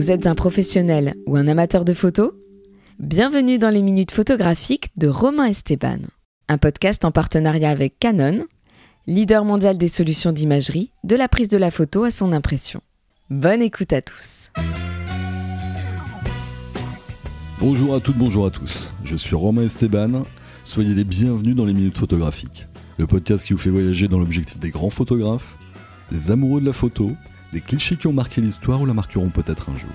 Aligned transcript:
Vous 0.00 0.10
êtes 0.10 0.26
un 0.26 0.34
professionnel 0.34 1.14
ou 1.26 1.36
un 1.36 1.46
amateur 1.46 1.84
de 1.84 1.92
photos? 1.92 2.32
Bienvenue 2.98 3.58
dans 3.58 3.68
les 3.68 3.82
minutes 3.82 4.12
photographiques 4.12 4.88
de 4.96 5.08
Romain 5.08 5.44
Esteban, 5.44 5.98
un 6.48 6.56
podcast 6.56 7.04
en 7.04 7.10
partenariat 7.10 7.68
avec 7.68 7.98
Canon, 7.98 8.46
leader 9.06 9.44
mondial 9.44 9.76
des 9.76 9.88
solutions 9.88 10.32
d'imagerie, 10.32 10.90
de 11.04 11.16
la 11.16 11.28
prise 11.28 11.48
de 11.48 11.58
la 11.58 11.70
photo 11.70 12.04
à 12.04 12.10
son 12.10 12.32
impression. 12.32 12.80
Bonne 13.28 13.60
écoute 13.60 13.92
à 13.92 14.00
tous. 14.00 14.52
Bonjour 17.58 17.94
à 17.94 18.00
toutes, 18.00 18.16
bonjour 18.16 18.46
à 18.46 18.50
tous. 18.50 18.94
Je 19.04 19.16
suis 19.16 19.36
Romain 19.36 19.64
Esteban. 19.64 20.24
Soyez 20.64 20.94
les 20.94 21.04
bienvenus 21.04 21.54
dans 21.54 21.66
les 21.66 21.74
minutes 21.74 21.98
photographiques, 21.98 22.68
le 22.96 23.06
podcast 23.06 23.44
qui 23.44 23.52
vous 23.52 23.58
fait 23.58 23.68
voyager 23.68 24.08
dans 24.08 24.18
l'objectif 24.18 24.58
des 24.58 24.70
grands 24.70 24.88
photographes, 24.88 25.58
des 26.10 26.30
amoureux 26.30 26.62
de 26.62 26.66
la 26.66 26.72
photo, 26.72 27.12
des 27.52 27.60
clichés 27.60 27.96
qui 27.96 28.06
ont 28.06 28.12
marqué 28.12 28.40
l'histoire 28.40 28.80
ou 28.80 28.86
la 28.86 28.94
marqueront 28.94 29.30
peut-être 29.30 29.70
un 29.70 29.76
jour. 29.76 29.90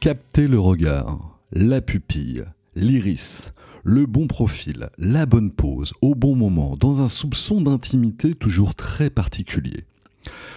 Capter 0.00 0.48
le 0.48 0.58
regard, 0.58 1.38
la 1.52 1.80
pupille, 1.80 2.44
l'iris, 2.74 3.52
le 3.82 4.06
bon 4.06 4.26
profil, 4.26 4.90
la 4.98 5.26
bonne 5.26 5.50
pose, 5.50 5.92
au 6.00 6.14
bon 6.14 6.34
moment, 6.34 6.76
dans 6.76 7.02
un 7.02 7.08
soupçon 7.08 7.60
d'intimité 7.60 8.34
toujours 8.34 8.74
très 8.74 9.10
particulier. 9.10 9.84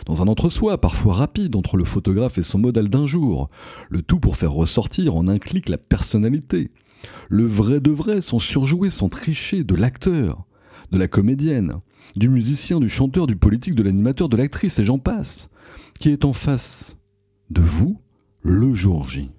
Dans 0.06 0.22
un 0.22 0.28
entre-soi 0.28 0.80
parfois 0.80 1.14
rapide 1.14 1.56
entre 1.56 1.78
le 1.78 1.86
photographe 1.86 2.38
et 2.38 2.44
son 2.44 2.58
modèle 2.58 2.90
d'un 2.90 3.06
jour, 3.06 3.50
le 3.90 4.02
tout 4.02 4.20
pour 4.20 4.36
faire 4.36 4.52
ressortir 4.52 5.16
en 5.16 5.28
un 5.28 5.38
clic 5.38 5.70
la 5.70 5.78
personnalité. 5.78 6.72
Le 7.30 7.46
vrai 7.46 7.80
de 7.80 7.92
vrai 7.92 8.22
sans 8.22 8.40
surjouer, 8.40 8.90
sans 8.90 9.10
tricher 9.10 9.64
de 9.64 9.76
l'acteur, 9.76 10.46
de 10.92 10.98
la 10.98 11.08
comédienne, 11.08 11.76
du 12.16 12.30
musicien, 12.30 12.80
du 12.80 12.90
chanteur, 12.90 13.28
du 13.28 13.36
politique, 13.36 13.76
de 13.76 13.84
l'animateur, 13.84 14.30
de 14.30 14.38
l'actrice, 14.38 14.80
et 14.80 14.86
j'en 14.86 15.00
passe, 15.00 15.50
qui 16.00 16.10
est 16.10 16.26
en 16.26 16.34
face 16.34 16.96
de 17.50 17.62
vous 17.62 18.00
le 18.42 18.74
jour 18.74 19.08
J. 19.08 19.32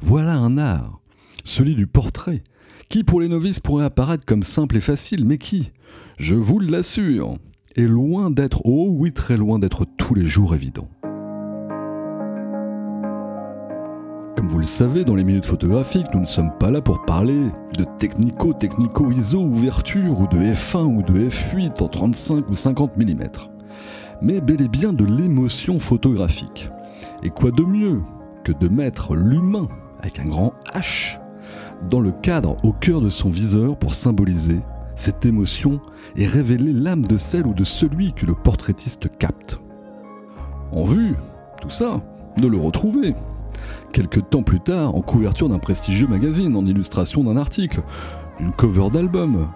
Voilà 0.00 0.34
un 0.34 0.58
art, 0.58 1.00
celui 1.44 1.74
du 1.74 1.86
portrait, 1.86 2.42
qui 2.88 3.04
pour 3.04 3.20
les 3.20 3.28
novices 3.28 3.60
pourrait 3.60 3.84
apparaître 3.84 4.26
comme 4.26 4.42
simple 4.42 4.76
et 4.76 4.80
facile, 4.80 5.24
mais 5.24 5.38
qui, 5.38 5.72
je 6.18 6.34
vous 6.34 6.58
l'assure, 6.58 7.36
est 7.76 7.86
loin 7.86 8.30
d'être, 8.30 8.62
oh 8.64 8.88
oui 8.90 9.12
très 9.12 9.36
loin 9.36 9.58
d'être 9.58 9.86
tous 9.96 10.14
les 10.14 10.26
jours 10.26 10.54
évident. 10.54 10.88
Comme 14.44 14.52
vous 14.52 14.58
le 14.58 14.66
savez, 14.66 15.04
dans 15.04 15.14
les 15.14 15.24
minutes 15.24 15.46
photographiques, 15.46 16.12
nous 16.12 16.20
ne 16.20 16.26
sommes 16.26 16.52
pas 16.58 16.70
là 16.70 16.82
pour 16.82 17.06
parler 17.06 17.50
de 17.78 17.86
technico, 17.98 18.52
technico 18.52 19.10
ISO, 19.10 19.40
ouverture 19.40 20.20
ou 20.20 20.26
de 20.26 20.36
F1 20.36 20.98
ou 20.98 21.02
de 21.02 21.30
F8 21.30 21.82
en 21.82 21.88
35 21.88 22.50
ou 22.50 22.54
50 22.54 22.94
mm, 22.98 23.22
mais 24.20 24.42
bel 24.42 24.60
et 24.60 24.68
bien 24.68 24.92
de 24.92 25.06
l'émotion 25.06 25.78
photographique. 25.78 26.68
Et 27.22 27.30
quoi 27.30 27.52
de 27.52 27.62
mieux 27.62 28.02
que 28.44 28.52
de 28.52 28.68
mettre 28.68 29.16
l'humain 29.16 29.66
avec 30.00 30.18
un 30.18 30.26
grand 30.26 30.52
H 30.74 31.18
dans 31.88 32.00
le 32.00 32.12
cadre 32.12 32.58
au 32.64 32.74
cœur 32.74 33.00
de 33.00 33.08
son 33.08 33.30
viseur 33.30 33.78
pour 33.78 33.94
symboliser 33.94 34.60
cette 34.94 35.24
émotion 35.24 35.80
et 36.16 36.26
révéler 36.26 36.74
l'âme 36.74 37.06
de 37.06 37.16
celle 37.16 37.46
ou 37.46 37.54
de 37.54 37.64
celui 37.64 38.12
que 38.12 38.26
le 38.26 38.34
portraitiste 38.34 39.08
capte. 39.16 39.58
En 40.70 40.84
vue, 40.84 41.14
tout 41.62 41.70
ça, 41.70 42.02
de 42.36 42.46
le 42.46 42.58
retrouver. 42.58 43.14
Quelques 43.94 44.28
temps 44.28 44.42
plus 44.42 44.58
tard, 44.58 44.96
en 44.96 45.02
couverture 45.02 45.48
d'un 45.48 45.60
prestigieux 45.60 46.08
magazine, 46.08 46.56
en 46.56 46.66
illustration 46.66 47.22
d'un 47.22 47.36
article, 47.36 47.80
d'une 48.40 48.50
cover 48.50 48.90
d'album, 48.92 49.46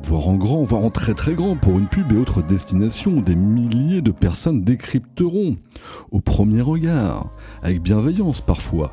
voire 0.00 0.28
en 0.28 0.36
grand, 0.36 0.62
voire 0.62 0.84
en 0.84 0.90
très 0.90 1.12
très 1.12 1.34
grand 1.34 1.56
pour 1.56 1.76
une 1.76 1.88
pub 1.88 2.12
et 2.12 2.16
autres 2.16 2.40
destinations, 2.40 3.20
des 3.20 3.34
milliers 3.34 4.00
de 4.00 4.12
personnes 4.12 4.62
décrypteront, 4.62 5.56
au 6.12 6.20
premier 6.20 6.60
regard, 6.60 7.30
avec 7.64 7.82
bienveillance 7.82 8.40
parfois, 8.40 8.92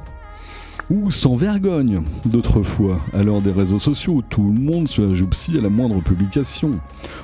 ou 0.90 1.12
sans 1.12 1.36
vergogne. 1.36 2.02
D'autres 2.26 2.64
fois, 2.64 3.00
à 3.14 3.24
l'heure 3.24 3.42
des 3.42 3.52
réseaux 3.52 3.80
sociaux 3.80 4.24
tout 4.30 4.44
le 4.44 4.60
monde 4.60 4.88
se 4.88 5.02
la 5.02 5.60
à 5.60 5.62
la 5.62 5.70
moindre 5.70 6.02
publication, 6.02 6.80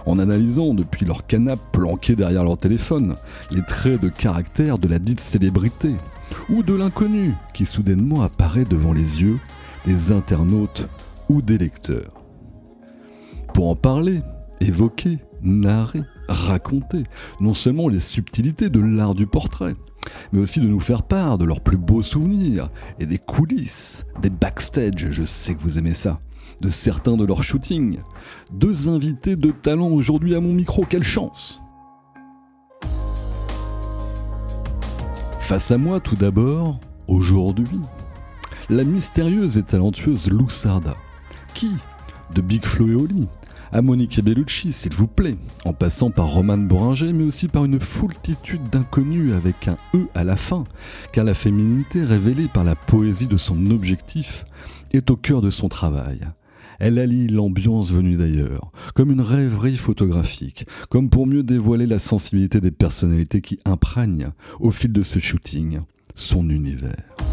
en 0.06 0.20
analysant 0.20 0.74
depuis 0.74 1.06
leur 1.06 1.26
canapé 1.26 1.62
planqué 1.72 2.16
derrière 2.16 2.44
leur 2.44 2.58
téléphone 2.58 3.16
les 3.52 3.62
traits 3.62 4.02
de 4.02 4.10
caractère 4.10 4.78
de 4.78 4.88
la 4.88 5.00
dite 5.00 5.20
célébrité, 5.20 5.92
ou 6.50 6.64
de 6.64 6.74
l'inconnu 6.74 7.34
qui 7.54 7.66
soudainement 7.66 8.22
apparaît 8.22 8.66
devant 8.66 8.94
les 8.94 9.22
yeux 9.22 9.40
des 9.86 10.12
internautes 10.12 10.88
ou 11.30 11.42
des 11.42 11.58
lecteurs. 11.58 12.14
Pour 13.54 13.70
en 13.70 13.76
parler, 13.76 14.22
évoquer, 14.62 15.20
narrer, 15.42 16.02
raconter 16.28 17.04
non 17.40 17.54
seulement 17.54 17.88
les 17.88 18.00
subtilités 18.00 18.70
de 18.70 18.80
l'art 18.80 19.16
du 19.16 19.28
portrait, 19.28 19.76
mais 20.32 20.40
aussi 20.40 20.60
de 20.60 20.68
nous 20.68 20.80
faire 20.80 21.04
part 21.04 21.38
de 21.38 21.46
leurs 21.46 21.62
plus 21.62 21.78
beaux 21.78 22.04
souvenirs 22.04 22.70
et 23.00 23.06
des 23.06 23.18
coulisses, 23.18 24.06
des 24.22 24.30
backstage, 24.30 25.12
je 25.12 25.24
sais 25.24 25.56
que 25.56 25.62
vous 25.62 25.78
aimez 25.78 25.94
ça, 25.94 26.20
de 26.62 26.70
certains 26.70 27.18
de 27.18 27.26
leurs 27.26 27.44
shootings. 27.44 28.00
Deux 28.52 28.90
invités 28.90 29.36
de 29.36 29.52
talent 29.52 29.90
aujourd'hui 29.90 30.36
à 30.36 30.40
mon 30.40 30.54
micro, 30.54 30.86
quelle 30.86 31.04
chance 31.04 31.62
Face 35.40 35.72
à 35.72 35.78
moi 35.78 36.00
tout 36.00 36.16
d'abord, 36.16 36.80
aujourd'hui, 37.08 37.80
la 38.70 38.84
mystérieuse 38.84 39.58
et 39.58 39.64
talentueuse 39.64 40.30
Lou 40.30 40.50
Sarda, 40.50 40.96
qui, 41.54 41.76
de 42.34 42.42
Big 42.42 42.66
Flo 42.66 42.88
et 42.88 42.96
Oli, 42.96 43.28
à 43.74 43.82
Monique 43.82 44.24
Bellucci, 44.24 44.72
s'il 44.72 44.94
vous 44.94 45.08
plaît, 45.08 45.36
en 45.66 45.74
passant 45.74 46.12
par 46.12 46.28
Roman 46.28 46.60
Boringer, 46.60 47.12
mais 47.12 47.24
aussi 47.24 47.48
par 47.48 47.66
une 47.66 47.80
foultitude 47.80 48.70
d'inconnus 48.70 49.34
avec 49.34 49.68
un 49.68 49.78
E 49.96 50.08
à 50.14 50.24
la 50.24 50.36
fin, 50.36 50.66
car 51.12 51.26
la 51.26 51.34
féminité 51.34 52.04
révélée 52.04 52.48
par 52.54 52.64
la 52.64 52.76
poésie 52.76 53.28
de 53.28 53.38
son 53.38 53.72
objectif 53.72 54.46
est 54.92 55.10
au 55.10 55.16
cœur 55.16 55.42
de 55.42 55.50
son 55.50 55.70
travail. 55.70 56.20
Elle 56.80 57.00
allie 57.00 57.28
l'ambiance 57.28 57.92
venue 57.92 58.16
d'ailleurs, 58.16 58.72
comme 58.94 59.12
une 59.12 59.22
rêverie 59.22 59.78
photographique, 59.78 60.68
comme 60.90 61.10
pour 61.10 61.26
mieux 61.26 61.44
dévoiler 61.44 61.88
la 61.88 62.00
sensibilité 62.00 62.62
des 62.62 62.72
personnalités 62.72 63.42
qui 63.42 63.58
imprègnent, 63.66 64.30
au 64.60 64.70
fil 64.70 64.94
de 64.94 65.02
ce 65.02 65.18
shooting, 65.18 65.80
son 66.14 66.48
univers. 66.48 67.33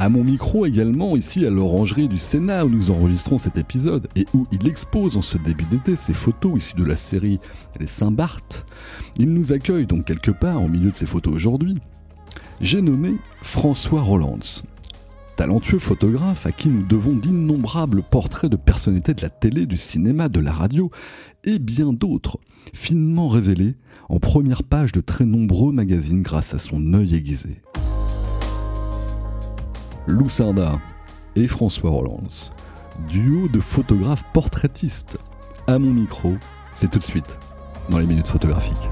À 0.00 0.08
mon 0.08 0.22
micro 0.22 0.64
également, 0.64 1.16
ici 1.16 1.44
à 1.44 1.50
l'orangerie 1.50 2.06
du 2.06 2.18
Sénat 2.18 2.64
où 2.64 2.68
nous 2.68 2.90
enregistrons 2.90 3.36
cet 3.36 3.58
épisode 3.58 4.06
et 4.14 4.26
où 4.32 4.46
il 4.52 4.68
expose 4.68 5.16
en 5.16 5.22
ce 5.22 5.36
début 5.38 5.64
d'été 5.64 5.96
ses 5.96 6.14
photos 6.14 6.52
ici 6.56 6.76
de 6.76 6.84
la 6.84 6.94
série 6.94 7.40
Les 7.80 7.88
Saint-Barth, 7.88 8.64
il 9.18 9.34
nous 9.34 9.52
accueille 9.52 9.86
donc 9.86 10.04
quelque 10.04 10.30
part 10.30 10.62
au 10.62 10.68
milieu 10.68 10.92
de 10.92 10.96
ses 10.96 11.04
photos 11.04 11.34
aujourd'hui. 11.34 11.78
J'ai 12.60 12.80
nommé 12.80 13.16
François 13.42 14.00
Rollands, 14.00 14.62
talentueux 15.34 15.80
photographe 15.80 16.46
à 16.46 16.52
qui 16.52 16.68
nous 16.68 16.86
devons 16.86 17.16
d'innombrables 17.16 18.04
portraits 18.04 18.52
de 18.52 18.56
personnalités 18.56 19.14
de 19.14 19.22
la 19.22 19.30
télé, 19.30 19.66
du 19.66 19.78
cinéma, 19.78 20.28
de 20.28 20.38
la 20.38 20.52
radio 20.52 20.92
et 21.42 21.58
bien 21.58 21.92
d'autres, 21.92 22.38
finement 22.72 23.26
révélés 23.26 23.74
en 24.08 24.20
première 24.20 24.62
page 24.62 24.92
de 24.92 25.00
très 25.00 25.24
nombreux 25.24 25.72
magazines 25.72 26.22
grâce 26.22 26.54
à 26.54 26.60
son 26.60 26.94
œil 26.94 27.16
aiguisé. 27.16 27.62
Lou 30.08 30.26
et 31.36 31.46
François 31.46 31.90
Rollands. 31.90 32.50
Duo 33.10 33.46
de 33.48 33.60
photographes 33.60 34.24
portraitistes. 34.32 35.18
À 35.66 35.78
mon 35.78 35.92
micro, 35.92 36.32
c'est 36.72 36.90
tout 36.90 36.98
de 36.98 37.04
suite 37.04 37.36
dans 37.90 37.98
les 37.98 38.06
minutes 38.06 38.28
photographiques. 38.28 38.88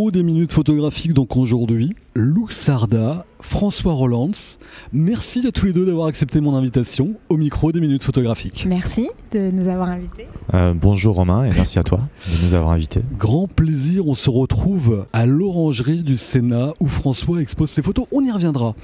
Des 0.00 0.22
minutes 0.22 0.52
photographiques 0.52 1.12
donc 1.12 1.36
aujourd'hui, 1.36 1.94
Lou 2.14 2.48
Sarda, 2.48 3.26
François 3.40 3.92
Rollands. 3.92 4.56
Merci 4.92 5.46
à 5.46 5.52
tous 5.52 5.66
les 5.66 5.74
deux 5.74 5.84
d'avoir 5.84 6.06
accepté 6.06 6.40
mon 6.40 6.56
invitation 6.56 7.14
au 7.28 7.36
micro 7.36 7.72
des 7.72 7.80
minutes 7.80 8.02
photographiques. 8.02 8.64
Merci 8.66 9.10
de 9.32 9.50
nous 9.50 9.68
avoir 9.68 9.90
invités. 9.90 10.28
Euh, 10.54 10.72
bonjour 10.74 11.16
Romain 11.16 11.44
et 11.44 11.50
merci 11.50 11.78
à 11.78 11.82
toi 11.82 12.00
de 12.26 12.46
nous 12.46 12.54
avoir 12.54 12.72
invités. 12.72 13.02
Grand 13.18 13.46
plaisir, 13.46 14.08
on 14.08 14.14
se 14.14 14.30
retrouve 14.30 15.06
à 15.12 15.26
l'orangerie 15.26 16.02
du 16.02 16.16
Sénat 16.16 16.72
où 16.80 16.86
François 16.86 17.42
expose 17.42 17.68
ses 17.68 17.82
photos. 17.82 18.06
On 18.12 18.24
y 18.24 18.30
reviendra 18.30 18.74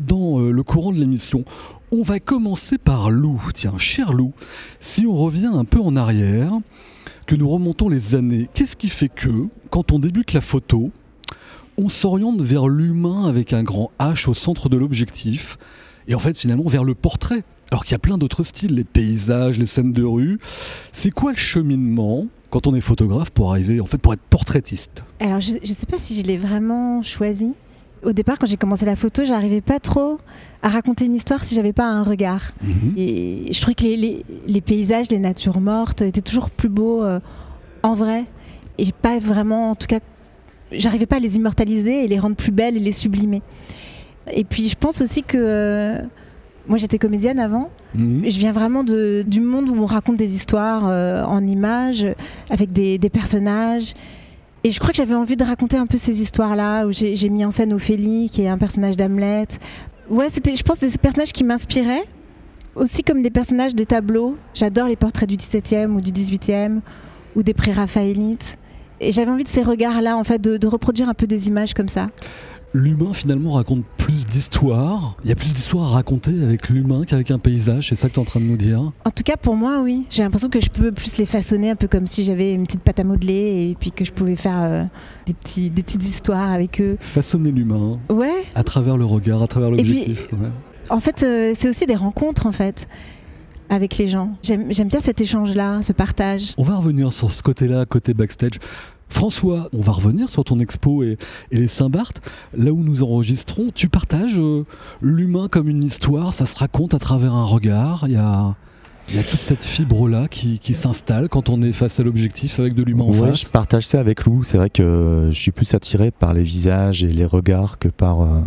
dans 0.00 0.40
euh, 0.40 0.50
le 0.50 0.62
courant 0.64 0.92
de 0.92 0.98
l'émission. 0.98 1.44
On 1.92 2.02
va 2.02 2.18
commencer 2.18 2.76
par 2.76 3.10
Lou. 3.10 3.40
Tiens, 3.54 3.78
cher 3.78 4.12
Lou, 4.12 4.32
si 4.80 5.06
on 5.06 5.14
revient 5.14 5.50
un 5.54 5.64
peu 5.64 5.78
en 5.78 5.94
arrière, 5.94 6.52
que 7.26 7.34
nous 7.34 7.48
remontons 7.48 7.88
les 7.88 8.14
années, 8.14 8.48
qu'est-ce 8.54 8.76
qui 8.76 8.88
fait 8.88 9.08
que, 9.08 9.48
quand 9.70 9.92
on 9.92 9.98
débute 9.98 10.32
la 10.32 10.40
photo, 10.40 10.90
on 11.76 11.88
s'oriente 11.88 12.40
vers 12.40 12.68
l'humain 12.68 13.26
avec 13.26 13.52
un 13.52 13.62
grand 13.62 13.90
H 13.98 14.30
au 14.30 14.34
centre 14.34 14.68
de 14.68 14.76
l'objectif, 14.76 15.58
et 16.08 16.14
en 16.14 16.18
fait 16.18 16.38
finalement 16.38 16.68
vers 16.68 16.84
le 16.84 16.94
portrait 16.94 17.42
alors 17.72 17.84
qu'il 17.84 17.92
y 17.92 17.96
a 17.96 17.98
plein 17.98 18.16
d'autres 18.16 18.44
styles, 18.44 18.74
les 18.74 18.84
paysages, 18.84 19.58
les 19.58 19.66
scènes 19.66 19.92
de 19.92 20.04
rue. 20.04 20.38
C'est 20.92 21.10
quoi 21.10 21.32
le 21.32 21.36
cheminement 21.36 22.26
quand 22.50 22.68
on 22.68 22.74
est 22.76 22.80
photographe 22.80 23.30
pour 23.30 23.50
arriver, 23.50 23.80
en 23.80 23.86
fait, 23.86 23.98
pour 23.98 24.12
être 24.12 24.22
portraitiste? 24.30 25.02
Alors, 25.18 25.40
je 25.40 25.54
ne 25.54 25.66
sais 25.66 25.86
pas 25.86 25.98
si 25.98 26.14
je 26.14 26.22
l'ai 26.22 26.38
vraiment 26.38 27.02
choisi, 27.02 27.54
Au 28.04 28.12
départ, 28.12 28.38
quand 28.38 28.46
j'ai 28.46 28.56
commencé 28.56 28.84
la 28.86 28.94
photo, 28.96 29.24
j'arrivais 29.24 29.60
pas 29.60 29.80
trop 29.80 30.18
à 30.62 30.68
raconter 30.68 31.06
une 31.06 31.14
histoire 31.14 31.42
si 31.44 31.54
j'avais 31.54 31.72
pas 31.72 31.86
un 31.86 32.02
regard. 32.02 32.52
Mhm. 32.62 32.92
Et 32.96 33.46
je 33.52 33.60
trouvais 33.60 33.74
que 33.74 33.82
les, 33.84 33.96
les- 33.96 34.24
les 34.46 34.60
paysages, 34.60 35.10
les 35.10 35.18
natures 35.18 35.60
mortes 35.60 36.02
étaient 36.02 36.20
toujours 36.20 36.50
plus 36.50 36.68
beaux 36.68 37.02
euh, 37.02 37.20
en 37.82 37.94
vrai. 37.94 38.24
Et 38.78 38.86
pas 38.92 39.18
vraiment, 39.18 39.70
en 39.70 39.74
tout 39.74 39.86
cas, 39.86 40.00
j'arrivais 40.70 41.06
pas 41.06 41.16
à 41.16 41.20
les 41.20 41.36
immortaliser 41.36 42.04
et 42.04 42.08
les 42.08 42.18
rendre 42.18 42.36
plus 42.36 42.52
belles 42.52 42.76
et 42.76 42.80
les 42.80 42.92
sublimer. 42.92 43.42
Et 44.32 44.44
puis 44.44 44.68
je 44.68 44.76
pense 44.76 45.00
aussi 45.00 45.22
que 45.22 45.38
euh, 45.38 45.98
moi 46.68 46.78
j'étais 46.78 46.98
comédienne 46.98 47.38
avant. 47.38 47.70
Mhm. 47.94 48.24
Je 48.28 48.38
viens 48.38 48.52
vraiment 48.52 48.84
de, 48.84 49.24
du 49.26 49.40
monde 49.40 49.68
où 49.70 49.76
on 49.80 49.86
raconte 49.86 50.16
des 50.16 50.34
histoires 50.34 50.84
euh, 50.86 51.22
en 51.24 51.46
images, 51.46 52.06
avec 52.50 52.72
des, 52.72 52.98
des 52.98 53.10
personnages. 53.10 53.94
Et 54.66 54.72
je 54.72 54.80
crois 54.80 54.90
que 54.90 54.96
j'avais 54.96 55.14
envie 55.14 55.36
de 55.36 55.44
raconter 55.44 55.76
un 55.76 55.86
peu 55.86 55.96
ces 55.96 56.22
histoires-là, 56.22 56.86
où 56.86 56.90
j'ai 56.90 57.28
mis 57.28 57.44
en 57.44 57.52
scène 57.52 57.72
Ophélie, 57.72 58.28
qui 58.28 58.42
est 58.42 58.48
un 58.48 58.58
personnage 58.58 58.96
d'Hamlet. 58.96 59.46
Ouais, 60.10 60.28
c'était, 60.28 60.56
je 60.56 60.64
pense, 60.64 60.80
des 60.80 60.90
personnages 61.00 61.32
qui 61.32 61.44
m'inspiraient, 61.44 62.02
aussi 62.74 63.04
comme 63.04 63.22
des 63.22 63.30
personnages 63.30 63.76
des 63.76 63.86
tableaux. 63.86 64.36
J'adore 64.54 64.88
les 64.88 64.96
portraits 64.96 65.28
du 65.28 65.36
17e 65.36 65.90
ou 65.94 66.00
du 66.00 66.10
18e, 66.10 66.80
ou 67.36 67.44
des 67.44 67.54
pré-raphaélites. 67.54 68.58
Et 69.00 69.12
j'avais 69.12 69.30
envie 69.30 69.44
de 69.44 69.48
ces 69.48 69.62
regards-là, 69.62 70.16
en 70.16 70.24
fait, 70.24 70.40
de, 70.40 70.56
de 70.56 70.66
reproduire 70.66 71.08
un 71.08 71.14
peu 71.14 71.26
des 71.26 71.48
images 71.48 71.74
comme 71.74 71.88
ça. 71.88 72.06
L'humain 72.74 73.12
finalement 73.14 73.52
raconte 73.52 73.84
plus 73.96 74.26
d'histoires. 74.26 75.16
Il 75.24 75.30
y 75.30 75.32
a 75.32 75.36
plus 75.36 75.54
d'histoires 75.54 75.86
à 75.86 75.94
raconter 75.94 76.42
avec 76.42 76.68
l'humain 76.68 77.04
qu'avec 77.06 77.30
un 77.30 77.38
paysage. 77.38 77.88
C'est 77.88 77.96
ça 77.96 78.08
que 78.08 78.14
tu 78.14 78.18
es 78.20 78.22
en 78.22 78.26
train 78.26 78.40
de 78.40 78.44
nous 78.44 78.56
dire? 78.56 78.80
En 79.04 79.10
tout 79.10 79.22
cas, 79.24 79.36
pour 79.36 79.56
moi, 79.56 79.80
oui. 79.82 80.04
J'ai 80.10 80.22
l'impression 80.22 80.48
que 80.50 80.60
je 80.60 80.68
peux 80.68 80.92
plus 80.92 81.16
les 81.16 81.24
façonner, 81.26 81.70
un 81.70 81.76
peu 81.76 81.88
comme 81.88 82.06
si 82.06 82.24
j'avais 82.24 82.52
une 82.52 82.66
petite 82.66 82.82
pâte 82.82 83.00
à 83.00 83.04
modeler, 83.04 83.70
et 83.70 83.76
puis 83.78 83.92
que 83.92 84.04
je 84.04 84.12
pouvais 84.12 84.36
faire 84.36 84.62
euh, 84.62 84.84
des, 85.26 85.32
petits, 85.32 85.70
des 85.70 85.82
petites 85.82 86.02
histoires 86.04 86.50
avec 86.52 86.80
eux. 86.80 86.96
Façonner 87.00 87.50
l'humain 87.50 87.98
Ouais, 88.10 88.42
à 88.54 88.62
travers 88.62 88.96
le 88.98 89.04
regard, 89.06 89.42
à 89.42 89.46
travers 89.46 89.70
l'objectif. 89.70 90.28
ouais. 90.32 90.48
en 90.90 91.00
fait, 91.00 91.22
euh, 91.22 91.52
c'est 91.54 91.68
aussi 91.68 91.86
des 91.86 91.96
rencontres, 91.96 92.44
en 92.46 92.52
fait, 92.52 92.88
avec 93.68 93.98
les 93.98 94.06
gens. 94.06 94.30
J'aime 94.42 94.68
bien 94.68 95.00
cet 95.00 95.20
échange-là, 95.20 95.82
ce 95.82 95.92
partage. 95.92 96.54
On 96.58 96.62
va 96.62 96.76
revenir 96.76 97.12
sur 97.12 97.32
ce 97.32 97.42
côté-là, 97.42 97.84
côté 97.86 98.14
backstage. 98.14 98.58
François, 99.08 99.68
on 99.72 99.80
va 99.80 99.92
revenir 99.92 100.28
sur 100.28 100.44
ton 100.44 100.58
expo 100.58 101.02
et, 101.04 101.16
et 101.52 101.58
les 101.58 101.68
Saint-Barth. 101.68 102.20
Là 102.56 102.72
où 102.72 102.82
nous 102.82 103.02
enregistrons, 103.02 103.70
tu 103.74 103.88
partages 103.88 104.38
euh, 104.38 104.64
l'humain 105.00 105.48
comme 105.48 105.68
une 105.68 105.84
histoire, 105.84 106.34
ça 106.34 106.44
se 106.44 106.56
raconte 106.56 106.92
à 106.92 106.98
travers 106.98 107.32
un 107.32 107.44
regard. 107.44 108.04
Il 108.08 108.14
y 108.14 108.16
a, 108.16 108.56
il 109.08 109.14
y 109.14 109.18
a 109.18 109.22
toute 109.22 109.40
cette 109.40 109.64
fibre-là 109.64 110.26
qui, 110.28 110.58
qui 110.58 110.74
s'installe 110.74 111.28
quand 111.28 111.48
on 111.48 111.62
est 111.62 111.70
face 111.70 112.00
à 112.00 112.02
l'objectif 112.02 112.58
avec 112.58 112.74
de 112.74 112.82
l'humain 112.82 113.04
en 113.04 113.12
face. 113.12 113.46
je 113.46 113.50
partage 113.50 113.86
ça 113.86 114.00
avec 114.00 114.24
Lou. 114.24 114.42
C'est 114.42 114.58
vrai 114.58 114.70
que 114.70 115.28
je 115.30 115.38
suis 115.38 115.52
plus 115.52 115.72
attiré 115.74 116.10
par 116.10 116.34
les 116.34 116.42
visages 116.42 117.04
et 117.04 117.08
les 117.08 117.26
regards 117.26 117.78
que 117.78 117.88
par, 117.88 118.22
euh, 118.22 118.40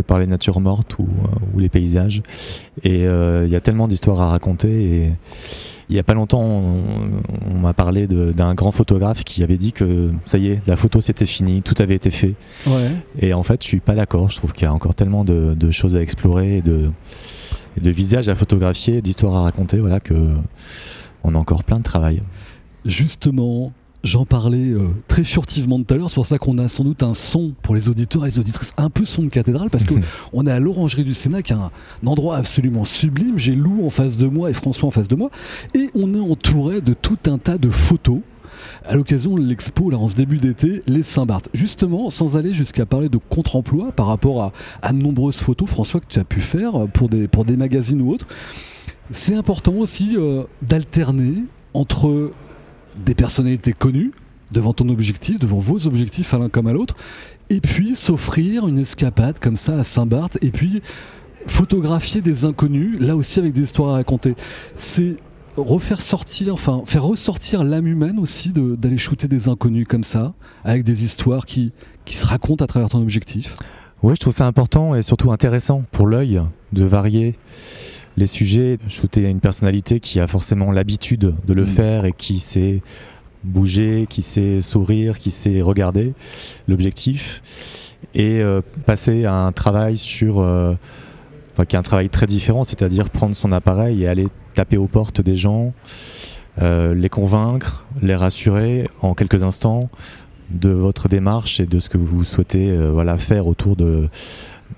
par 0.00 0.18
les 0.18 0.26
natures 0.26 0.60
mortes 0.60 0.98
ou, 0.98 1.04
euh, 1.04 1.28
ou 1.54 1.58
les 1.58 1.68
paysages. 1.68 2.22
Et 2.82 3.06
euh, 3.06 3.46
il 3.46 3.52
y 3.52 3.56
a 3.56 3.60
tellement 3.60 3.88
d'histoires 3.88 4.20
à 4.20 4.28
raconter. 4.28 4.68
Et 4.68 5.12
il 5.88 5.94
y 5.94 5.98
a 5.98 6.02
pas 6.02 6.14
longtemps, 6.14 6.42
on, 6.42 6.82
on 7.54 7.58
m'a 7.58 7.72
parlé 7.72 8.08
d'un 8.08 8.54
grand 8.54 8.72
photographe 8.72 9.22
qui 9.22 9.44
avait 9.44 9.56
dit 9.56 9.72
que 9.72 10.10
ça 10.24 10.36
y 10.36 10.48
est, 10.48 10.60
la 10.66 10.74
photo 10.76 11.00
c'était 11.00 11.26
fini, 11.26 11.62
tout 11.62 11.76
avait 11.78 11.94
été 11.94 12.10
fait. 12.10 12.34
Ouais. 12.66 12.90
Et 13.20 13.34
en 13.34 13.44
fait, 13.44 13.62
je 13.62 13.68
suis 13.68 13.80
pas 13.80 13.94
d'accord. 13.94 14.28
Je 14.28 14.36
trouve 14.36 14.52
qu'il 14.52 14.64
y 14.64 14.68
a 14.68 14.72
encore 14.72 14.96
tellement 14.96 15.24
de, 15.24 15.54
de 15.54 15.70
choses 15.70 15.94
à 15.94 16.02
explorer, 16.02 16.56
et 16.56 16.62
de, 16.62 16.90
et 17.76 17.80
de 17.80 17.90
visages 17.90 18.28
à 18.28 18.34
photographier, 18.34 19.00
d'histoires 19.00 19.36
à 19.36 19.42
raconter, 19.42 19.78
voilà 19.78 20.00
que 20.00 20.34
on 21.22 21.34
a 21.34 21.38
encore 21.38 21.62
plein 21.62 21.78
de 21.78 21.84
travail. 21.84 22.22
Justement, 22.84 23.72
j'en 24.04 24.24
parlais 24.24 24.70
euh, 24.70 24.88
très 25.08 25.24
furtivement 25.24 25.82
tout 25.82 25.94
à 25.94 25.96
l'heure. 25.96 26.08
C'est 26.10 26.14
pour 26.14 26.26
ça 26.26 26.38
qu'on 26.38 26.58
a 26.58 26.68
sans 26.68 26.84
doute 26.84 27.02
un 27.02 27.14
son 27.14 27.52
pour 27.62 27.74
les 27.74 27.88
auditeurs 27.88 28.24
et 28.24 28.30
les 28.30 28.38
auditrices, 28.38 28.72
un 28.76 28.90
peu 28.90 29.04
son 29.04 29.22
de 29.22 29.28
cathédrale, 29.28 29.70
parce 29.70 29.84
que 29.84 29.94
on 30.32 30.46
est 30.46 30.50
à 30.50 30.60
l'Orangerie 30.60 31.04
du 31.04 31.14
Sénat, 31.14 31.42
qui 31.42 31.52
est 31.52 31.56
un, 31.56 31.70
un 32.02 32.06
endroit 32.06 32.36
absolument 32.36 32.84
sublime. 32.84 33.38
J'ai 33.38 33.54
Lou 33.54 33.84
en 33.86 33.90
face 33.90 34.16
de 34.16 34.26
moi 34.26 34.50
et 34.50 34.52
François 34.52 34.88
en 34.88 34.90
face 34.90 35.08
de 35.08 35.16
moi, 35.16 35.30
et 35.74 35.90
on 35.94 36.14
est 36.14 36.20
entouré 36.20 36.80
de 36.80 36.92
tout 36.92 37.18
un 37.26 37.38
tas 37.38 37.58
de 37.58 37.70
photos. 37.70 38.20
À 38.84 38.94
l'occasion 38.94 39.36
de 39.36 39.42
l'expo, 39.42 39.90
là, 39.90 39.98
en 39.98 40.08
ce 40.08 40.14
début 40.14 40.38
d'été, 40.38 40.82
les 40.86 41.02
Saint-Barth. 41.02 41.48
Justement, 41.52 42.08
sans 42.10 42.36
aller 42.36 42.54
jusqu'à 42.54 42.86
parler 42.86 43.08
de 43.08 43.18
contre-emploi 43.18 43.92
par 43.92 44.06
rapport 44.06 44.42
à, 44.42 44.52
à 44.82 44.92
de 44.92 44.98
nombreuses 44.98 45.38
photos, 45.38 45.68
François, 45.68 46.00
que 46.00 46.06
tu 46.06 46.18
as 46.18 46.24
pu 46.24 46.40
faire 46.40 46.86
pour 46.92 47.08
des, 47.08 47.28
pour 47.28 47.44
des 47.44 47.56
magazines 47.56 48.00
ou 48.00 48.12
autres, 48.12 48.26
c'est 49.10 49.34
important 49.34 49.74
aussi 49.74 50.16
euh, 50.16 50.44
d'alterner 50.62 51.44
entre 51.74 52.32
des 53.04 53.14
personnalités 53.14 53.72
connues 53.72 54.12
devant 54.52 54.72
ton 54.72 54.88
objectif, 54.88 55.38
devant 55.38 55.58
vos 55.58 55.86
objectifs 55.86 56.32
à 56.34 56.38
l'un 56.38 56.48
comme 56.48 56.66
à 56.66 56.72
l'autre, 56.72 56.94
et 57.50 57.60
puis 57.60 57.96
s'offrir 57.96 58.68
une 58.68 58.78
escapade 58.78 59.38
comme 59.38 59.56
ça 59.56 59.78
à 59.78 59.84
Saint-Barth, 59.84 60.38
et 60.42 60.50
puis 60.50 60.82
photographier 61.46 62.20
des 62.20 62.44
inconnus, 62.44 62.98
là 63.00 63.16
aussi 63.16 63.38
avec 63.38 63.52
des 63.52 63.62
histoires 63.62 63.90
à 63.90 63.94
raconter. 63.94 64.34
C'est 64.76 65.16
refaire 65.56 66.02
sortir, 66.02 66.54
enfin 66.54 66.82
faire 66.84 67.04
ressortir 67.04 67.64
l'âme 67.64 67.86
humaine 67.86 68.18
aussi 68.18 68.52
d'aller 68.52 68.98
shooter 68.98 69.28
des 69.28 69.48
inconnus 69.48 69.86
comme 69.88 70.04
ça, 70.04 70.34
avec 70.64 70.82
des 70.84 71.04
histoires 71.04 71.46
qui, 71.46 71.72
qui 72.04 72.16
se 72.16 72.26
racontent 72.26 72.64
à 72.64 72.68
travers 72.68 72.88
ton 72.88 73.00
objectif. 73.00 73.56
Oui, 74.02 74.14
je 74.14 74.20
trouve 74.20 74.34
ça 74.34 74.46
important 74.46 74.94
et 74.94 75.02
surtout 75.02 75.32
intéressant 75.32 75.82
pour 75.90 76.06
l'œil 76.06 76.42
de 76.72 76.84
varier 76.84 77.38
les 78.16 78.26
sujets, 78.26 78.78
shooter 78.88 79.28
une 79.28 79.40
personnalité 79.40 80.00
qui 80.00 80.20
a 80.20 80.26
forcément 80.26 80.72
l'habitude 80.72 81.34
de 81.46 81.52
le 81.52 81.64
Mm. 81.64 81.66
faire 81.66 82.04
et 82.06 82.12
qui 82.12 82.40
sait 82.40 82.82
bouger, 83.44 84.06
qui 84.08 84.22
sait 84.22 84.60
sourire, 84.60 85.18
qui 85.18 85.30
sait 85.30 85.60
regarder 85.60 86.14
l'objectif 86.68 87.42
et 88.14 88.40
euh, 88.40 88.60
passer 88.86 89.24
à 89.24 89.34
un 89.34 89.52
travail 89.52 89.98
sur 89.98 90.40
euh, 90.40 90.74
enfin, 91.52 91.64
qui 91.64 91.76
est 91.76 91.78
un 91.78 91.82
travail 91.82 92.08
très 92.08 92.26
différent, 92.26 92.64
c'est-à-dire 92.64 93.10
prendre 93.10 93.36
son 93.36 93.52
appareil 93.52 94.02
et 94.02 94.08
aller 94.08 94.26
taper 94.54 94.76
aux 94.78 94.88
portes 94.88 95.20
des 95.20 95.36
gens, 95.36 95.72
euh, 96.60 96.94
les 96.94 97.08
convaincre, 97.08 97.84
les 98.02 98.16
rassurer 98.16 98.88
en 99.02 99.14
quelques 99.14 99.42
instants 99.42 99.88
de 100.50 100.70
votre 100.70 101.08
démarche 101.08 101.60
et 101.60 101.66
de 101.66 101.78
ce 101.80 101.88
que 101.88 101.98
vous 101.98 102.24
souhaitez 102.24 102.74
voilà, 102.92 103.18
faire 103.18 103.48
autour 103.48 103.74
de, 103.74 104.08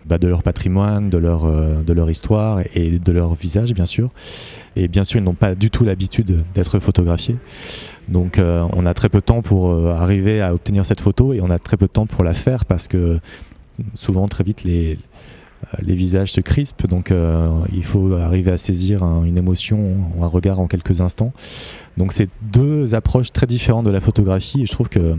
bah, 0.09 0.19
de 0.19 0.27
leur 0.29 0.43
patrimoine, 0.43 1.11
de 1.11 1.19
leur, 1.19 1.45
euh, 1.45 1.83
de 1.87 1.93
leur 1.93 2.11
histoire 2.11 2.61
et 2.75 2.99
de 2.99 3.13
leur 3.13 3.35
visage, 3.35 3.73
bien 3.75 3.87
sûr. 3.87 4.11
Et 4.77 4.89
bien 4.89 5.05
sûr, 5.05 5.21
ils 5.21 5.25
n'ont 5.25 5.35
pas 5.35 5.55
du 5.55 5.71
tout 5.71 5.85
l'habitude 5.85 6.45
d'être 6.55 6.79
photographiés. 6.79 7.37
Donc, 8.09 8.39
euh, 8.39 8.65
on 8.73 8.87
a 8.87 8.95
très 8.95 9.09
peu 9.09 9.19
de 9.19 9.25
temps 9.25 9.43
pour 9.43 9.71
euh, 9.71 9.93
arriver 9.93 10.41
à 10.41 10.55
obtenir 10.55 10.87
cette 10.87 11.01
photo 11.01 11.33
et 11.33 11.41
on 11.41 11.51
a 11.51 11.59
très 11.59 11.77
peu 11.77 11.87
de 11.87 11.93
temps 11.93 12.07
pour 12.07 12.25
la 12.25 12.33
faire 12.35 12.65
parce 12.65 12.89
que 12.89 13.19
souvent, 13.95 14.27
très 14.29 14.45
vite, 14.45 14.65
les, 14.65 14.99
les 15.81 15.95
visages 15.95 16.33
se 16.33 16.41
crispent. 16.41 16.87
Donc, 16.87 17.13
il 17.73 17.85
faut 17.85 18.15
arriver 18.15 18.51
à 18.51 18.57
saisir 18.59 19.03
un- 19.03 19.25
une 19.25 19.37
émotion, 19.39 19.97
un 20.23 20.27
regard 20.27 20.59
en 20.61 20.67
quelques 20.69 21.01
instants. 21.01 21.33
Donc, 21.97 22.13
c'est 22.13 22.29
deux 22.53 22.95
approches 22.95 23.33
très 23.33 23.47
différentes 23.47 23.85
de 23.85 23.91
la 23.91 24.01
photographie 24.01 24.63
et 24.63 24.67
je 24.67 24.73
trouve 24.73 24.89
que 24.89 25.17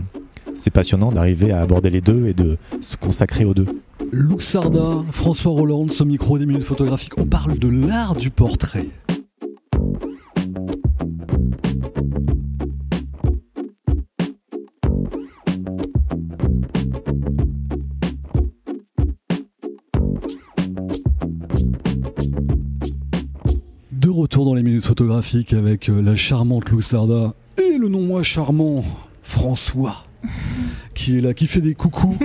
c'est 0.54 0.70
passionnant 0.70 1.12
d'arriver 1.12 1.52
à 1.52 1.60
aborder 1.60 1.90
les 1.90 2.00
deux 2.00 2.26
et 2.26 2.34
de 2.34 2.56
se 2.80 2.96
consacrer 2.96 3.44
aux 3.44 3.54
deux. 3.54 3.66
Luc 4.12 4.42
Sarda, 4.42 5.04
François 5.10 5.52
Roland, 5.52 5.88
ce 5.90 6.04
micro 6.04 6.38
des 6.38 6.46
minutes 6.46 6.64
photographiques, 6.64 7.18
on 7.18 7.26
parle 7.26 7.58
de 7.58 7.68
l'art 7.68 8.16
du 8.16 8.30
portrait. 8.30 8.88
De 23.92 24.08
retour 24.08 24.44
dans 24.46 24.54
les 24.54 24.62
minutes 24.62 24.84
photographiques 24.84 25.52
avec 25.52 25.88
euh, 25.88 26.00
la 26.00 26.16
charmante 26.16 26.70
Lou 26.70 26.80
Sarda 26.80 27.34
et 27.58 27.76
le 27.76 27.88
non 27.88 28.00
moins 28.00 28.22
charmant 28.22 28.82
François 29.22 30.06
qui 31.00 31.18
est 31.18 31.20
là, 31.20 31.32
qui 31.34 31.46
fait 31.46 31.60
des 31.60 31.74
coucous 31.74 32.16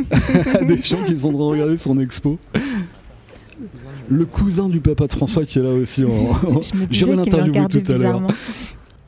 à 0.54 0.64
des 0.64 0.78
gens 0.82 0.98
qui 1.06 1.18
sont 1.18 1.30
en 1.30 1.34
train 1.34 1.40
de 1.40 1.52
regarder 1.52 1.78
son 1.78 1.98
expo. 2.00 2.38
Le 4.10 4.26
cousin 4.26 4.70
du 4.70 4.82
papa 4.82 5.08
de 5.08 5.12
François 5.14 5.46
qui 5.46 5.60
est 5.60 5.64
là 5.64 5.70
aussi. 5.70 6.04
en- 6.04 6.62
l'interviewer 7.16 7.60
regardait 7.60 7.82
tout 7.82 7.92
à 7.92 7.96
l'heure. 7.98 8.22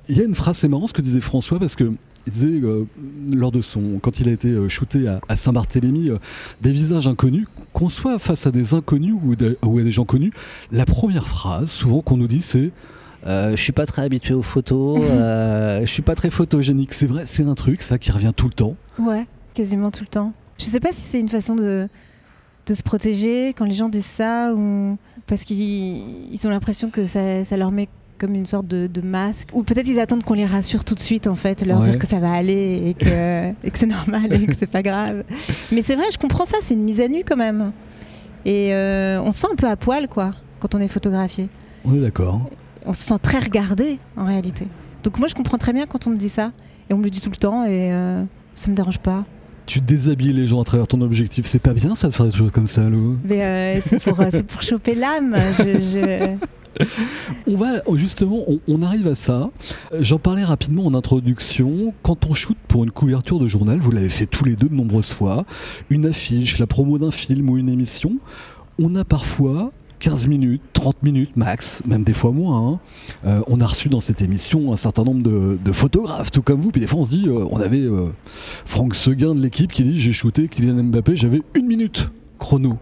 Il 0.09 0.17
y 0.17 0.21
a 0.21 0.23
une 0.23 0.35
phrase, 0.35 0.57
c'est 0.57 0.69
marrant 0.69 0.87
ce 0.87 0.93
que 0.93 1.01
disait 1.01 1.19
François 1.21 1.59
parce 1.59 1.75
que 1.75 1.91
il 2.25 2.33
disait 2.33 2.59
euh, 2.63 2.85
lors 3.31 3.51
de 3.51 3.61
son 3.61 3.99
quand 4.01 4.19
il 4.19 4.27
a 4.27 4.31
été 4.33 4.49
euh, 4.49 4.67
shooté 4.69 5.07
à, 5.07 5.21
à 5.29 5.35
Saint-Barthélemy 5.37 6.09
euh, 6.09 6.17
des 6.61 6.71
visages 6.71 7.07
inconnus 7.07 7.45
qu'on 7.73 7.87
soit 7.89 8.19
face 8.19 8.45
à 8.47 8.51
des 8.51 8.73
inconnus 8.73 9.15
ou, 9.23 9.35
des- 9.37 9.57
ou 9.65 9.79
à 9.79 9.81
des 9.83 9.91
gens 9.91 10.03
connus 10.03 10.31
la 10.73 10.85
première 10.85 11.25
phrase 11.27 11.69
souvent 11.69 12.01
qu'on 12.01 12.17
nous 12.17 12.27
dit 12.27 12.41
c'est 12.41 12.71
euh, 13.27 13.51
je 13.55 13.61
suis 13.61 13.71
pas 13.71 13.85
très 13.85 14.01
habitué 14.01 14.33
aux 14.33 14.41
photos 14.41 14.99
je 15.09 15.85
suis 15.87 16.01
pas 16.01 16.15
très 16.15 16.29
photogénique 16.29 16.93
c'est 16.93 17.07
vrai 17.07 17.23
c'est 17.25 17.43
un 17.43 17.55
truc 17.55 17.81
ça 17.81 17.97
qui 17.97 18.11
revient 18.11 18.33
tout 18.35 18.47
le 18.47 18.53
temps 18.53 18.75
Ouais, 18.99 19.25
quasiment 19.57 19.89
tout 19.89 20.03
le 20.03 20.09
temps. 20.09 20.33
Je 20.59 20.65
sais 20.65 20.79
pas 20.79 20.91
si 20.91 21.01
c'est 21.01 21.19
une 21.19 21.29
façon 21.29 21.55
de, 21.55 21.89
de 22.67 22.73
se 22.75 22.83
protéger 22.83 23.49
quand 23.49 23.65
les 23.65 23.73
gens 23.73 23.89
disent 23.89 24.05
ça 24.05 24.53
ou 24.53 24.97
parce 25.25 25.43
qu'ils 25.43 26.31
ils 26.31 26.47
ont 26.47 26.51
l'impression 26.51 26.91
que 26.91 27.05
ça, 27.05 27.43
ça 27.43 27.57
leur 27.57 27.71
met 27.71 27.89
comme 28.19 28.35
une 28.35 28.45
sorte 28.45 28.67
de, 28.67 29.01
masque. 29.01 29.49
Ou 29.53 29.63
peut-être 29.63 29.87
ils 29.87 29.99
attendent 29.99 30.23
qu'on 30.23 30.35
les 30.35 30.45
rassure 30.45 30.83
tout 30.83 30.95
de 30.95 30.99
suite, 30.99 31.27
en 31.27 31.35
fait, 31.35 31.65
leur 31.65 31.81
dire 31.81 31.97
que 31.97 32.07
ça 32.07 32.19
va 32.19 32.31
aller 32.33 32.81
et 32.87 32.93
que, 32.93 33.51
que 33.69 33.77
c'est 33.77 33.87
normal 33.87 34.33
et 34.33 34.45
que 34.45 34.55
c'est 34.55 34.71
pas 34.71 34.81
grave. 34.81 35.23
Mais 35.71 35.81
c'est 35.81 35.95
vrai, 35.95 36.05
je 36.11 36.17
comprends 36.17 36.45
ça, 36.45 36.57
c'est 36.61 36.73
une 36.73 36.83
mise 36.83 37.01
à 37.01 37.07
nu 37.07 37.23
quand 37.23 37.35
même. 37.35 37.71
Et 38.45 38.73
euh, 38.73 39.21
on 39.21 39.31
se 39.31 39.41
sent 39.41 39.47
un 39.51 39.55
peu 39.55 39.67
à 39.67 39.75
poil, 39.75 40.07
quoi, 40.07 40.31
quand 40.59 40.73
on 40.73 40.79
est 40.79 40.87
photographié. 40.87 41.49
On 41.85 41.95
est 41.95 42.01
d'accord. 42.01 42.49
On 42.85 42.93
se 42.93 43.03
sent 43.03 43.19
très 43.21 43.39
regardé, 43.39 43.99
en 44.15 44.25
réalité. 44.25 44.67
Donc 45.03 45.19
moi, 45.19 45.27
je 45.27 45.35
comprends 45.35 45.57
très 45.57 45.73
bien 45.73 45.85
quand 45.85 46.07
on 46.07 46.11
me 46.11 46.17
dit 46.17 46.29
ça. 46.29 46.51
Et 46.89 46.93
on 46.93 46.97
me 46.97 47.03
le 47.03 47.09
dit 47.09 47.21
tout 47.21 47.29
le 47.29 47.37
temps 47.37 47.65
et 47.65 47.91
euh, 47.91 48.23
ça 48.55 48.71
me 48.71 48.75
dérange 48.75 48.99
pas 48.99 49.25
tu 49.67 49.81
déshabilles 49.81 50.33
les 50.33 50.47
gens 50.47 50.61
à 50.61 50.63
travers 50.63 50.87
ton 50.87 51.01
objectif. 51.01 51.45
C'est 51.45 51.59
pas 51.59 51.73
bien 51.73 51.93
ça 51.93 52.07
de 52.07 52.13
faire 52.13 52.25
des 52.25 52.35
choses 52.35 52.51
comme 52.51 52.67
ça, 52.67 52.89
Lou 52.89 53.17
Mais 53.23 53.43
euh, 53.43 53.81
c'est 53.85 53.99
pour, 53.99 54.17
pour, 54.47 54.61
choper 54.63 54.95
l'âme. 54.95 55.35
je 55.57 56.35
on 57.47 57.55
va 57.55 57.81
justement, 57.95 58.43
on, 58.67 58.81
arrive 58.81 59.07
à 59.07 59.15
ça. 59.15 59.49
J'en 59.99 60.19
parlais 60.19 60.43
rapidement 60.43 60.85
en 60.85 60.93
introduction. 60.93 61.93
Quand 62.01 62.25
on 62.29 62.33
shoot 62.33 62.57
pour 62.67 62.83
une 62.83 62.91
couverture 62.91 63.39
de 63.39 63.47
journal, 63.47 63.79
vous 63.79 63.91
l'avez 63.91 64.09
fait 64.09 64.25
tous 64.25 64.45
les 64.45 64.55
deux 64.55 64.69
de 64.69 64.75
nombreuses 64.75 65.11
fois, 65.11 65.45
une 65.89 66.05
affiche, 66.05 66.59
la 66.59 66.67
promo 66.67 66.97
d'un 66.97 67.11
film 67.11 67.49
ou 67.49 67.57
une 67.57 67.69
émission, 67.69 68.17
on 68.79 68.95
a 68.95 69.03
parfois 69.03 69.71
15 69.99 70.27
minutes, 70.27 70.61
30 70.73 71.03
minutes 71.03 71.37
max, 71.37 71.81
même 71.85 72.03
des 72.03 72.13
fois 72.13 72.31
moins. 72.31 72.73
Hein. 72.73 72.79
Euh, 73.25 73.41
on 73.47 73.59
a 73.61 73.65
reçu 73.65 73.89
dans 73.89 73.99
cette 73.99 74.21
émission 74.21 74.71
un 74.71 74.75
certain 74.75 75.03
nombre 75.03 75.23
de, 75.23 75.71
photographes, 75.71 76.31
tout 76.31 76.41
comme 76.41 76.61
vous. 76.61 76.71
Puis 76.71 76.81
des 76.81 76.87
fois, 76.87 76.99
on 76.99 77.05
se 77.05 77.09
dit, 77.09 77.25
euh, 77.27 77.45
on 77.49 77.59
avait 77.59 77.81
euh, 77.81 78.09
Franck 78.65 78.95
Seguin 78.95 79.35
de 79.35 79.41
l'équipe 79.41 79.71
qui 79.71 79.83
dit 79.83 79.99
J'ai 79.99 80.13
shooté 80.13 80.47
Kylian 80.47 80.83
Mbappé, 80.83 81.15
j'avais 81.15 81.41
une 81.55 81.67
minute 81.67 82.09
chrono. 82.39 82.77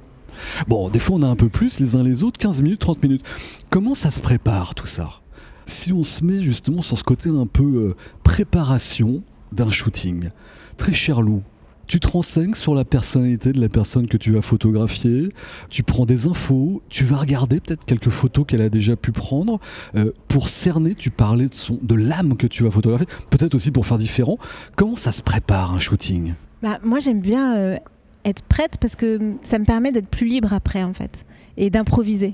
Bon, 0.67 0.89
des 0.89 0.99
fois 0.99 1.15
on 1.15 1.21
a 1.21 1.27
un 1.27 1.37
peu 1.37 1.47
plus 1.47 1.79
les 1.79 1.95
uns 1.95 2.03
les 2.03 2.21
autres, 2.23 2.37
15 2.39 2.61
minutes, 2.61 2.79
30 2.79 3.01
minutes. 3.03 3.25
Comment 3.69 3.95
ça 3.95 4.11
se 4.11 4.19
prépare 4.19 4.75
tout 4.75 4.87
ça? 4.87 5.21
Si 5.65 5.93
on 5.93 6.03
se 6.03 6.25
met 6.25 6.41
justement 6.41 6.81
sur 6.81 6.97
ce 6.97 7.03
côté 7.03 7.29
un 7.29 7.47
peu 7.47 7.95
préparation 8.23 9.23
d'un 9.53 9.71
shooting, 9.71 10.29
très 10.77 10.91
cher 10.91 11.21
loup, 11.21 11.41
tu 11.87 11.99
te 11.99 12.07
renseignes 12.07 12.53
sur 12.53 12.75
la 12.75 12.85
personnalité 12.85 13.51
de 13.51 13.61
la 13.61 13.69
personne 13.69 14.07
que 14.07 14.17
tu 14.17 14.31
vas 14.31 14.41
photographier, 14.41 15.29
tu 15.69 15.83
prends 15.83 16.05
des 16.05 16.27
infos, 16.27 16.81
tu 16.89 17.03
vas 17.03 17.17
regarder 17.17 17.59
peut-être 17.59 17.85
quelques 17.85 18.09
photos 18.09 18.45
qu'elle 18.47 18.61
a 18.61 18.69
déjà 18.69 18.95
pu 18.95 19.11
prendre 19.11 19.59
euh, 19.95 20.11
pour 20.27 20.49
cerner, 20.49 20.95
tu 20.95 21.11
parlais 21.11 21.47
de, 21.47 21.95
l'âme 21.95 22.37
que 22.37 22.47
tu 22.47 22.63
vas 22.63 22.71
photographier, 22.71 23.07
peut-être 23.29 23.55
aussi 23.55 23.71
pour 23.71 23.85
faire 23.85 23.97
différent. 23.97 24.37
Comment 24.75 24.95
ça 24.95 25.11
se 25.11 25.21
prépare 25.21 25.73
un 25.73 25.79
shooting? 25.79 26.33
Bah, 26.61 26.79
Moi 26.83 26.99
j'aime 26.99 27.21
bien 27.21 27.57
euh, 27.57 27.77
être 28.23 28.43
prête 28.43 28.77
parce 28.79 28.95
que 28.95 29.35
ça 29.43 29.59
me 29.59 29.65
permet 29.65 29.91
d'être 29.91 30.07
plus 30.07 30.27
libre 30.27 30.53
après 30.53 30.83
en 30.83 30.93
fait 30.93 31.25
et 31.57 31.69
d'improviser. 31.69 32.33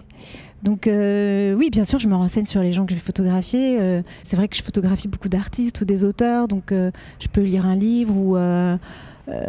Donc 0.63 0.85
euh, 0.85 1.55
oui, 1.55 1.69
bien 1.71 1.85
sûr, 1.85 1.99
je 1.99 2.07
me 2.07 2.15
renseigne 2.15 2.45
sur 2.45 2.61
les 2.61 2.71
gens 2.71 2.85
que 2.85 2.91
je 2.91 2.95
vais 2.95 3.03
photographier. 3.03 3.79
C'est 4.21 4.35
vrai 4.35 4.47
que 4.47 4.55
je 4.55 4.61
photographie 4.61 5.07
beaucoup 5.07 5.29
d'artistes 5.29 5.81
ou 5.81 5.85
des 5.85 6.05
auteurs, 6.05 6.47
donc 6.47 6.71
je 6.71 7.27
peux 7.31 7.41
lire 7.41 7.65
un 7.65 7.75
livre 7.75 8.15
ou 8.15 8.37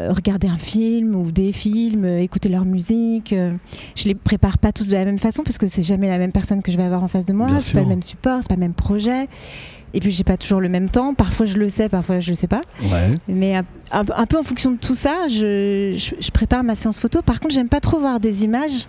regarder 0.08 0.48
un 0.48 0.58
film 0.58 1.14
ou 1.14 1.32
des 1.32 1.52
films, 1.52 2.04
écouter 2.04 2.48
leur 2.48 2.64
musique. 2.64 3.34
je 3.94 4.04
les 4.04 4.14
prépare 4.14 4.58
pas 4.58 4.72
tous 4.72 4.88
de 4.88 4.94
la 4.94 5.04
même 5.04 5.18
façon 5.18 5.42
parce 5.42 5.58
que 5.58 5.66
c'est 5.66 5.82
jamais 5.82 6.08
la 6.08 6.18
même 6.18 6.32
personne 6.32 6.62
que 6.62 6.72
je 6.72 6.76
vais 6.76 6.82
avoir 6.82 7.02
en 7.02 7.08
face 7.08 7.24
de 7.24 7.32
moi. 7.32 7.48
C'est 7.60 7.74
pas 7.74 7.80
le 7.80 7.86
même 7.86 8.02
support, 8.02 8.38
c'est 8.42 8.48
pas 8.48 8.56
le 8.56 8.60
même 8.60 8.74
projet. 8.74 9.28
Et 9.94 10.00
puis 10.00 10.10
j'ai 10.10 10.24
pas 10.24 10.36
toujours 10.36 10.60
le 10.60 10.68
même 10.68 10.88
temps. 10.88 11.14
Parfois 11.14 11.46
je 11.46 11.56
le 11.58 11.68
sais, 11.68 11.88
parfois 11.88 12.20
je 12.20 12.30
le 12.30 12.34
sais 12.34 12.46
pas. 12.46 12.60
Mais 13.28 13.54
un, 13.92 14.26
peu 14.26 14.38
en 14.38 14.42
fonction 14.42 14.70
de 14.70 14.76
tout 14.76 14.94
ça, 14.94 15.28
je, 15.28 15.94
je, 15.96 16.30
prépare 16.30 16.64
ma 16.64 16.74
séance 16.74 16.98
photo. 16.98 17.22
Par 17.22 17.40
contre, 17.40 17.54
j'aime 17.54 17.68
pas 17.68 17.80
trop 17.80 17.98
voir 17.98 18.20
des 18.20 18.44
images 18.44 18.88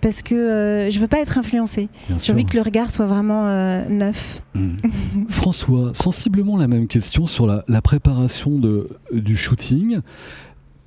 parce 0.00 0.22
que 0.22 0.34
euh, 0.34 0.90
je 0.90 1.00
veux 1.00 1.08
pas 1.08 1.20
être 1.20 1.38
influencée. 1.38 1.88
J'ai 2.18 2.32
envie 2.32 2.44
que 2.44 2.56
le 2.56 2.62
regard 2.62 2.90
soit 2.90 3.06
vraiment 3.06 3.46
euh, 3.46 3.88
neuf. 3.88 4.42
Hmm. 4.54 4.76
François, 5.28 5.92
sensiblement 5.94 6.56
la 6.56 6.68
même 6.68 6.86
question 6.86 7.26
sur 7.26 7.46
la, 7.46 7.64
la 7.68 7.82
préparation 7.82 8.58
de, 8.58 8.88
du 9.12 9.36
shooting. 9.36 10.00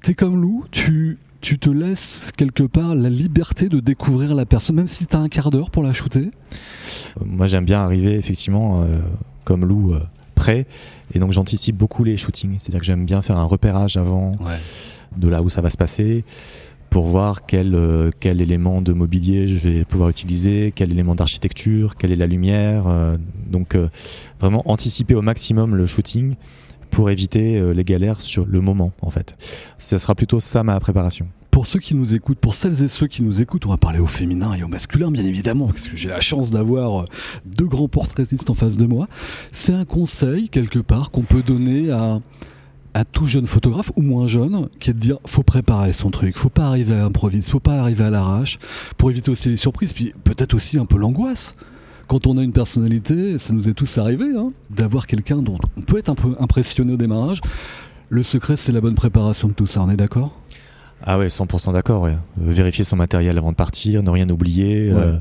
T'es 0.02 0.14
comme 0.14 0.42
Lou, 0.42 0.66
tu 0.72 1.20
tu 1.42 1.58
te 1.58 1.70
laisses 1.70 2.32
quelque 2.38 2.64
part 2.64 2.96
la 2.96 3.10
liberté 3.10 3.68
de 3.68 3.80
découvrir 3.80 4.36
la 4.36 4.46
personne, 4.46 4.76
même 4.76 4.88
si 4.88 5.08
tu 5.08 5.16
as 5.16 5.20
un 5.20 5.28
quart 5.28 5.50
d'heure 5.50 5.72
pour 5.72 5.84
la 5.84 5.92
shooter? 5.92 6.30
Moi 7.26 7.48
j'aime 7.48 7.66
bien 7.66 7.82
arriver 7.82 8.14
effectivement 8.14 8.84
euh, 8.84 9.00
comme 9.44 9.66
Lou 9.66 9.94
euh, 9.94 10.02
prêt 10.36 10.68
et 11.14 11.20
donc 11.20 11.32
j'anticipe 11.32 11.76
beaucoup 11.76 12.04
les 12.04 12.16
shootings, 12.16 12.60
c'est-à-dire 12.60 12.80
que 12.80 12.86
j'aime 12.86 13.06
bien 13.06 13.22
faire 13.22 13.38
un 13.38 13.44
repérage 13.44 13.98
avant 13.98 14.34
de 15.18 15.28
là 15.28 15.42
où 15.42 15.50
ça 15.50 15.62
va 15.62 15.70
se 15.70 15.78
passer 15.78 16.24
pour 16.92 17.06
voir 17.06 17.48
quel, 17.48 17.74
euh, 17.74 18.12
quel 18.20 18.40
élément 18.40 18.84
de 18.84 18.94
mobilier 18.94 19.48
je 19.48 19.68
vais 19.68 19.86
pouvoir 19.86 20.10
utiliser, 20.10 20.72
quel 20.76 20.92
élément 20.92 21.16
d'architecture, 21.16 21.96
quelle 21.96 22.12
est 22.12 22.16
la 22.16 22.28
lumière. 22.28 22.84
donc 23.50 23.76
vraiment 24.40 24.62
anticiper 24.70 25.16
au 25.16 25.24
maximum 25.24 25.76
le 25.76 25.88
shooting 25.88 26.36
pour 26.92 27.10
éviter 27.10 27.58
euh, 27.58 27.74
les 27.74 27.84
galères 27.84 28.22
sur 28.22 28.46
le 28.46 28.62
moment 28.62 28.92
en 29.02 29.10
fait. 29.10 29.36
Ce 29.80 29.98
sera 29.98 30.14
plutôt 30.14 30.40
ça 30.40 30.64
ma 30.64 30.80
préparation. 30.80 31.28
Pour 31.50 31.68
ceux 31.68 31.80
qui 31.80 31.96
nous 31.96 32.14
écoutent, 32.14 32.40
pour 32.40 32.56
celles 32.56 32.84
et 32.84 32.88
ceux 32.88 33.08
qui 33.08 33.24
nous 33.24 33.42
écoutent, 33.42 33.66
on 33.66 33.70
va 33.70 33.78
parler 33.78 34.00
au 34.00 34.08
féminin 34.08 34.54
et 34.54 34.64
au 34.64 34.70
masculin, 34.70 35.12
bien 35.12 35.26
évidemment, 35.26 35.68
parce 35.68 35.88
que 35.88 35.98
j'ai 35.98 36.08
la 36.08 36.22
chance 36.22 36.52
d'avoir 36.52 37.02
euh, 37.02 37.06
deux 37.46 37.66
grands 37.66 37.90
portraitistes 37.90 38.50
en 38.50 38.54
face 38.54 38.78
de 38.78 38.86
moi. 38.86 39.08
C'est 39.52 39.74
un 39.74 39.84
conseil, 39.84 40.48
quelque 40.48 40.80
part, 40.80 41.12
qu'on 41.12 41.24
peut 41.24 41.44
donner 41.44 41.92
à, 41.92 42.22
à 42.94 43.06
tout 43.06 43.26
jeune 43.26 43.48
photographe 43.48 43.92
ou 43.96 44.02
moins 44.02 44.28
jeune, 44.28 44.68
qui 44.80 44.90
est 44.90 44.94
de 44.94 45.00
dire 45.00 45.18
faut 45.26 45.44
préparer 45.44 45.94
son 45.94 46.10
truc, 46.10 46.38
faut 46.38 46.50
pas 46.50 46.68
arriver 46.68 46.96
à 46.96 47.06
improviser, 47.06 47.50
faut 47.50 47.60
pas 47.60 47.80
arriver 47.80 48.04
à 48.04 48.10
l'arrache, 48.10 48.60
pour 48.98 49.10
éviter 49.10 49.32
aussi 49.32 49.50
les 49.50 49.58
surprises, 49.58 49.94
puis 49.94 50.14
peut-être 50.24 50.54
aussi 50.54 50.78
un 50.78 50.86
peu 50.86 50.98
l'angoisse 50.98 51.56
quand 52.12 52.28
on 52.28 52.38
a 52.38 52.44
une 52.44 52.52
personnalité, 52.52 53.40
ça 53.40 53.54
nous 53.54 53.70
est 53.70 53.74
tous 53.74 53.98
arrivé, 53.98 54.26
hein, 54.36 54.52
d'avoir 54.70 55.08
quelqu'un 55.08 55.38
dont 55.38 55.58
on 55.78 55.82
peut 55.82 55.98
être 55.98 56.10
un 56.10 56.16
peu 56.16 56.36
impressionné 56.42 56.92
au 56.92 56.98
démarrage. 56.98 57.40
Le 58.10 58.22
secret, 58.22 58.58
c'est 58.58 58.74
la 58.74 58.82
bonne 58.82 58.96
préparation 58.96 59.48
de 59.48 59.54
tout 59.54 59.66
ça, 59.66 59.82
on 59.82 59.90
est 59.90 59.96
d'accord? 59.96 60.38
Ah 61.06 61.18
ouais, 61.18 61.30
100% 61.30 61.72
d'accord. 61.72 62.10
Vérifier 62.36 62.84
son 62.84 62.98
matériel 62.98 63.38
avant 63.38 63.52
de 63.52 63.56
partir, 63.56 64.04
ne 64.04 64.10
rien 64.10 64.30
oublier. 64.30 64.92
Euh, 64.92 65.20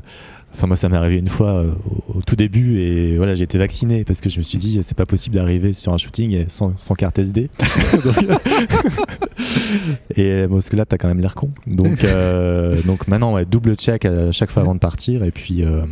Enfin, 0.53 0.67
moi, 0.67 0.75
ça 0.75 0.89
m'est 0.89 0.97
arrivé 0.97 1.17
une 1.17 1.29
fois 1.29 1.49
euh, 1.49 1.71
au, 2.13 2.21
tout 2.21 2.35
début 2.35 2.79
et 2.79 3.17
voilà, 3.17 3.33
j'ai 3.33 3.43
été 3.43 3.57
vacciné 3.57 4.03
parce 4.03 4.21
que 4.21 4.29
je 4.29 4.37
me 4.37 4.43
suis 4.43 4.57
dit, 4.57 4.81
c'est 4.83 4.97
pas 4.97 5.05
possible 5.05 5.35
d'arriver 5.35 5.73
sur 5.73 5.93
un 5.93 5.97
shooting 5.97 6.45
sans, 6.49 6.73
carte 6.95 7.19
SD. 7.19 7.49
et 10.17 10.45
parce 10.49 10.69
que 10.69 10.75
là, 10.75 10.85
t'as 10.85 10.97
quand 10.97 11.07
même 11.07 11.21
l'air 11.21 11.35
con. 11.35 11.51
Donc, 11.67 12.03
euh, 12.03 12.81
donc 12.83 13.07
maintenant, 13.07 13.33
ouais, 13.33 13.45
double 13.45 13.75
check 13.75 14.05
à 14.05 14.31
chaque 14.31 14.51
fois 14.51 14.63
avant 14.63 14.75
de 14.75 14.79
partir. 14.79 15.23
Et 15.23 15.31
puis, 15.31 15.63
euh, 15.63 15.83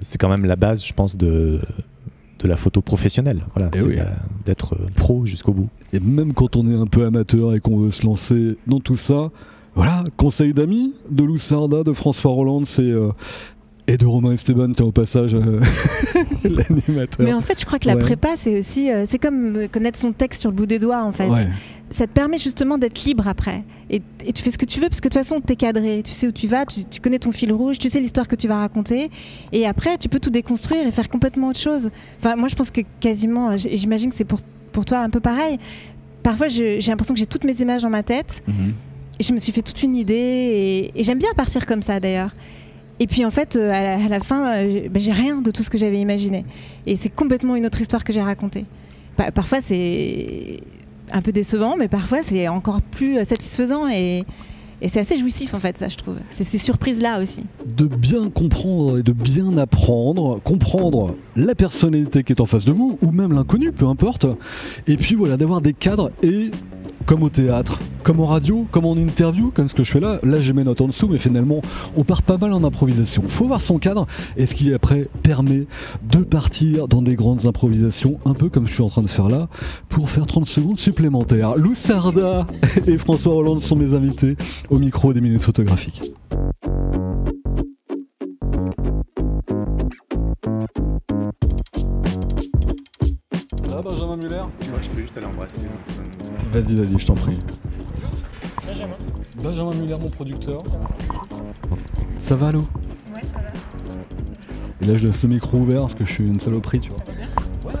c'est 0.00 0.18
quand 0.18 0.28
même 0.28 0.44
la 0.44 0.56
base, 0.56 0.86
je 0.86 0.92
pense, 0.92 1.16
de, 1.16 1.60
de 2.38 2.48
la 2.48 2.56
photo 2.56 2.82
professionnelle. 2.82 3.42
Voilà, 3.54 3.70
eh 3.74 3.80
c'est 3.80 3.98
d'être 4.44 4.76
pro 4.94 5.26
jusqu'au 5.26 5.52
bout. 5.52 5.68
Et 5.92 5.98
même 5.98 6.34
quand 6.34 6.54
on 6.54 6.68
est 6.68 6.76
un 6.76 6.86
peu 6.86 7.04
amateur 7.04 7.54
et 7.54 7.60
qu'on 7.60 7.78
veut 7.78 7.90
se 7.90 8.06
lancer 8.06 8.56
dans 8.68 8.78
tout 8.78 8.96
ça, 8.96 9.32
voilà, 9.74 10.04
conseil 10.16 10.54
d'amis 10.54 10.94
de 11.10 11.24
Lou 11.24 11.36
Sarda, 11.36 11.82
de 11.82 11.92
François 11.92 12.30
Roland, 12.30 12.64
c'est 12.64 12.92
et 13.88 13.96
de 13.96 14.06
Romain 14.06 14.32
Esteban, 14.32 14.72
tiens 14.72 14.86
au 14.86 14.92
passage, 14.92 15.34
euh, 15.34 15.60
l'animateur. 16.44 17.24
Mais 17.24 17.32
en 17.32 17.40
fait, 17.40 17.60
je 17.60 17.64
crois 17.64 17.78
que 17.78 17.86
la 17.86 17.96
prépa, 17.96 18.30
c'est 18.36 18.58
aussi, 18.58 18.90
euh, 18.90 19.04
c'est 19.06 19.18
comme 19.18 19.68
connaître 19.70 19.98
son 19.98 20.12
texte 20.12 20.40
sur 20.40 20.50
le 20.50 20.56
bout 20.56 20.66
des 20.66 20.78
doigts, 20.78 21.04
en 21.04 21.12
fait. 21.12 21.30
Ça 21.88 22.08
te 22.08 22.12
permet 22.12 22.36
justement 22.36 22.78
d'être 22.78 23.04
libre 23.04 23.28
après. 23.28 23.62
Et, 23.90 24.02
tu 24.34 24.42
fais 24.42 24.50
ce 24.50 24.58
que 24.58 24.64
tu 24.64 24.80
veux, 24.80 24.88
parce 24.88 25.00
que 25.00 25.08
de 25.08 25.14
toute 25.14 25.22
façon, 25.22 25.40
tu 25.40 25.52
es 25.52 25.56
cadré. 25.56 26.02
Tu 26.04 26.12
sais 26.12 26.26
où 26.26 26.32
tu 26.32 26.48
vas, 26.48 26.66
tu, 26.66 27.00
connais 27.00 27.20
ton 27.20 27.30
fil 27.30 27.52
rouge, 27.52 27.78
tu 27.78 27.88
sais 27.88 28.00
l'histoire 28.00 28.26
que 28.26 28.34
tu 28.34 28.48
vas 28.48 28.58
raconter. 28.58 29.08
Et 29.52 29.66
après, 29.66 29.96
tu 29.96 30.08
peux 30.08 30.18
tout 30.18 30.30
déconstruire 30.30 30.84
et 30.84 30.90
faire 30.90 31.08
complètement 31.08 31.50
autre 31.50 31.60
chose. 31.60 31.90
Enfin, 32.18 32.34
moi, 32.34 32.48
je 32.48 32.56
pense 32.56 32.72
que 32.72 32.80
quasiment, 32.98 33.56
j'imagine 33.56 34.10
que 34.10 34.16
c'est 34.16 34.24
pour, 34.24 34.40
pour 34.72 34.84
toi 34.84 34.98
un 34.98 35.10
peu 35.10 35.20
pareil. 35.20 35.58
Parfois, 36.24 36.48
j'ai 36.48 36.80
l'impression 36.80 37.14
que 37.14 37.20
j'ai 37.20 37.26
toutes 37.26 37.44
mes 37.44 37.60
images 37.60 37.82
dans 37.82 37.90
ma 37.90 38.02
tête. 38.02 38.42
Mhm. 38.48 38.74
Et 39.20 39.22
je 39.22 39.32
me 39.32 39.38
suis 39.38 39.52
fait 39.52 39.62
toute 39.62 39.80
une 39.84 39.94
idée. 39.94 40.90
Et, 40.92 41.00
et 41.00 41.04
j'aime 41.04 41.18
bien 41.18 41.32
partir 41.36 41.66
comme 41.66 41.82
ça, 41.82 42.00
d'ailleurs. 42.00 42.32
Et 42.98 43.06
puis 43.06 43.24
en 43.24 43.30
fait, 43.30 43.56
euh, 43.56 43.70
à 43.72 44.08
la, 44.08 44.20
fin, 44.20 44.56
euh, 44.56 44.88
ben, 44.90 45.00
j'ai 45.00 45.12
rien 45.12 45.40
de 45.40 45.50
tout 45.50 45.62
ce 45.62 45.70
que 45.70 45.78
j'avais 45.78 46.00
imaginé. 46.00 46.44
Et 46.86 46.96
c'est 46.96 47.10
complètement 47.10 47.56
une 47.56 47.66
autre 47.66 47.80
histoire 47.80 48.04
que 48.04 48.12
j'ai 48.12 48.22
racontée. 48.22 48.64
parfois 49.34 49.60
c'est 49.60 50.60
un 51.12 51.22
peu 51.22 51.32
décevant, 51.32 51.76
mais 51.76 51.88
parfois 51.88 52.22
c'est 52.22 52.48
encore 52.48 52.80
plus 52.82 53.18
euh, 53.18 53.24
satisfaisant 53.24 53.88
et, 53.88 54.24
et 54.80 54.88
c'est 54.88 55.00
assez 55.00 55.18
jouissif 55.18 55.54
en 55.54 55.60
fait, 55.60 55.76
ça 55.76 55.88
je 55.88 55.96
trouve. 55.96 56.16
C'est 56.30 56.44
ces 56.44 56.58
surprises-là 56.58 57.20
aussi. 57.20 57.44
De 57.66 57.86
bien 57.86 58.30
comprendre 58.30 58.98
et 58.98 59.02
de 59.02 59.12
bien 59.12 59.56
apprendre, 59.58 60.40
comprendre 60.42 61.14
la 61.36 61.54
personnalité 61.54 62.22
qui 62.24 62.32
est 62.32 62.40
en 62.40 62.46
face 62.46 62.64
de 62.64 62.72
vous, 62.72 62.98
ou 63.02 63.10
même 63.12 63.32
l'inconnu, 63.34 63.72
peu 63.72 63.86
importe. 63.86 64.26
Et 64.86 64.96
puis 64.96 65.14
voilà, 65.14 65.36
d'avoir 65.36 65.60
des 65.60 65.74
cadres 65.74 66.10
et 66.22 66.50
comme 67.04 67.22
au 67.22 67.28
théâtre, 67.28 67.78
comme 68.02 68.20
en 68.20 68.26
radio, 68.26 68.66
comme 68.70 68.86
en 68.86 68.96
interview, 68.96 69.50
comme 69.50 69.68
ce 69.68 69.74
que 69.74 69.82
je 69.82 69.92
fais 69.92 70.00
là. 70.00 70.18
Là, 70.22 70.40
j'ai 70.40 70.52
mes 70.52 70.64
notes 70.64 70.80
en 70.80 70.86
dessous, 70.86 71.08
mais 71.08 71.18
finalement, 71.18 71.60
on 71.96 72.04
part 72.04 72.22
pas 72.22 72.38
mal 72.38 72.52
en 72.52 72.64
improvisation. 72.64 73.24
Faut 73.28 73.46
voir 73.46 73.60
son 73.60 73.78
cadre 73.78 74.06
et 74.36 74.46
ce 74.46 74.54
qui 74.54 74.72
après 74.72 75.08
permet 75.22 75.66
de 76.10 76.18
partir 76.18 76.88
dans 76.88 77.02
des 77.02 77.16
grandes 77.16 77.46
improvisations, 77.46 78.18
un 78.24 78.34
peu 78.34 78.48
comme 78.48 78.66
je 78.66 78.74
suis 78.74 78.82
en 78.82 78.88
train 78.88 79.02
de 79.02 79.08
faire 79.08 79.28
là, 79.28 79.48
pour 79.88 80.08
faire 80.08 80.26
30 80.26 80.46
secondes 80.46 80.78
supplémentaires. 80.78 81.56
Lou 81.56 81.74
Sarda 81.74 82.46
et 82.86 82.98
François 82.98 83.34
Hollande 83.34 83.60
sont 83.60 83.76
mes 83.76 83.94
invités 83.94 84.36
au 84.70 84.78
micro 84.78 85.12
des 85.12 85.20
minutes 85.20 85.42
photographiques. 85.42 86.02
Ça 93.68 93.82
Benjamin 93.82 94.16
Muller? 94.16 94.42
Je 94.60 94.88
peux 94.88 95.00
juste 95.00 95.16
aller 95.18 95.26
embrasser. 95.26 95.66
Vas-y, 96.52 96.74
vas-y, 96.76 96.98
je 96.98 97.06
t'en 97.06 97.14
prie. 97.14 97.38
Benjamin. 98.66 98.94
Benjamin 99.42 99.74
Muller, 99.74 99.96
mon 100.00 100.08
producteur. 100.08 100.62
Ça 102.18 102.36
va, 102.36 102.52
Lou? 102.52 102.60
Ouais, 103.14 103.20
ça 103.22 103.38
va. 103.40 103.42
Et 104.82 104.86
là, 104.86 104.96
je 104.96 105.06
laisse 105.06 105.22
le 105.22 105.28
micro 105.30 105.58
ouvert 105.58 105.80
parce 105.82 105.94
que 105.94 106.04
je 106.04 106.12
suis 106.12 106.26
une 106.26 106.40
saloperie, 106.40 106.80
tu 106.80 106.90
vois. 106.90 107.02
Ouais, 107.64 107.72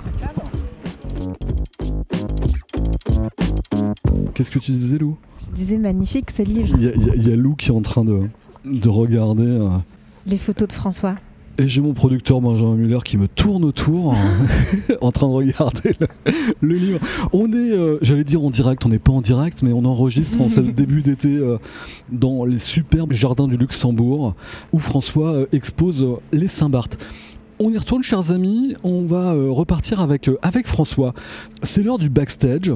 Qu'est-ce 4.34 4.50
que 4.50 4.58
tu 4.58 4.72
disais, 4.72 4.98
Lou? 4.98 5.16
Je 5.46 5.50
disais 5.52 5.78
magnifique 5.78 6.30
ce 6.30 6.42
livre. 6.42 6.76
Il 6.78 6.82
y, 6.82 6.88
a- 6.88 7.14
y 7.14 7.32
y 7.32 7.36
Lou 7.36 7.54
qui 7.54 7.68
est 7.70 7.74
en 7.74 7.82
train 7.82 8.04
de, 8.04 8.28
de 8.64 8.88
regarder. 8.88 9.46
euh, 9.46 9.68
Les 10.26 10.38
photos 10.38 10.68
de 10.68 10.72
François. 10.72 11.16
Et 11.58 11.68
j'ai 11.68 11.80
mon 11.80 11.94
producteur 11.94 12.42
Benjamin 12.42 12.74
Muller 12.74 12.98
qui 13.02 13.16
me 13.16 13.28
tourne 13.28 13.64
autour 13.64 14.14
en 15.00 15.10
train 15.10 15.26
de 15.26 15.32
regarder 15.32 15.92
le, 15.98 16.06
le 16.60 16.74
livre. 16.74 17.00
On 17.32 17.50
est, 17.50 17.72
euh, 17.72 17.98
j'allais 18.02 18.24
dire 18.24 18.44
en 18.44 18.50
direct, 18.50 18.84
on 18.84 18.90
n'est 18.90 18.98
pas 18.98 19.12
en 19.12 19.22
direct, 19.22 19.62
mais 19.62 19.72
on 19.72 19.84
enregistre 19.86 20.40
en 20.42 20.48
ce 20.48 20.60
début 20.76 21.00
d'été 21.00 21.34
euh, 21.36 21.56
dans 22.10 22.44
les 22.44 22.58
superbes 22.58 23.12
jardins 23.12 23.48
du 23.48 23.56
Luxembourg 23.56 24.34
où 24.72 24.78
François 24.78 25.32
euh, 25.32 25.46
expose 25.52 26.04
les 26.32 26.48
Saint-Barth. 26.48 26.98
On 27.58 27.70
y 27.70 27.78
retourne, 27.78 28.02
chers 28.02 28.32
amis, 28.32 28.74
on 28.84 29.06
va 29.06 29.32
repartir 29.32 30.02
avec, 30.02 30.28
avec 30.42 30.66
François. 30.66 31.14
C'est 31.62 31.82
l'heure 31.82 31.96
du 31.96 32.10
backstage, 32.10 32.70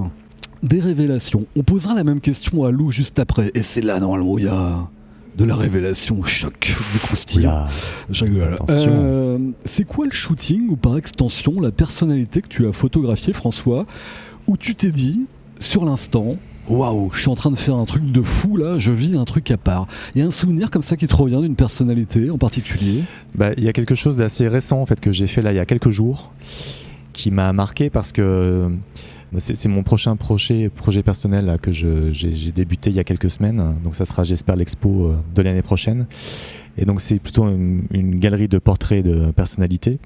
des 0.62 0.80
révélations. 0.80 1.44
On 1.54 1.62
posera 1.62 1.92
la 1.92 2.02
même 2.02 2.22
question 2.22 2.64
à 2.64 2.70
Lou 2.70 2.90
juste 2.90 3.18
après. 3.18 3.50
Et 3.52 3.60
c'est 3.60 3.82
là, 3.82 4.00
normalement, 4.00 4.32
où 4.32 4.38
il 4.38 4.46
y 4.46 4.48
a 4.48 4.88
de 5.36 5.44
la 5.44 5.54
révélation, 5.54 6.22
choc, 6.22 6.74
du 6.92 6.98
croustillant. 6.98 7.66
Euh, 8.70 9.38
c'est 9.64 9.84
quoi 9.84 10.04
le 10.04 10.10
shooting 10.10 10.68
ou 10.68 10.76
par 10.76 10.96
extension 10.96 11.60
la 11.60 11.70
personnalité 11.70 12.42
que 12.42 12.48
tu 12.48 12.66
as 12.66 12.72
photographiée, 12.72 13.32
François, 13.32 13.86
où 14.46 14.56
tu 14.56 14.74
t'es 14.74 14.90
dit 14.90 15.26
sur 15.58 15.84
l'instant. 15.84 16.36
Waouh, 16.68 17.10
je 17.12 17.20
suis 17.20 17.30
en 17.30 17.34
train 17.34 17.50
de 17.50 17.56
faire 17.56 17.76
un 17.76 17.84
truc 17.84 18.12
de 18.12 18.22
fou 18.22 18.56
là, 18.56 18.78
je 18.78 18.92
vis 18.92 19.16
un 19.16 19.24
truc 19.24 19.50
à 19.50 19.56
part. 19.56 19.88
Il 20.14 20.20
y 20.20 20.24
a 20.24 20.26
un 20.26 20.30
souvenir 20.30 20.70
comme 20.70 20.82
ça 20.82 20.96
qui 20.96 21.06
te 21.06 21.16
revient 21.16 21.40
d'une 21.40 21.56
personnalité 21.56 22.30
en 22.30 22.38
particulier? 22.38 23.02
Bah, 23.34 23.50
il 23.56 23.64
y 23.64 23.68
a 23.68 23.72
quelque 23.72 23.94
chose 23.94 24.18
d'assez 24.18 24.46
récent 24.46 24.80
en 24.80 24.86
fait 24.86 25.00
que 25.00 25.10
j'ai 25.10 25.26
fait 25.26 25.42
là 25.42 25.52
il 25.52 25.56
y 25.56 25.60
a 25.60 25.66
quelques 25.66 25.90
jours 25.90 26.32
qui 27.12 27.30
m'a 27.30 27.52
marqué 27.52 27.90
parce 27.90 28.12
que 28.12 28.68
c'est 29.38 29.68
mon 29.68 29.82
prochain 29.82 30.16
projet, 30.16 30.68
projet 30.68 31.02
personnel 31.02 31.46
là, 31.46 31.58
que 31.58 31.70
j'ai 31.70 32.52
débuté 32.52 32.90
il 32.90 32.96
y 32.96 32.98
a 32.98 33.04
quelques 33.04 33.30
semaines. 33.30 33.74
Donc 33.84 33.94
ça 33.94 34.04
sera 34.04 34.24
j'espère 34.24 34.56
l'expo 34.56 35.06
euh, 35.06 35.16
de 35.34 35.42
l'année 35.42 35.62
prochaine. 35.62 36.06
Et 36.78 36.84
donc 36.84 37.00
c'est 37.00 37.18
plutôt 37.18 37.48
une, 37.48 37.82
une 37.90 38.18
galerie 38.18 38.48
de 38.48 38.58
portraits 38.58 39.04
de 39.04 39.30
personnalités. 39.32 39.98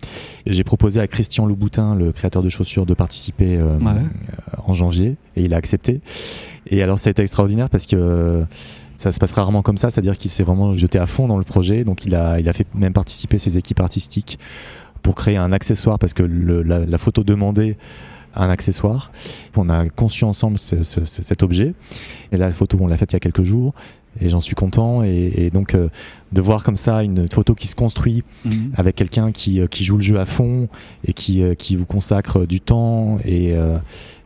J'ai 0.47 0.65
proposé 0.65 1.01
à 1.01 1.07
Christian 1.07 1.47
Louboutin, 1.47 1.95
le 1.95 2.11
créateur 2.13 2.43
de 2.43 2.49
chaussures, 2.49 2.85
de 2.87 2.95
participer 2.95 3.57
euh, 3.57 3.79
Ouais. 3.79 3.91
euh, 3.93 4.57
en 4.67 4.75
janvier 4.75 5.17
et 5.37 5.45
il 5.45 5.55
a 5.55 5.57
accepté. 5.57 6.01
Et 6.67 6.83
alors 6.83 6.99
ça 6.99 7.09
a 7.09 7.13
été 7.13 7.23
extraordinaire 7.23 7.71
parce 7.71 7.87
que 7.87 7.97
euh, 7.97 8.45
ça 8.97 9.11
se 9.13 9.19
passe 9.19 9.33
rarement 9.33 9.63
comme 9.63 9.77
ça, 9.79 9.91
c'est-à-dire 9.91 10.17
qu'il 10.19 10.31
s'est 10.31 10.45
vraiment 10.45 10.73
jeté 10.75 10.99
à 10.99 11.07
fond 11.07 11.29
dans 11.29 11.39
le 11.39 11.45
projet. 11.45 11.85
Donc 11.85 12.05
il 12.07 12.15
a, 12.15 12.41
il 12.41 12.49
a 12.49 12.53
fait 12.53 12.67
même 12.75 12.93
participer 12.93 13.39
ses 13.39 13.57
équipes 13.59 13.81
artistiques 13.81 14.39
pour 15.03 15.15
créer 15.15 15.37
un 15.37 15.53
accessoire 15.53 15.99
parce 15.99 16.15
que 16.15 16.23
le- 16.23 16.63
la, 16.63 16.87
la 16.87 16.99
photo 16.99 17.23
demandait 17.25 17.77
un 18.37 18.49
accessoire. 18.51 19.13
On 19.57 19.69
a 19.69 19.89
conçu 19.89 20.25
ensemble 20.25 20.59
ce- 20.59 20.83
ce- 20.83 21.05
ce- 21.05 21.23
cet 21.23 21.43
objet. 21.43 21.75
Et 22.33 22.37
là, 22.37 22.47
la 22.47 22.53
photo, 22.53 22.79
on 22.81 22.87
l'a 22.87 22.97
faite 22.97 23.13
il 23.13 23.15
y 23.15 23.17
a 23.17 23.21
quelques 23.21 23.43
jours. 23.45 23.75
Et 24.21 24.29
j'en 24.29 24.41
suis 24.41 24.55
content. 24.55 25.03
Et, 25.03 25.33
et 25.37 25.51
donc, 25.51 25.75
euh, 25.75 25.89
de 26.33 26.41
voir 26.41 26.63
comme 26.63 26.77
ça 26.77 27.03
une 27.03 27.27
photo 27.33 27.55
qui 27.55 27.67
se 27.67 27.75
construit 27.75 28.23
avec 28.77 28.95
quelqu'un 28.97 29.33
qui, 29.33 29.61
euh, 29.61 29.67
qui 29.67 29.83
joue 29.85 29.97
le 29.97 30.03
jeu 30.03 30.19
à 30.21 30.27
fond 30.27 30.69
et 31.05 31.13
qui, 31.13 31.43
euh, 31.43 31.55
qui 31.55 31.75
vous 31.77 31.87
consacre 31.87 32.47
du 32.47 32.61
temps. 32.61 33.19
Et 33.25 33.55
euh, 33.55 33.79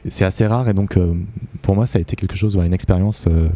c'est 0.08 0.24
assez 0.26 0.46
rare. 0.46 0.68
Et 0.68 0.74
donc, 0.74 0.96
euh, 0.98 1.14
pour 1.62 1.74
moi, 1.74 1.86
ça 1.86 1.98
a 1.98 2.02
été 2.02 2.16
quelque 2.16 2.36
chose, 2.36 2.56
une 2.62 2.74
expérience 2.74 3.24
euh, 3.28 3.48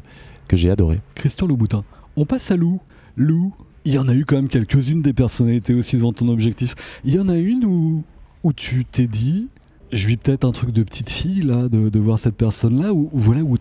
que 0.49 0.57
j'ai 0.57 0.71
adorée. 0.71 1.01
Christian 1.15 1.47
Louboutin. 1.47 1.85
On 2.17 2.25
passe 2.25 2.51
à 2.51 2.57
Lou. 2.57 2.81
Lou, 3.17 3.53
il 3.85 3.93
y 3.95 3.99
en 3.99 4.09
a 4.09 4.15
eu 4.15 4.25
quand 4.25 4.37
même 4.37 4.49
quelques-unes 4.49 5.03
des 5.03 5.13
personnalités 5.13 5.75
aussi 5.75 5.97
devant 5.97 6.13
ton 6.15 6.29
objectif. 6.29 6.75
Il 7.05 7.15
y 7.15 7.19
en 7.21 7.29
a 7.29 7.37
une 7.37 7.65
où, 7.67 8.03
où 8.43 8.53
tu 8.55 8.85
t'es 8.87 9.07
dit, 9.07 9.49
je 9.93 10.07
vis 10.07 10.17
peut-être 10.17 10.45
un 10.45 10.53
truc 10.53 10.73
de 10.73 10.83
petite 10.83 11.11
fille 11.11 11.43
là, 11.43 11.69
de, 11.69 11.89
de 11.91 11.99
voir 12.01 12.19
cette 12.19 12.37
personne-là, 12.37 12.93
où, 12.93 13.11
où 13.13 13.19
voilà, 13.19 13.43
où 13.43 13.57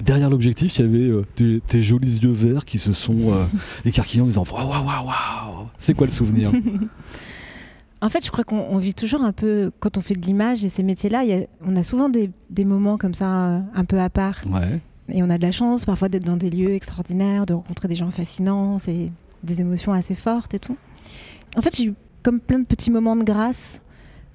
derrière 0.00 0.30
l'objectif, 0.30 0.78
il 0.78 0.82
y 0.82 0.88
avait 0.88 1.10
euh, 1.10 1.24
tes, 1.34 1.60
tes 1.60 1.82
jolis 1.82 2.18
yeux 2.22 2.30
verts 2.30 2.64
qui 2.64 2.78
se 2.78 2.92
sont 2.92 3.32
euh, 3.32 3.44
écarquillés 3.84 4.22
en 4.22 4.26
disant 4.26 4.44
waouh, 4.50 4.68
waouh, 4.68 4.84
waouh. 4.84 5.66
C'est 5.78 5.94
quoi 5.94 6.06
le 6.06 6.12
souvenir? 6.12 6.52
En 8.00 8.08
fait, 8.08 8.24
je 8.24 8.32
crois 8.32 8.42
qu'on 8.42 8.58
on 8.58 8.78
vit 8.78 8.94
toujours 8.94 9.22
un 9.22 9.32
peu, 9.32 9.70
quand 9.78 9.96
on 9.96 10.00
fait 10.00 10.14
de 10.14 10.26
l'image 10.26 10.64
et 10.64 10.68
ces 10.68 10.82
métiers-là, 10.82 11.22
on 11.64 11.76
a 11.76 11.84
souvent 11.84 12.08
des, 12.08 12.30
des 12.50 12.64
moments 12.64 12.98
comme 12.98 13.14
ça, 13.14 13.46
euh, 13.46 13.60
un 13.74 13.84
peu 13.84 14.00
à 14.00 14.10
part. 14.10 14.42
Ouais. 14.48 14.80
Et 15.08 15.22
on 15.22 15.30
a 15.30 15.38
de 15.38 15.42
la 15.42 15.52
chance 15.52 15.84
parfois 15.84 16.08
d'être 16.08 16.24
dans 16.24 16.36
des 16.36 16.50
lieux 16.50 16.72
extraordinaires, 16.72 17.46
de 17.46 17.54
rencontrer 17.54 17.86
des 17.86 17.94
gens 17.94 18.10
fascinants, 18.10 18.78
c'est 18.78 19.10
des 19.44 19.60
émotions 19.60 19.92
assez 19.92 20.14
fortes 20.14 20.54
et 20.54 20.58
tout. 20.58 20.76
En 21.56 21.62
fait, 21.62 21.76
j'ai 21.76 21.86
eu 21.86 21.94
comme 22.22 22.40
plein 22.40 22.60
de 22.60 22.64
petits 22.64 22.90
moments 22.90 23.16
de 23.16 23.24
grâce 23.24 23.82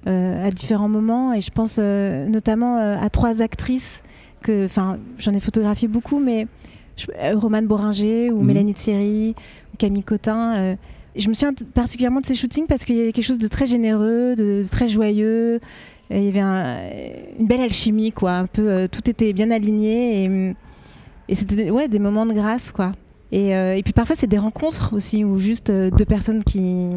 à 0.08 0.50
différents 0.50 0.88
moments 0.88 1.32
et 1.32 1.40
je 1.40 1.50
pense 1.50 1.76
euh, 1.78 2.26
notamment 2.28 2.76
euh, 2.78 2.96
à 3.00 3.08
trois 3.10 3.42
actrices 3.42 4.02
que, 4.42 4.64
enfin, 4.64 4.98
j'en 5.18 5.32
ai 5.34 5.40
photographié 5.40 5.88
beaucoup, 5.88 6.18
mais 6.20 6.46
je, 6.96 7.06
euh, 7.20 7.36
Romane 7.36 7.66
Boringer 7.66 8.30
ou 8.30 8.38
Mhm. 8.40 8.46
Mélanie 8.46 8.74
Thierry 8.74 9.34
ou 9.72 9.76
Camille 9.78 10.02
Cotin. 10.04 10.56
euh, 10.56 10.76
je 11.16 11.28
me 11.28 11.34
souviens 11.34 11.52
particulièrement 11.74 12.20
de 12.20 12.26
ces 12.26 12.34
shootings 12.36 12.66
parce 12.66 12.84
qu'il 12.84 12.94
y 12.96 13.00
avait 13.00 13.12
quelque 13.12 13.24
chose 13.24 13.38
de 13.40 13.48
très 13.48 13.66
généreux, 13.66 14.34
de, 14.36 14.62
de 14.62 14.68
très 14.68 14.88
joyeux. 14.88 15.58
Il 16.10 16.22
y 16.22 16.28
avait 16.28 16.40
un- 16.40 16.78
une 17.40 17.46
belle 17.46 17.60
alchimie, 17.60 18.12
quoi. 18.12 18.32
Un 18.32 18.46
peu, 18.46 18.68
euh, 18.70 18.86
tout 18.86 19.10
était 19.10 19.32
bien 19.32 19.50
aligné 19.50 20.24
et, 20.24 20.54
et 21.28 21.34
c'était 21.34 21.70
ouais, 21.70 21.88
des 21.88 21.98
moments 21.98 22.24
de 22.24 22.32
grâce, 22.34 22.70
quoi. 22.72 22.92
Et, 23.32 23.54
euh, 23.54 23.74
et 23.76 23.82
puis 23.82 23.92
parfois 23.92 24.16
c'est 24.16 24.26
des 24.28 24.38
rencontres 24.38 24.94
aussi 24.94 25.22
où 25.24 25.38
juste 25.38 25.68
euh, 25.70 25.90
deux 25.90 26.04
personnes 26.06 26.42
qui, 26.44 26.88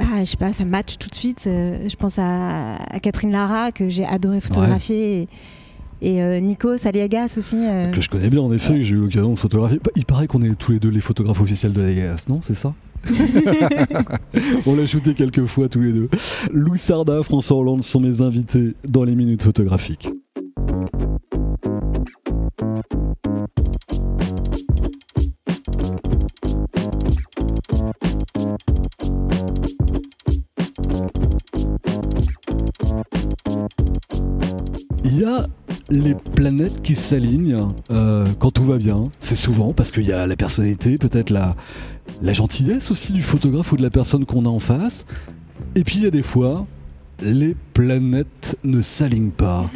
bah, 0.00 0.06
je 0.20 0.24
sais 0.30 0.36
pas, 0.36 0.52
ça 0.52 0.64
match 0.64 0.96
tout 0.98 1.08
de 1.08 1.14
suite. 1.14 1.44
Euh, 1.46 1.88
je 1.88 1.94
pense 1.96 2.18
à, 2.18 2.76
à 2.76 3.00
Catherine 3.00 3.30
Lara 3.32 3.70
que 3.72 3.88
j'ai 3.88 4.04
adoré 4.04 4.40
photographier 4.40 5.22
et, 5.22 5.28
et 6.02 6.22
euh, 6.22 6.40
Nico 6.40 6.76
Saliagas 6.76 7.34
aussi. 7.38 7.56
euh, 7.56 7.90
Que 7.92 8.00
je 8.00 8.08
connais 8.08 8.30
bien 8.30 8.40
en 8.40 8.52
effet, 8.52 8.74
que 8.74 8.82
j'ai 8.82 8.94
eu 8.96 9.00
l'occasion 9.00 9.32
de 9.32 9.38
photographier. 9.38 9.78
Bah, 9.84 9.90
Il 9.96 10.06
paraît 10.06 10.26
qu'on 10.26 10.42
est 10.42 10.54
tous 10.58 10.72
les 10.72 10.78
deux 10.80 10.88
les 10.90 11.00
photographes 11.00 11.40
officiels 11.40 11.72
de 11.72 11.80
la 11.80 11.88
Vegas, 11.88 12.24
non 12.28 12.40
C'est 12.42 12.54
ça? 12.54 12.74
On 14.66 14.74
l'a 14.76 14.86
shooté 14.86 15.14
quelques 15.14 15.46
fois 15.46 15.68
tous 15.68 15.80
les 15.80 15.92
deux. 15.92 16.08
Lou 16.52 16.76
Sarda, 16.76 17.22
François 17.22 17.56
Hollande 17.56 17.82
sont 17.82 18.00
mes 18.00 18.20
invités 18.22 18.74
dans 18.88 19.04
les 19.04 19.14
minutes 19.14 19.42
photographiques. 19.42 20.10
Les 35.88 36.14
planètes 36.14 36.82
qui 36.82 36.94
s'alignent 36.94 37.66
euh, 37.90 38.26
quand 38.38 38.50
tout 38.50 38.64
va 38.64 38.78
bien. 38.78 39.10
C'est 39.18 39.34
souvent 39.34 39.72
parce 39.72 39.90
qu'il 39.92 40.06
y 40.06 40.12
a 40.12 40.26
la 40.26 40.36
personnalité, 40.36 40.98
peut-être 40.98 41.30
la, 41.30 41.54
gentillesse 42.32 42.90
aussi 42.90 43.12
du 43.12 43.22
photographe 43.22 43.72
ou 43.72 43.76
de 43.76 43.82
la 43.82 43.90
personne 43.90 44.24
qu'on 44.24 44.46
a 44.46 44.48
en 44.48 44.58
face. 44.58 45.06
Et 45.74 45.84
puis 45.84 45.96
il 45.96 46.02
y 46.04 46.06
a 46.06 46.10
des 46.10 46.22
fois, 46.22 46.66
les 47.22 47.56
planètes 47.74 48.56
ne 48.64 48.82
s'alignent 48.82 49.30
pas. 49.30 49.70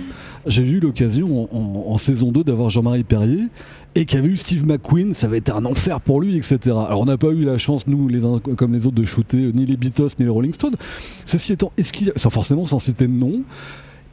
J'ai 0.46 0.62
eu 0.62 0.78
l'occasion 0.78 1.48
en, 1.90 1.96
saison 1.96 2.30
2 2.30 2.44
d'avoir 2.44 2.68
Jean-Marie 2.68 3.04
Perrier 3.04 3.48
et 3.94 4.04
qui 4.04 4.18
avait 4.18 4.28
eu 4.28 4.36
Steve 4.36 4.66
McQueen, 4.66 5.14
ça 5.14 5.26
avait 5.26 5.38
été 5.38 5.52
un 5.52 5.64
enfer 5.64 6.02
pour 6.02 6.20
lui, 6.20 6.36
etc. 6.36 6.58
Alors 6.66 7.00
on 7.00 7.06
n'a 7.06 7.16
pas 7.16 7.28
eu 7.28 7.44
la 7.44 7.56
chance, 7.56 7.86
nous, 7.86 8.08
les 8.08 8.26
uns 8.26 8.40
comme 8.40 8.74
les 8.74 8.84
autres, 8.86 8.96
de 8.96 9.06
shooter 9.06 9.52
ni 9.54 9.64
les 9.64 9.78
Beatles 9.78 10.10
ni 10.18 10.26
les 10.26 10.30
Rolling 10.30 10.52
Stones. 10.52 10.76
Ceci 11.24 11.54
étant, 11.54 11.72
est-ce 11.78 11.94
qu'il 11.94 12.08
y 12.08 12.10
a, 12.10 12.12
sans 12.16 12.28
forcément 12.28 12.66
sans 12.66 12.78
citer 12.78 13.06
de 13.06 13.12
nom, 13.12 13.42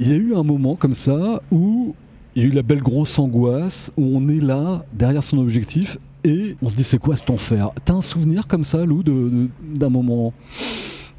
il 0.02 0.10
y 0.10 0.12
a 0.14 0.18
eu 0.18 0.36
un 0.36 0.44
moment 0.44 0.76
comme 0.76 0.94
ça 0.94 1.42
où 1.52 1.96
il 2.36 2.42
y 2.44 2.46
a 2.46 2.50
eu 2.50 2.52
la 2.52 2.62
belle 2.64 2.82
grosse 2.82 3.18
angoisse, 3.20 3.92
où 3.98 4.04
on 4.18 4.28
est 4.30 4.40
là, 4.42 4.84
derrière 4.94 5.24
son 5.24 5.38
objectif, 5.38 5.98
et 6.24 6.56
on 6.62 6.70
se 6.70 6.76
dit 6.76 6.84
c'est 6.84 6.98
quoi 6.98 7.16
cet 7.16 7.30
enfer? 7.30 7.70
T'as 7.86 7.94
un 7.94 8.02
souvenir 8.02 8.48
comme 8.48 8.64
ça, 8.64 8.86
Lou, 8.86 9.04
de- 9.04 9.12
de- 9.30 9.50
d'un 9.78 9.90
moment 9.90 10.34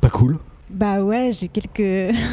pas 0.00 0.10
cool? 0.10 0.38
Bah 0.70 1.02
ouais, 1.02 1.30
j'ai 1.32 1.48
quelques. 1.48 2.14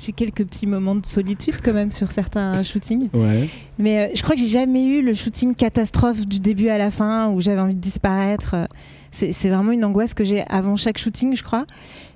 J'ai 0.00 0.12
quelques 0.12 0.44
petits 0.46 0.68
moments 0.68 0.94
de 0.94 1.04
solitude 1.04 1.56
quand 1.60 1.72
même 1.72 1.90
sur 1.90 2.12
certains 2.12 2.62
shootings. 2.62 3.08
Ouais. 3.12 3.48
Mais 3.80 3.98
euh, 3.98 4.12
je 4.14 4.22
crois 4.22 4.36
que 4.36 4.40
j'ai 4.40 4.46
jamais 4.46 4.84
eu 4.84 5.02
le 5.02 5.12
shooting 5.12 5.56
catastrophe 5.56 6.24
du 6.24 6.38
début 6.38 6.68
à 6.68 6.78
la 6.78 6.92
fin 6.92 7.30
où 7.30 7.40
j'avais 7.40 7.60
envie 7.60 7.74
de 7.74 7.80
disparaître. 7.80 8.54
Euh, 8.54 8.64
C'est 9.10 9.32
c'est 9.32 9.48
vraiment 9.50 9.72
une 9.72 9.84
angoisse 9.84 10.14
que 10.14 10.22
j'ai 10.22 10.44
avant 10.48 10.76
chaque 10.76 10.98
shooting, 10.98 11.34
je 11.34 11.42
crois. 11.42 11.66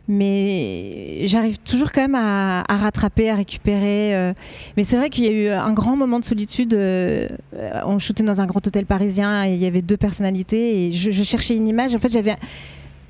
Mais 0.08 1.26
j'arrive 1.26 1.58
toujours 1.58 1.92
quand 1.92 2.02
même 2.02 2.16
à, 2.16 2.62
rattraper, 2.68 3.30
à 3.30 3.36
récupérer. 3.36 4.14
euh. 4.14 4.32
Mais 4.76 4.84
c'est 4.84 4.96
vrai 4.96 5.10
qu'il 5.10 5.24
y 5.24 5.28
a 5.28 5.30
eu 5.32 5.48
un 5.48 5.72
grand 5.72 5.96
moment 5.96 6.18
de 6.18 6.24
solitude. 6.24 6.74
euh, 6.74 7.28
On 7.86 7.98
shootait 7.98 8.24
dans 8.24 8.40
un 8.40 8.46
grand 8.46 8.66
hôtel 8.66 8.84
parisien 8.86 9.46
et 9.46 9.54
il 9.54 9.60
y 9.60 9.66
avait 9.66 9.82
deux 9.82 9.96
personnalités 9.96 10.88
et 10.88 10.92
je, 10.92 11.10
cherchais 11.22 11.56
une 11.56 11.68
image. 11.68 11.94
En 11.94 11.98
fait, 11.98 12.12
j'avais 12.12 12.34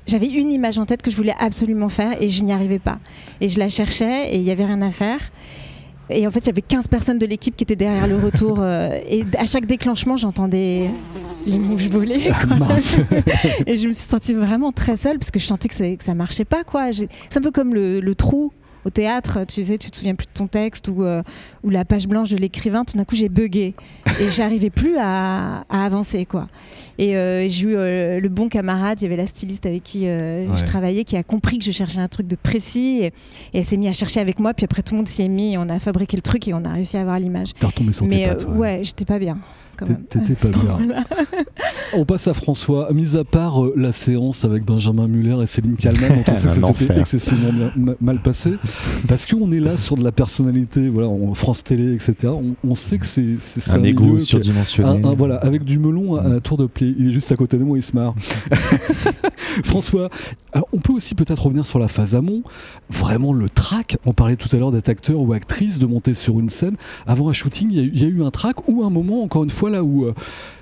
j'avais 0.05 0.27
une 0.27 0.51
image 0.51 0.77
en 0.77 0.85
tête 0.85 1.01
que 1.01 1.09
je 1.09 1.15
voulais 1.15 1.35
absolument 1.39 1.87
faire 1.87 2.21
et 2.21 2.29
je 2.29 2.43
n'y 2.43 2.51
arrivais 2.51 2.79
pas. 2.79 2.99
Et 3.39 3.47
je 3.47 3.57
la 3.57 3.69
cherchais 3.69 4.33
et 4.33 4.35
il 4.35 4.43
n'y 4.43 4.51
avait 4.51 4.65
rien 4.65 4.81
à 4.81 4.91
faire. 4.91 5.19
Et 6.09 6.27
en 6.27 6.31
fait, 6.31 6.39
il 6.41 6.47
y 6.47 6.49
avait 6.49 6.61
15 6.61 6.87
personnes 6.89 7.17
de 7.17 7.25
l'équipe 7.25 7.55
qui 7.55 7.63
étaient 7.63 7.75
derrière 7.75 8.07
le 8.07 8.17
retour. 8.17 8.57
euh, 8.59 8.99
et 9.07 9.23
à 9.37 9.45
chaque 9.45 9.65
déclenchement, 9.65 10.17
j'entendais 10.17 10.89
les 11.47 11.57
mouches 11.57 11.87
voler. 11.87 12.19
quoi. 12.19 12.67
et 13.67 13.77
je 13.77 13.87
me 13.87 13.93
suis 13.93 14.03
sentie 14.07 14.33
vraiment 14.33 14.71
très 14.71 14.97
seule 14.97 15.17
parce 15.17 15.31
que 15.31 15.39
je 15.39 15.45
sentais 15.45 15.69
que 15.69 15.75
ça, 15.75 15.95
que 15.95 16.03
ça 16.03 16.13
marchait 16.13 16.45
pas. 16.45 16.63
quoi. 16.63 16.91
J'ai- 16.91 17.09
C'est 17.29 17.39
un 17.39 17.41
peu 17.41 17.51
comme 17.51 17.73
le, 17.73 17.99
le 18.01 18.15
trou 18.15 18.51
au 18.85 18.89
théâtre. 18.89 19.39
Tu 19.47 19.63
sais, 19.63 19.77
tu 19.77 19.89
te 19.91 19.97
souviens 19.97 20.15
plus 20.15 20.25
de 20.27 20.31
ton 20.33 20.47
texte 20.47 20.87
ou, 20.87 21.03
euh, 21.03 21.21
ou 21.63 21.69
la 21.69 21.85
page 21.85 22.07
blanche 22.07 22.29
de 22.29 22.37
l'écrivain. 22.37 22.83
Tout 22.85 22.97
d'un 22.97 23.05
coup, 23.05 23.15
j'ai 23.15 23.29
bugué 23.29 23.73
et 24.19 24.29
j'arrivais 24.29 24.69
plus 24.69 24.97
à, 24.97 25.63
à 25.69 25.85
avancer. 25.85 26.25
quoi. 26.25 26.47
Et 26.97 27.15
euh, 27.17 27.47
j'ai 27.49 27.65
eu 27.69 27.75
euh, 27.75 28.19
le 28.19 28.29
bon 28.29 28.49
camarade, 28.49 29.01
il 29.01 29.05
y 29.05 29.07
avait 29.07 29.15
la 29.17 29.27
styliste 29.27 29.65
avec 29.65 29.83
qui 29.83 30.03
Ouais. 30.03 30.47
je 30.55 30.63
travaillais, 30.65 31.03
qui 31.03 31.15
a 31.17 31.23
compris 31.23 31.57
que 31.59 31.65
je 31.65 31.71
cherchais 31.71 31.99
un 31.99 32.07
truc 32.07 32.27
de 32.27 32.35
précis. 32.35 32.99
Et, 33.01 33.05
et 33.07 33.11
elle 33.59 33.65
s'est 33.65 33.77
mise 33.77 33.89
à 33.89 33.93
chercher 33.93 34.19
avec 34.19 34.39
moi. 34.39 34.53
Puis 34.53 34.65
après, 34.65 34.81
tout 34.83 34.93
le 34.93 34.97
monde 34.97 35.07
s'y 35.07 35.21
est 35.23 35.27
mis. 35.29 35.53
Et 35.53 35.57
on 35.57 35.69
a 35.69 35.79
fabriqué 35.79 36.17
le 36.17 36.21
truc 36.21 36.47
et 36.47 36.53
on 36.53 36.63
a 36.65 36.69
réussi 36.69 36.97
à 36.97 37.01
avoir 37.01 37.19
l'image. 37.19 37.49
Mais 38.09 38.25
ouais, 38.57 38.81
j'étais 38.83 39.05
pas 39.05 39.19
bien. 39.19 39.37
Quand 39.77 39.85
T'é- 39.85 39.93
même. 39.93 40.03
T'étais 40.03 40.33
pas 40.35 40.47
bien. 40.57 40.77
On 41.95 42.05
passe 42.05 42.27
à 42.27 42.33
François. 42.33 42.89
Mis 42.93 43.15
à 43.17 43.23
part 43.23 43.63
euh, 43.63 43.73
la 43.75 43.91
séance 43.91 44.45
avec 44.45 44.65
Benjamin 44.65 45.07
Muller 45.07 45.37
et 45.43 45.45
Céline 45.45 45.75
Kalman, 45.75 46.09
dont 46.09 46.31
on 46.31 46.35
sait 46.35 46.47
que 46.59 46.59
Un 46.59 46.63
enfer. 46.63 46.97
excessivement 46.99 47.51
mal 48.01 48.19
passé, 48.21 48.53
parce 49.07 49.25
qu'on 49.25 49.51
est 49.51 49.59
là 49.59 49.77
sur 49.77 49.95
de 49.97 50.03
la 50.03 50.11
personnalité, 50.11 50.89
voilà, 50.89 51.07
en 51.09 51.33
France 51.35 51.63
Télé, 51.63 51.93
etc. 51.93 52.15
On, 52.27 52.55
on 52.67 52.75
sait 52.75 52.97
que 52.97 53.05
c'est 53.05 53.37
Un 53.71 53.83
ego 53.83 54.17
qui- 54.17 54.25
surdimensionné. 54.25 54.89
un- 54.89 55.09
un- 55.09 55.13
voilà, 55.15 55.35
avec 55.37 55.63
du 55.63 55.77
melon 55.79 56.15
à, 56.15 56.35
à 56.35 56.39
tour 56.39 56.57
de 56.57 56.65
pied. 56.65 56.95
Il 56.97 57.09
est 57.09 57.13
juste 57.13 57.31
à 57.31 57.35
côté 57.35 57.57
de 57.57 57.63
moi, 57.63 57.77
il 57.77 57.83
se 57.83 57.95
marre. 57.95 58.15
François, 59.63 60.09
alors, 60.53 60.67
on 60.73 60.79
peut 60.79 60.93
aussi 60.93 61.15
peut-être 61.15 61.45
revenir 61.45 61.65
sur 61.65 61.79
la 61.79 61.87
phase 61.87 62.15
amont. 62.15 62.43
Vraiment 62.89 63.33
le 63.33 63.49
track. 63.49 63.97
On 64.05 64.13
parlait 64.13 64.35
tout 64.35 64.49
à 64.55 64.59
l'heure 64.59 64.71
d'être 64.71 64.89
acteur 64.89 65.19
ou 65.19 65.33
actrice, 65.33 65.79
de 65.79 65.85
monter 65.85 66.13
sur 66.13 66.39
une 66.39 66.49
scène. 66.49 66.75
Avant 67.07 67.29
un 67.29 67.33
shooting, 67.33 67.69
il 67.71 67.77
y 67.77 67.79
a 67.79 67.83
eu- 67.83 67.91
il 67.93 68.01
y, 68.01 68.05
a 68.05 68.07
eu 68.07 68.23
un 68.23 68.31
track 68.31 68.67
ou 68.69 68.83
un 68.83 68.89
moment, 68.89 69.23
encore 69.23 69.43
une 69.43 69.49
fois, 69.49 69.69
là 69.69 69.83
où 69.83 70.05
euh, 70.05 70.13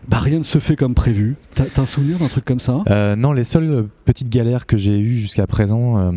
bah, 0.07 0.19
rien 0.19 0.39
ne 0.39 0.43
se 0.43 0.59
fait 0.59 0.75
comme 0.75 0.93
prévu. 0.95 1.35
T'as 1.55 1.81
un 1.81 1.85
souvenir 1.85 2.17
d'un 2.19 2.27
truc 2.27 2.45
comme 2.45 2.59
ça 2.59 2.83
Euh, 2.89 3.15
non, 3.15 3.33
les 3.33 3.43
seules 3.43 3.71
euh, 3.71 3.83
petites 4.05 4.29
galères 4.29 4.65
que 4.65 4.77
j'ai 4.77 4.97
eues 4.99 5.17
jusqu'à 5.17 5.45
présent, 5.47 5.97
euh, 5.99 6.11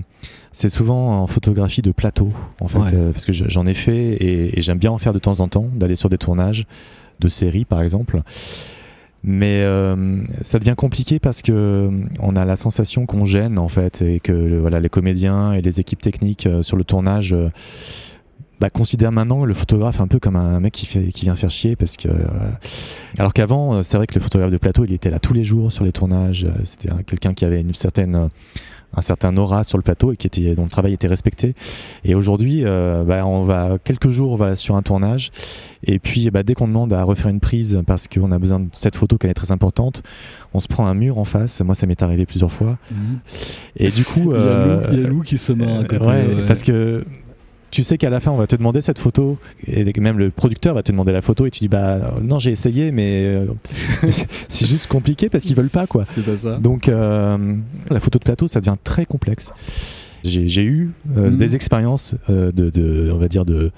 c'est 0.53 0.69
souvent 0.69 1.23
en 1.23 1.27
photographie 1.27 1.83
de 1.83 1.91
plateau, 1.91 2.31
en 2.61 2.69
fait, 2.69 2.79
Ouais. 2.79 2.91
euh, 2.95 3.13
parce 3.13 3.25
que 3.25 3.33
je- 3.33 3.47
j'en 3.49 3.67
ai 3.67 3.75
fait 3.75 3.95
et, 4.15 4.59
et 4.59 4.63
j'aime 4.63 4.79
bien 4.79 4.91
en 4.93 4.99
faire 4.99 5.13
de 5.13 5.19
temps 5.19 5.41
en 5.41 5.49
temps, 5.49 5.67
d'aller 5.75 5.97
sur 5.97 6.09
des 6.09 6.19
tournages 6.19 6.67
de 7.21 7.29
séries, 7.29 7.65
par 7.65 7.81
exemple. 7.83 8.23
Mais 9.27 9.63
euh, 9.63 10.23
ça 10.43 10.59
devient 10.59 10.75
compliqué 10.77 11.19
parce 11.19 11.41
que 11.41 11.51
euh, 11.53 11.91
on 12.21 12.37
a 12.37 12.45
la 12.45 12.57
sensation 12.57 13.07
qu'on 13.07 13.25
gêne 13.25 13.59
en 13.59 13.69
fait 13.69 14.03
et 14.03 14.21
que 14.21 14.59
voilà 14.59 14.81
les 14.81 14.91
comédiens 14.91 15.53
et 15.55 15.63
les 15.63 15.81
équipes 15.81 16.03
techniques 16.03 16.47
euh, 16.47 16.63
sur 16.63 16.77
le 16.77 16.85
tournage 16.85 17.33
euh, 17.33 17.49
bah, 18.61 18.69
considèrent 18.69 19.13
maintenant 19.13 19.47
le 19.47 19.55
photographe 19.55 20.01
un 20.01 20.09
peu 20.09 20.19
comme 20.19 20.37
un 20.37 20.61
mec 20.61 20.75
qui, 20.75 20.85
fait, 20.85 21.05
qui 21.09 21.25
vient 21.25 21.37
faire 21.37 21.51
chier 21.51 21.75
parce 21.75 21.97
que 21.97 22.09
alors 23.19 23.33
qu'avant 23.33 23.83
c'est 23.83 23.97
vrai 23.97 24.07
que 24.07 24.15
le 24.15 24.21
photographe 24.21 24.53
de 24.53 24.59
plateau 24.59 24.85
il 24.85 24.93
était 24.93 25.11
là 25.11 25.19
tous 25.19 25.33
les 25.33 25.43
jours 25.43 25.73
sur 25.73 25.85
les 25.85 25.93
tournages 25.93 26.47
c'était 26.65 26.91
un- 26.93 27.03
quelqu'un 27.03 27.33
qui 27.33 27.45
avait 27.47 27.63
une 27.63 27.73
certaine 27.75 28.29
un 28.97 29.01
certain 29.01 29.37
aura 29.37 29.65
sur 29.65 29.79
le 29.79 29.83
plateau 29.83 30.13
et 30.13 30.17
qui 30.17 30.27
était 30.27 30.55
dont 30.55 30.65
le 30.65 30.71
travail 30.71 30.93
était 30.93 31.07
respecté 31.07 31.55
et 32.05 32.15
aujourd'hui 32.15 32.63
euh, 32.65 33.05
bah, 33.05 33.27
on 33.27 33.43
va 33.43 33.79
quelques 33.83 34.11
jours 34.11 34.33
on 34.33 34.37
va 34.37 34.57
sur 34.57 34.77
un 34.77 34.83
tournage 34.83 35.31
et 35.83 35.99
puis 35.99 36.31
bah, 36.31 36.43
dès 36.43 36.55
qu'on 36.55 36.69
demande 36.69 36.93
à 36.93 37.03
refaire 37.03 37.29
une 37.29 37.41
prise 37.41 37.83
parce 37.87 38.09
qu'on 38.09 38.33
a 38.33 38.39
besoin 38.39 38.61
de 38.61 38.69
cette 38.73 38.97
photo 38.97 39.19
qu'elle 39.19 39.31
est 39.31 39.35
très 39.35 39.53
importante 39.53 40.03
on 40.53 40.61
se 40.61 40.69
prend 40.69 40.87
un 40.87 40.95
mur 40.95 41.19
en 41.19 41.25
face 41.25 41.61
moi 41.61 41.75
ça 41.75 41.87
m'est 41.87 42.03
arrivé 42.03 42.27
plusieurs 42.27 42.53
fois 42.53 42.79
et 43.77 43.91
du 43.91 44.05
coup 44.05 44.33
il, 44.33 44.33
y 44.33 44.35
a 44.35 44.37
euh, 44.37 44.81
Lou, 44.81 44.93
il 44.93 45.01
y 45.01 45.05
a 45.05 45.09
Lou 45.09 45.23
qui 45.23 45.39
se 45.39 45.53
marre 45.53 45.81
à 45.81 45.85
côté. 45.85 46.05
ouais, 46.05 46.07
ouais. 46.07 46.47
parce 46.47 46.63
que 46.63 47.05
tu 47.75 47.83
sais 47.83 47.99
qu'à 47.99 48.09
la 48.11 48.21
fin 48.21 48.31
on 48.31 48.37
va 48.37 48.47
te 48.47 48.55
demander 48.57 48.81
cette 48.81 48.99
photo 49.01 49.37
et 49.67 49.85
même 50.01 50.19
le 50.19 50.31
producteur 50.31 50.75
va 50.75 50.83
te 50.83 50.93
demander 50.93 51.13
la 51.13 51.21
photo 51.23 51.45
et 51.47 51.51
tu 51.51 51.59
dis 51.61 51.69
bah 51.69 52.15
non 52.23 52.39
j'ai 52.39 52.51
essayé 52.53 52.93
mais 52.93 53.25
euh, 53.25 53.47
c'est 54.11 54.67
juste 54.67 54.87
compliqué 54.87 55.29
parce 55.29 55.45
qu'ils 55.45 55.57
veulent 55.57 55.69
pas 55.71 55.87
quoi 55.87 56.05
C'est 56.05 56.25
pas 56.25 56.37
ça. 56.37 56.57
donc 56.59 56.89
euh, 56.89 57.57
la 57.91 58.01
photo 58.01 58.19
de 58.19 58.25
plateau 58.25 58.47
ça 58.49 58.61
devient 58.61 58.77
très 58.85 59.07
complexe 59.07 59.53
j'ai 60.23 60.63
eu 60.65 60.91
euh, 61.17 61.31
Mhm. 61.31 61.37
des 61.37 61.55
expériences 61.55 62.15
euh, 62.31 62.51
de, 62.53 62.71
de 62.71 63.11
on 63.13 63.19
va 63.19 63.29
dire 63.29 63.45
de 63.45 63.73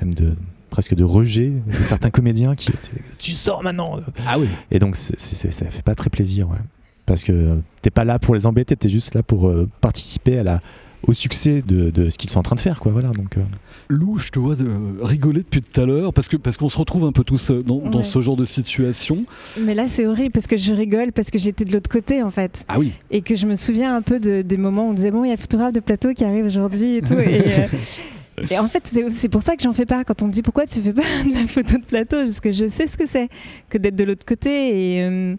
même 0.00 0.12
de 0.12 0.32
presque 0.70 0.94
de 0.94 1.04
rejet 1.04 1.50
de 1.78 1.82
certains 1.82 2.10
comédiens 2.10 2.54
qui 2.54 2.72
tu 3.18 3.30
sors 3.30 3.62
maintenant 3.62 4.00
Ah 4.26 4.38
oui. 4.38 4.46
et 4.70 4.78
donc 4.80 4.96
c'est- 4.96 5.18
c'est- 5.18 5.50
ça 5.50 5.64
fait 5.66 5.82
pas 5.82 5.94
très 5.94 6.10
plaisir 6.10 6.48
ouais. 6.50 6.58
parce 7.06 7.24
que 7.24 7.56
t'es 7.82 7.90
pas 7.90 8.04
là 8.04 8.18
pour 8.18 8.34
les 8.34 8.46
embêter 8.46 8.76
t'es 8.76 8.88
juste 8.90 9.14
là 9.14 9.22
pour 9.22 9.48
euh, 9.48 9.68
participer 9.80 10.38
à 10.38 10.42
la 10.42 10.60
au 11.06 11.12
succès 11.12 11.62
de, 11.66 11.90
de 11.90 12.10
ce 12.10 12.18
qu'ils 12.18 12.28
sont 12.30 12.40
en 12.40 12.42
train 12.42 12.56
de 12.56 12.60
faire 12.60 12.80
quoi 12.80 12.90
voilà 12.92 13.10
donc 13.10 13.36
euh, 13.36 13.42
Lou, 13.88 14.18
je 14.18 14.30
te 14.30 14.38
vois 14.38 14.54
de- 14.56 14.66
rigoler 15.00 15.40
depuis 15.42 15.62
tout 15.62 15.80
à 15.80 15.86
l'heure 15.86 16.12
parce 16.12 16.28
que 16.28 16.36
parce 16.36 16.56
qu'on 16.56 16.68
se 16.68 16.76
retrouve 16.76 17.04
un 17.04 17.12
peu 17.12 17.24
tous 17.24 17.50
euh, 17.50 17.62
dans, 17.62 17.78
dans 17.78 18.02
ce 18.02 18.20
genre 18.20 18.36
de 18.36 18.44
situation. 18.44 19.24
Mais 19.58 19.74
là, 19.74 19.88
c'est 19.88 20.06
horrible 20.06 20.32
parce 20.32 20.46
que 20.46 20.58
je 20.58 20.74
rigole 20.74 21.12
parce 21.12 21.30
que 21.30 21.38
j'étais 21.38 21.64
de 21.64 21.72
l'autre 21.72 21.88
côté 21.88 22.22
en 22.22 22.30
fait. 22.30 22.64
Ah 22.68 22.78
oui. 22.78 22.92
Et 23.10 23.22
que 23.22 23.34
je 23.34 23.46
me 23.46 23.54
souviens 23.54 23.96
un 23.96 24.02
peu 24.02 24.20
de- 24.20 24.42
des 24.42 24.56
moments 24.58 24.88
où 24.88 24.90
on 24.90 24.92
disait 24.92 25.10
bon, 25.10 25.24
il 25.24 25.28
y 25.28 25.30
a 25.30 25.36
le 25.36 25.40
photographe 25.40 25.72
de 25.72 25.80
plateau 25.80 26.12
qui 26.12 26.24
arrive 26.24 26.44
aujourd'hui 26.44 26.96
et 26.96 27.02
tout. 27.02 27.14
et, 27.14 27.60
euh, 27.60 27.66
et 28.50 28.58
en 28.58 28.68
fait, 28.68 28.82
c'est 28.84 29.10
c'est 29.10 29.30
pour 29.30 29.40
ça 29.42 29.56
que 29.56 29.62
j'en 29.62 29.72
fais 29.72 29.86
pas. 29.86 30.04
Quand 30.04 30.22
on 30.22 30.26
me 30.26 30.32
dit 30.32 30.42
pourquoi 30.42 30.66
tu 30.66 30.80
fais 30.82 30.92
pas 30.92 31.00
de 31.24 31.32
la 31.32 31.46
photo 31.46 31.78
de 31.78 31.84
plateau, 31.84 32.18
parce 32.18 32.40
que 32.40 32.52
je 32.52 32.68
sais 32.68 32.86
ce 32.88 32.98
que 32.98 33.06
c'est 33.06 33.28
que 33.70 33.78
d'être 33.78 33.96
de 33.96 34.04
l'autre 34.04 34.26
côté. 34.26 34.96
Et 34.96 35.02
euh, 35.04 35.34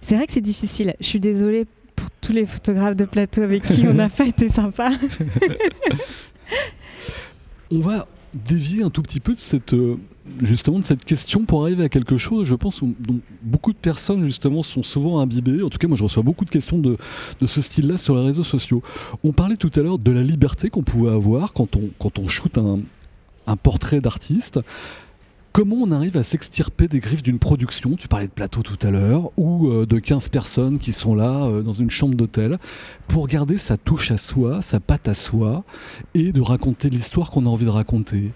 c'est 0.00 0.14
vrai 0.14 0.26
que 0.28 0.32
c'est 0.32 0.40
difficile. 0.40 0.94
Je 1.00 1.06
suis 1.06 1.20
désolée 1.20 1.66
tous 2.22 2.32
les 2.32 2.46
photographes 2.46 2.96
de 2.96 3.04
plateau 3.04 3.42
avec 3.42 3.64
qui 3.64 3.86
on 3.86 3.92
n'a 3.92 4.08
pas 4.08 4.24
été 4.26 4.48
sympa. 4.48 4.90
On 7.70 7.80
va 7.80 8.06
dévier 8.32 8.82
un 8.82 8.90
tout 8.90 9.02
petit 9.02 9.20
peu 9.20 9.34
de 9.34 9.38
cette 9.38 9.74
euh, 9.74 9.96
justement 10.40 10.78
de 10.78 10.84
cette 10.84 11.04
question 11.04 11.44
pour 11.44 11.62
arriver 11.64 11.84
à 11.84 11.88
quelque 11.88 12.16
chose, 12.16 12.46
je 12.46 12.54
pense, 12.54 12.80
dont 12.82 13.20
beaucoup 13.42 13.72
de 13.72 13.78
personnes 13.78 14.24
justement 14.24 14.62
sont 14.62 14.82
souvent 14.82 15.20
imbibées. 15.20 15.62
En 15.62 15.68
tout 15.68 15.78
cas, 15.78 15.88
moi, 15.88 15.96
je 15.96 16.04
reçois 16.04 16.22
beaucoup 16.22 16.44
de 16.44 16.50
questions 16.50 16.78
de, 16.78 16.96
de 17.40 17.46
ce 17.46 17.60
style-là 17.60 17.98
sur 17.98 18.14
les 18.14 18.24
réseaux 18.24 18.44
sociaux. 18.44 18.82
On 19.24 19.32
parlait 19.32 19.56
tout 19.56 19.70
à 19.76 19.80
l'heure 19.80 19.98
de 19.98 20.10
la 20.10 20.22
liberté 20.22 20.70
qu'on 20.70 20.82
pouvait 20.82 21.10
avoir 21.10 21.52
quand 21.52 21.76
on 21.76 21.90
quand 21.98 22.18
on 22.18 22.28
shoot 22.28 22.56
un, 22.56 22.78
un 23.46 23.56
portrait 23.56 24.00
d'artiste. 24.00 24.60
Comment 25.52 25.76
on 25.82 25.92
arrive 25.92 26.16
à 26.16 26.22
s'extirper 26.22 26.88
des 26.88 27.00
griffes 27.00 27.22
d'une 27.22 27.38
production? 27.38 27.94
Tu 27.94 28.08
parlais 28.08 28.26
de 28.26 28.32
plateau 28.32 28.62
tout 28.62 28.78
à 28.86 28.90
l'heure, 28.90 29.30
ou 29.36 29.68
euh, 29.68 29.84
de 29.84 29.98
15 29.98 30.30
personnes 30.30 30.78
qui 30.78 30.94
sont 30.94 31.14
là 31.14 31.44
euh, 31.44 31.60
dans 31.60 31.74
une 31.74 31.90
chambre 31.90 32.14
d'hôtel, 32.14 32.58
pour 33.06 33.28
garder 33.28 33.58
sa 33.58 33.76
touche 33.76 34.10
à 34.12 34.16
soi, 34.16 34.62
sa 34.62 34.80
patte 34.80 35.08
à 35.08 35.14
soi, 35.14 35.62
et 36.14 36.32
de 36.32 36.40
raconter 36.40 36.88
l'histoire 36.88 37.30
qu'on 37.30 37.44
a 37.44 37.50
envie 37.50 37.66
de 37.66 37.70
raconter. 37.70 38.30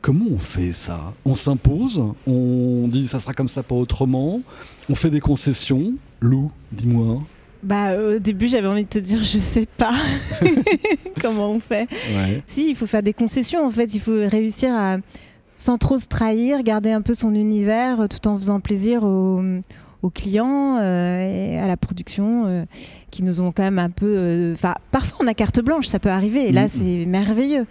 Comment 0.00 0.24
on 0.30 0.38
fait 0.38 0.72
ça? 0.72 1.12
On 1.26 1.34
s'impose? 1.34 2.02
On 2.26 2.88
dit 2.88 3.08
ça 3.08 3.18
sera 3.18 3.34
comme 3.34 3.50
ça, 3.50 3.62
pas 3.62 3.74
autrement? 3.74 4.40
On 4.88 4.94
fait 4.94 5.10
des 5.10 5.20
concessions? 5.20 5.92
Lou, 6.20 6.50
dis-moi. 6.72 7.20
Bah, 7.62 7.98
au 7.98 8.18
début, 8.18 8.48
j'avais 8.48 8.68
envie 8.68 8.84
de 8.84 8.88
te 8.88 8.98
dire, 8.98 9.22
je 9.22 9.38
sais 9.38 9.66
pas 9.66 9.94
comment 11.20 11.50
on 11.50 11.60
fait. 11.60 11.88
Ouais. 11.90 12.42
Si, 12.46 12.70
il 12.70 12.76
faut 12.76 12.86
faire 12.86 13.02
des 13.02 13.12
concessions. 13.12 13.66
En 13.66 13.70
fait, 13.70 13.94
il 13.94 14.00
faut 14.00 14.16
réussir 14.16 14.70
à, 14.72 14.96
sans 15.56 15.78
trop 15.78 15.98
se 15.98 16.06
trahir, 16.06 16.62
garder 16.62 16.90
un 16.92 17.02
peu 17.02 17.14
son 17.14 17.34
univers 17.34 18.00
euh, 18.02 18.06
tout 18.08 18.26
en 18.28 18.36
faisant 18.38 18.60
plaisir 18.60 19.04
aux, 19.04 19.42
aux 20.02 20.10
clients 20.10 20.78
euh, 20.80 21.18
et 21.20 21.58
à 21.58 21.66
la 21.68 21.76
production 21.76 22.44
euh, 22.46 22.64
qui 23.10 23.22
nous 23.22 23.40
ont 23.40 23.52
quand 23.52 23.62
même 23.62 23.78
un 23.78 23.90
peu. 23.90 24.06
euh, 24.08 24.52
Enfin, 24.54 24.74
parfois 24.90 25.18
on 25.24 25.26
a 25.26 25.34
carte 25.34 25.60
blanche, 25.60 25.86
ça 25.86 25.98
peut 25.98 26.10
arriver. 26.10 26.48
Et 26.48 26.52
là, 26.52 26.62
Mhm. 26.62 26.68
c'est 26.68 27.06
merveilleux. 27.06 27.66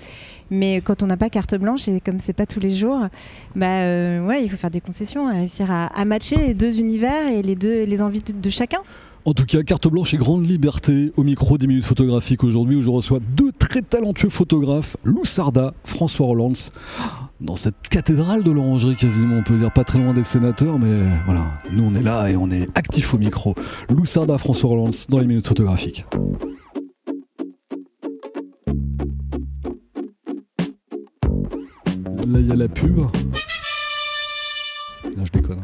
Mais 0.52 0.82
quand 0.82 1.02
on 1.04 1.08
n'a 1.08 1.18
pas 1.18 1.30
carte 1.30 1.56
blanche 1.56 1.88
et 1.88 2.00
comme 2.00 2.20
c'est 2.20 2.34
pas 2.34 2.46
tous 2.46 2.60
les 2.60 2.70
jours, 2.72 3.00
bah 3.56 3.66
ouais, 4.22 4.44
il 4.44 4.50
faut 4.50 4.58
faire 4.58 4.70
des 4.70 4.82
concessions, 4.82 5.28
réussir 5.32 5.72
à, 5.72 5.88
à 5.88 6.06
matcher 6.06 6.36
les 6.38 6.54
deux 6.54 6.80
univers 6.80 7.28
et 7.28 7.42
les 7.42 7.56
deux 7.56 7.86
les 7.86 8.02
envies 8.04 8.22
de, 8.22 8.34
de 8.34 8.50
chacun. 8.50 8.80
En 9.26 9.34
tout 9.34 9.46
cas, 9.46 9.64
carte 9.64 9.88
blanche 9.88 10.14
et 10.14 10.18
grande 10.18 10.46
liberté 10.46 11.14
au 11.16 11.24
micro 11.24 11.58
des 11.58 11.66
minutes 11.66 11.86
photographiques 11.86 12.44
aujourd'hui 12.44 12.76
où 12.76 12.82
je 12.82 12.90
reçois 12.90 13.20
deux 13.36 13.52
très 13.54 13.82
talentueux 13.82 14.30
photographes, 14.30 14.98
Lou 15.06 15.24
Sarda, 15.26 15.74
François 15.86 16.26
Rollands, 16.28 16.52
dans 17.42 17.56
cette 17.56 17.90
cathédrale 17.90 18.44
de 18.44 18.52
l'orangerie 18.52 18.96
quasiment, 18.96 19.38
on 19.38 19.44
peut 19.44 19.58
dire 19.58 19.72
pas 19.72 19.84
très 19.84 20.00
loin 20.00 20.14
des 20.14 20.24
sénateurs, 20.24 20.80
mais 20.80 20.92
voilà, 21.26 21.46
nous 21.72 21.84
on 21.84 21.94
est 21.94 22.02
là 22.02 22.30
et 22.30 22.36
on 22.36 22.50
est 22.50 22.68
actifs 22.76 23.14
au 23.14 23.18
micro. 23.18 23.56
Sarda, 24.06 24.38
François 24.38 24.70
Rollands 24.70 24.90
dans 25.10 25.20
les 25.20 25.26
minutes 25.26 25.48
photographiques. 25.48 26.06
Là, 32.26 32.40
il 32.40 32.48
y 32.48 32.52
a 32.52 32.56
la 32.56 32.68
pub. 32.68 33.00
Là, 33.00 35.24
je 35.24 35.32
déconne. 35.32 35.60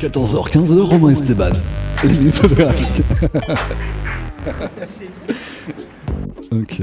14h, 0.00 0.50
15h, 0.50 0.80
Romain 0.80 1.10
Esteban. 1.10 1.52
Les 2.02 2.10
minutes 2.10 2.38
photographiques. 2.38 3.02
ok. 6.52 6.82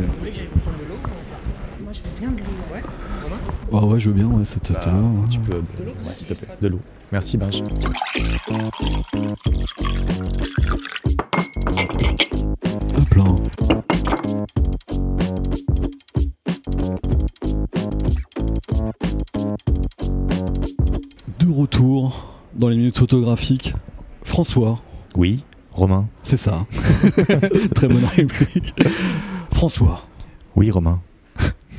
Oh 3.72 3.82
ouais, 3.86 4.00
je 4.00 4.10
veux 4.10 4.16
bien, 4.16 4.28
ouais, 4.28 4.46
cette 4.46 4.72
bah, 4.72 4.80
là. 4.86 4.94
Tu 5.30 5.40
peux. 5.40 5.62
De 5.78 5.86
l'eau 5.86 5.92
ouais, 6.06 6.14
s'il 6.16 6.28
te 6.28 6.34
plaît. 6.34 6.48
De 6.62 6.68
l'eau. 6.70 6.80
Merci, 7.12 7.38
Benj. 7.38 7.62
Hop 12.98 13.14
là. 13.16 13.24
De 21.40 21.52
retour 21.52 22.34
dans 22.56 22.70
les 22.70 22.78
minutes 22.78 22.98
photographiques, 22.98 23.74
François. 24.24 24.82
Oui, 25.16 25.44
Romain. 25.72 26.08
C'est 26.24 26.38
ça. 26.38 26.66
Très 27.76 27.88
bonne 27.88 28.06
réplique. 28.16 28.74
François. 29.52 30.04
Oui, 30.56 30.72
Romain. 30.72 31.02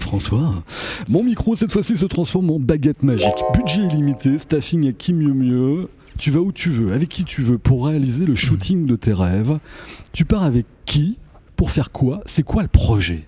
François, 0.09 0.63
mon 1.11 1.23
micro 1.23 1.55
cette 1.55 1.71
fois-ci 1.71 1.95
se 1.95 2.07
transforme 2.07 2.51
en 2.51 2.59
baguette 2.59 3.03
magique. 3.03 3.29
Budget 3.55 3.81
illimité, 3.83 4.39
staffing 4.39 4.89
à 4.89 4.93
qui 4.93 5.13
mieux 5.13 5.35
mieux. 5.35 5.89
Tu 6.17 6.31
vas 6.31 6.41
où 6.41 6.51
tu 6.51 6.71
veux, 6.71 6.95
avec 6.95 7.11
qui 7.11 7.25
tu 7.25 7.43
veux 7.43 7.59
pour 7.59 7.87
réaliser 7.87 8.25
le 8.25 8.35
shooting 8.35 8.87
de 8.87 8.97
tes 8.97 9.13
rêves. 9.13 9.59
Tu 10.13 10.25
pars 10.25 10.45
avec 10.45 10.65
qui 10.87 11.19
Pour 11.57 11.71
faire 11.71 11.93
quoi 11.93 12.23
C'est 12.25 12.43
quoi 12.43 12.63
le 12.63 12.69
projet? 12.69 13.25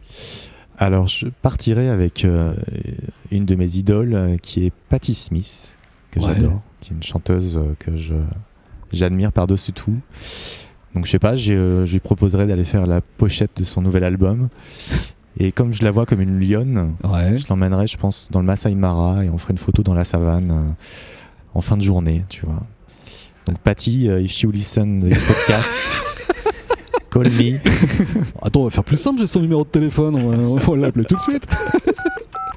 Alors, 0.79 1.07
je 1.07 1.27
partirai 1.43 1.91
avec 1.91 2.25
euh, 2.25 2.55
une 3.31 3.45
de 3.45 3.55
mes 3.57 3.77
idoles 3.77 4.15
euh, 4.15 4.37
qui 4.39 4.65
est 4.65 4.73
Patti 4.89 5.15
Smith, 5.15 5.77
que 6.11 6.19
Ouais. 6.21 6.33
j'adore, 6.35 6.63
qui 6.81 6.93
est 6.93 6.97
une 6.97 7.03
chanteuse 7.03 7.59
euh, 7.59 7.75
que 7.79 7.95
je 7.95 8.15
j'admire 8.91 9.33
par-dessus 9.33 9.73
tout. 9.73 9.99
Donc, 10.95 11.05
je 11.05 11.11
sais 11.11 11.19
pas, 11.19 11.35
je 11.37 11.85
lui 11.85 12.01
proposerai 12.01 12.47
d'aller 12.47 12.65
faire 12.65 12.87
la 12.87 13.03
pochette 13.03 13.51
de 13.59 13.65
son 13.65 13.83
nouvel 13.83 14.03
album. 14.03 14.49
Et 15.39 15.53
comme 15.53 15.73
je 15.73 15.83
la 15.85 15.91
vois 15.91 16.07
comme 16.07 16.21
une 16.21 16.41
lionne, 16.41 16.95
Ouais. 17.05 17.39
je 17.39 17.47
l'emmènerai, 17.49 17.87
je 17.87 17.97
pense, 17.97 18.29
dans 18.31 18.41
le 18.41 18.47
Masai 18.47 18.75
Mara 18.75 19.25
et 19.25 19.31
on 19.31 19.39
ferait 19.39 19.53
une 19.53 19.59
photo 19.59 19.83
dans 19.83 19.95
la 19.95 20.05
savane 20.05 20.51
euh, 20.51 20.85
en 21.55 21.61
fin 21.61 21.77
de 21.77 21.83
journée, 21.83 22.25
tu 22.29 22.45
vois. 22.45 22.63
Donc, 23.47 23.59
Patty, 23.59 24.09
euh, 24.09 24.21
if 24.21 24.41
you 24.43 24.51
listen 24.51 25.01
this 25.09 25.23
podcast, 25.23 26.03
call 27.11 27.29
me. 27.31 27.59
Attends, 28.43 28.61
on 28.63 28.65
va 28.65 28.71
faire 28.71 28.85
plus 28.85 28.99
simple, 29.01 29.21
j'ai 29.21 29.27
son 29.27 29.41
numéro 29.41 29.65
de 29.65 29.69
téléphone, 29.71 30.17
on 30.17 30.31
va, 30.31 30.37
on 30.37 30.57
va 30.57 30.77
l'appeler 30.77 31.05
tout 31.05 31.17
de 31.17 31.21
suite. 31.21 31.47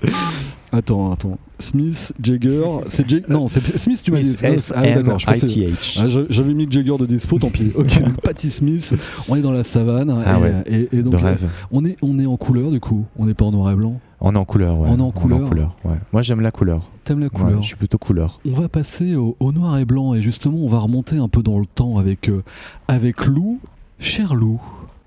attends, 0.73 1.11
attends. 1.13 1.37
Smith, 1.59 2.11
Jagger, 2.21 2.63
c'est 2.89 3.07
Jagger. 3.09 3.25
Non, 3.29 3.47
c'est 3.47 3.77
Smith, 3.77 4.01
tu 4.03 4.11
m'as 4.11 4.19
dit. 4.19 4.35
Ah, 4.75 4.81
d'accord, 4.95 5.19
je 5.19 5.25
pensais-. 5.27 5.69
Ah, 5.99 6.07
J'avais 6.29 6.53
mis 6.53 6.67
Jagger 6.69 6.97
de 6.97 7.05
dispo, 7.05 7.39
tant 7.39 7.49
pis. 7.49 7.71
Ok, 7.75 8.01
Patti 8.23 8.49
Smith, 8.51 8.95
on 9.29 9.35
est 9.37 9.41
dans 9.41 9.51
la 9.51 9.63
savane. 9.63 10.09
Ah 10.25 10.37
et, 10.37 10.41
ouais, 10.41 10.53
et, 10.67 10.97
et 10.97 11.01
donc, 11.01 11.13
de 11.13 11.17
rêve. 11.17 11.47
on 11.71 11.85
est, 11.85 11.95
on 12.01 12.19
est 12.19 12.25
en 12.25 12.35
couleur 12.35 12.71
du 12.71 12.79
coup, 12.81 13.05
on 13.17 13.25
n'est 13.25 13.33
pas 13.33 13.45
en 13.45 13.51
noir 13.51 13.71
et 13.71 13.75
blanc. 13.75 13.99
On 14.19 14.33
est 14.35 14.37
en 14.37 14.45
couleur, 14.45 14.79
ouais. 14.79 14.89
On 14.91 14.97
est 14.99 15.01
en 15.01 15.11
couleur. 15.11 15.41
ouais. 15.85 15.95
Moi, 16.11 16.21
j'aime 16.21 16.39
la 16.41 16.51
couleur. 16.51 16.89
T'aimes 17.03 17.19
la 17.19 17.25
Ouais, 17.25 17.29
couleur 17.29 17.61
je 17.61 17.67
suis 17.67 17.75
plutôt 17.75 17.97
couleur. 17.97 18.39
On 18.49 18.53
va 18.53 18.67
passer 18.69 19.15
au, 19.15 19.35
au 19.39 19.51
noir 19.51 19.77
et 19.77 19.85
blanc 19.85 20.13
et 20.13 20.21
justement 20.21 20.57
on 20.59 20.67
va 20.67 20.79
remonter 20.79 21.17
un 21.17 21.27
peu 21.27 21.43
dans 21.43 21.59
le 21.59 21.65
temps 21.65 21.97
avec, 21.97 22.29
euh, 22.29 22.41
avec 22.87 23.25
Lou. 23.25 23.59
Cher 23.99 24.33
Lou, 24.35 24.59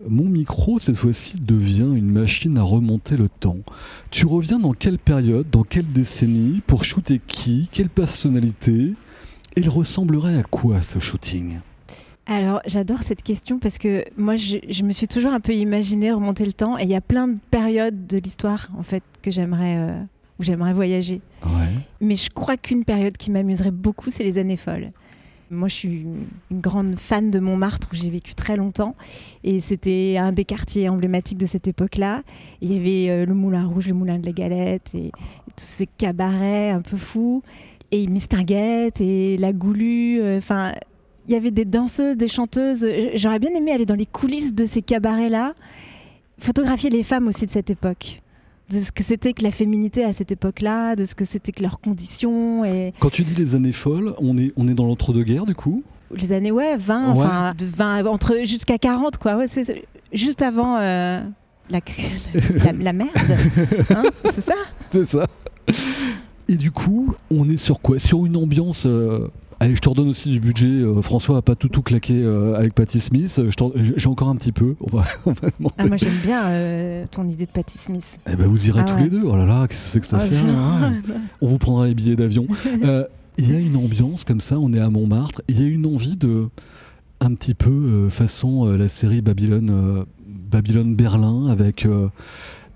mon 0.08 0.24
micro 0.24 0.78
cette 0.78 0.96
fois-ci 0.96 1.40
devient 1.40 1.92
une 1.94 2.10
machine 2.10 2.58
à 2.58 2.62
remonter 2.62 3.16
le 3.16 3.28
temps. 3.28 3.58
Tu 4.10 4.26
reviens 4.26 4.58
dans 4.58 4.72
quelle 4.72 4.98
période, 4.98 5.48
dans 5.50 5.62
quelle 5.62 5.90
décennie, 5.90 6.62
pour 6.66 6.84
shooter 6.84 7.20
qui, 7.26 7.68
quelle 7.72 7.88
personnalité? 7.88 8.94
Et 9.56 9.60
il 9.60 9.68
ressemblerait 9.68 10.38
à 10.38 10.42
quoi 10.42 10.82
ce 10.82 10.98
shooting? 10.98 11.58
Alors, 12.26 12.60
j'adore 12.66 13.02
cette 13.02 13.22
question 13.22 13.58
parce 13.58 13.78
que 13.78 14.04
moi, 14.16 14.36
je, 14.36 14.58
je 14.68 14.82
me 14.82 14.92
suis 14.92 15.06
toujours 15.06 15.32
un 15.32 15.40
peu 15.40 15.54
imaginé 15.54 16.10
remonter 16.10 16.44
le 16.44 16.52
temps 16.52 16.76
et 16.76 16.82
il 16.82 16.88
y 16.88 16.96
a 16.96 17.00
plein 17.00 17.28
de 17.28 17.38
périodes 17.50 18.06
de 18.06 18.18
l'histoire, 18.18 18.68
en 18.76 18.82
fait, 18.82 19.04
que 19.22 19.30
j'aimerais, 19.30 19.76
euh, 19.78 20.02
où 20.38 20.42
j'aimerais 20.42 20.74
voyager. 20.74 21.20
Ouais. 21.44 21.72
Mais 22.00 22.16
je 22.16 22.28
crois 22.30 22.56
qu'une 22.56 22.84
période 22.84 23.16
qui 23.16 23.30
m'amuserait 23.30 23.70
beaucoup, 23.70 24.10
c'est 24.10 24.24
les 24.24 24.38
années 24.38 24.56
folles. 24.56 24.90
Moi, 25.50 25.68
je 25.68 25.74
suis 25.74 25.88
une- 26.02 26.26
grande 26.60 26.98
fan 26.98 27.30
de 27.30 27.38
Montmartre 27.38 27.88
où 27.92 27.96
j'ai 27.96 28.10
vécu 28.10 28.34
très 28.34 28.56
longtemps 28.56 28.96
et 29.44 29.60
c'était 29.60 30.16
un 30.18 30.32
des 30.32 30.44
quartiers 30.44 30.88
emblématiques 30.88 31.38
de 31.38 31.46
cette 31.46 31.68
époque-là. 31.68 32.22
Il 32.62 32.72
y 32.72 32.76
avait 32.76 33.10
euh, 33.10 33.26
le 33.26 33.34
Moulin 33.34 33.64
Rouge, 33.66 33.86
le 33.86 33.94
Moulin 33.94 34.18
de 34.18 34.26
la 34.26 34.32
Galette 34.32 34.92
et, 34.94 35.12
tous 35.56 35.64
ces 35.64 35.86
cabarets 35.86 36.70
un 36.70 36.82
peu 36.82 36.96
fous 36.96 37.42
et 37.92 38.06
Mistinguette 38.08 39.00
et 39.00 39.36
la 39.38 39.52
Goulue. 39.52 40.20
euh, 40.20 40.38
Enfin, 40.38 40.72
il 41.28 41.32
y 41.32 41.36
avait 41.36 41.50
des 41.52 41.64
danseuses, 41.64 42.16
des 42.16 42.28
chanteuses. 42.28 42.86
J'aurais 43.14 43.38
bien 43.38 43.50
aimé 43.54 43.72
aller 43.72 43.86
dans 43.86 43.94
les 43.94 44.06
coulisses 44.06 44.54
de 44.54 44.64
ces 44.64 44.82
cabarets-là, 44.82 45.54
photographier 46.38 46.90
les 46.90 47.02
femmes 47.02 47.26
aussi 47.28 47.46
de 47.46 47.50
cette 47.50 47.70
époque 47.70 48.20
de 48.70 48.80
ce 48.80 48.90
que 48.92 49.02
c'était 49.02 49.32
que 49.32 49.42
la 49.42 49.50
féminité 49.52 50.02
à 50.04 50.12
cette 50.12 50.32
époque-là, 50.32 50.96
de 50.96 51.04
ce 51.04 51.14
que 51.14 51.24
c'était 51.24 51.52
que 51.52 51.62
leurs 51.62 51.80
conditions 51.80 52.64
et 52.64 52.92
Quand 52.98 53.10
tu 53.10 53.22
dis 53.22 53.34
les 53.34 53.54
années 53.54 53.72
folles, 53.72 54.14
on 54.18 54.36
est, 54.38 54.52
on 54.56 54.66
est 54.68 54.74
dans 54.74 54.86
l'entre-deux-guerres 54.86 55.46
du 55.46 55.54
coup? 55.54 55.82
Les 56.14 56.32
années 56.32 56.50
ouais 56.52 56.76
20 56.76 57.12
Ouais. 57.14 57.18
enfin 57.24 57.52
de 57.56 57.64
20 57.66 58.06
entre 58.06 58.44
jusqu'à 58.44 58.78
40 58.78 59.18
quoi 59.18 59.36
ouais 59.36 59.46
c'est 59.48 59.84
juste 60.12 60.40
avant 60.42 60.76
euh, 60.78 61.20
la, 61.68 61.80
la 62.64 62.72
la 62.72 62.92
merde 62.92 63.10
hein, 63.90 64.04
c'est 64.32 64.40
ça? 64.40 64.54
C'est 64.92 65.04
ça. 65.06 65.26
Et 66.48 66.56
du 66.56 66.70
coup, 66.70 67.12
on 67.30 67.48
est 67.48 67.56
sur 67.56 67.80
quoi? 67.80 67.98
Sur 67.98 68.24
une 68.24 68.36
ambiance. 68.36 68.86
euh, 68.86 69.28
Allez, 69.58 69.74
je 69.74 69.80
te 69.80 69.88
redonne 69.88 70.08
aussi 70.08 70.28
du 70.30 70.38
budget. 70.38 70.66
euh, 70.82 71.00
François 71.00 71.38
a 71.38 71.42
pas 71.42 71.54
tout 71.54 71.68
tout 71.68 71.80
claqué 71.82 72.22
euh, 72.22 72.54
avec 72.56 72.74
Patti 72.74 73.00
Smith. 73.00 73.40
J'ai 73.96 74.08
encore 74.08 74.28
un 74.28 74.36
petit 74.36 74.52
peu. 74.52 74.74
On 74.80 74.94
va, 74.94 75.04
on 75.26 75.32
va 75.32 75.48
demander. 75.58 75.74
ah, 75.78 75.86
moi 75.86 75.96
j'aime 75.96 76.18
bien 76.22 76.44
euh, 76.46 77.04
ton 77.10 77.26
idée 77.26 77.46
de 77.46 77.50
Patti 77.50 77.78
Smith 77.78 78.18
Eh 78.30 78.36
ben, 78.36 78.46
vous 78.46 78.66
irez 78.68 78.80
Ah 78.82 78.84
tous 78.84 78.94
ouais. 78.96 79.04
les 79.04 79.08
deux. 79.10 79.22
Oh 79.24 79.34
là 79.34 79.46
là, 79.46 79.66
qu'est-ce 79.66 79.84
que 79.84 79.88
c'est 79.90 80.00
que 80.00 80.06
ça 80.06 80.18
Ah, 80.20 80.26
fait 80.26 80.36
hein 80.36 80.92
On 81.40 81.46
vous 81.46 81.56
prendra 81.58 81.86
les 81.86 81.94
billets 81.94 82.16
d'avion. 82.16 82.46
Euh, 82.84 83.04
Il 83.38 83.50
y 83.50 83.56
a 83.56 83.58
une 83.58 83.76
ambiance 83.76 84.24
comme 84.24 84.40
ça. 84.40 84.58
On 84.58 84.72
est 84.74 84.78
à 84.80 84.90
Montmartre. 84.90 85.40
Il 85.48 85.60
y 85.60 85.64
a 85.64 85.68
une 85.68 85.86
envie 85.86 86.16
de 86.16 86.48
un 87.20 87.32
petit 87.34 87.54
peu 87.54 87.70
euh, 87.70 88.08
façon 88.10 88.66
la 88.66 88.88
série 88.88 89.22
Babylone, 89.22 90.04
Babylone 90.50 90.94
Berlin 90.94 91.46
avec. 91.48 91.86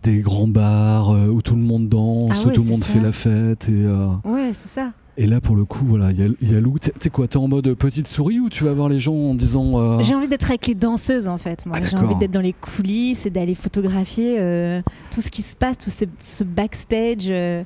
des 0.02 0.20
grands 0.20 0.48
bars 0.48 1.10
où 1.10 1.42
tout 1.42 1.54
le 1.56 1.60
monde 1.60 1.90
danse, 1.90 2.32
Ah 2.42 2.46
où 2.48 2.50
tout 2.52 2.62
le 2.62 2.70
monde 2.70 2.82
ça. 2.82 2.94
fait 2.94 3.00
la 3.00 3.12
fête 3.12 3.68
et, 3.68 3.86
ouais 4.24 4.52
c'est 4.54 4.68
ça 4.70 4.92
Et 5.16 5.26
là, 5.26 5.40
pour 5.40 5.54
le 5.56 5.64
coup, 5.64 5.84
voilà, 5.84 6.12
il 6.12 6.18
y 6.18 6.22
a, 6.22 6.28
il 6.40 6.52
y 6.52 6.56
a 6.56 6.60
Lou. 6.60 6.78
Tu 6.78 6.90
sais 6.98 7.10
quoi, 7.10 7.28
t'es 7.28 7.36
en 7.36 7.48
mode 7.48 7.74
petite 7.74 8.06
souris 8.08 8.40
ou 8.40 8.48
tu 8.48 8.64
vas 8.64 8.72
voir 8.72 8.88
les 8.88 8.98
gens 9.00 9.14
en 9.14 9.34
disant. 9.34 9.78
euh, 9.78 10.00
J'ai 10.02 10.14
envie 10.14 10.28
d'être 10.28 10.48
avec 10.48 10.66
les 10.66 10.74
danseuses 10.74 11.28
en 11.28 11.36
fait. 11.36 11.66
Moi, 11.66 11.78
Ah, 11.82 11.86
j'ai 11.86 11.96
envie 11.96 12.14
d'être 12.16 12.30
dans 12.30 12.40
les 12.40 12.54
coulisses 12.54 13.26
et 13.26 13.30
d'aller 13.30 13.54
photographier 13.54 14.36
euh, 14.38 14.80
tout 15.12 15.20
ce 15.20 15.30
qui 15.30 15.42
se 15.42 15.54
passe, 15.56 15.76
tout 15.78 15.90
ce, 15.90 16.04
ce 16.18 16.44
backstage. 16.44 17.26
euh, 17.28 17.64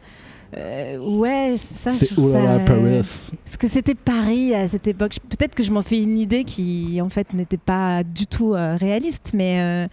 euh, 0.56 0.98
ouais, 0.98 1.54
ça. 1.56 1.90
je 1.90 1.96
c'est 1.96 2.06
trouve 2.06 2.30
ça, 2.30 2.58
Paris. 2.64 3.00
Ce 3.02 3.58
que 3.58 3.68
c'était 3.68 3.94
Paris 3.94 4.54
à 4.54 4.66
cette 4.68 4.86
époque. 4.88 5.16
Peut-être 5.28 5.54
que 5.54 5.62
je 5.62 5.72
m'en 5.72 5.82
fais 5.82 6.00
une 6.00 6.18
idée 6.18 6.44
qui 6.44 7.00
en 7.02 7.08
fait 7.08 7.34
n'était 7.34 7.56
pas 7.58 8.02
du 8.04 8.26
tout 8.26 8.50
réaliste, 8.52 9.32
mais 9.34 9.88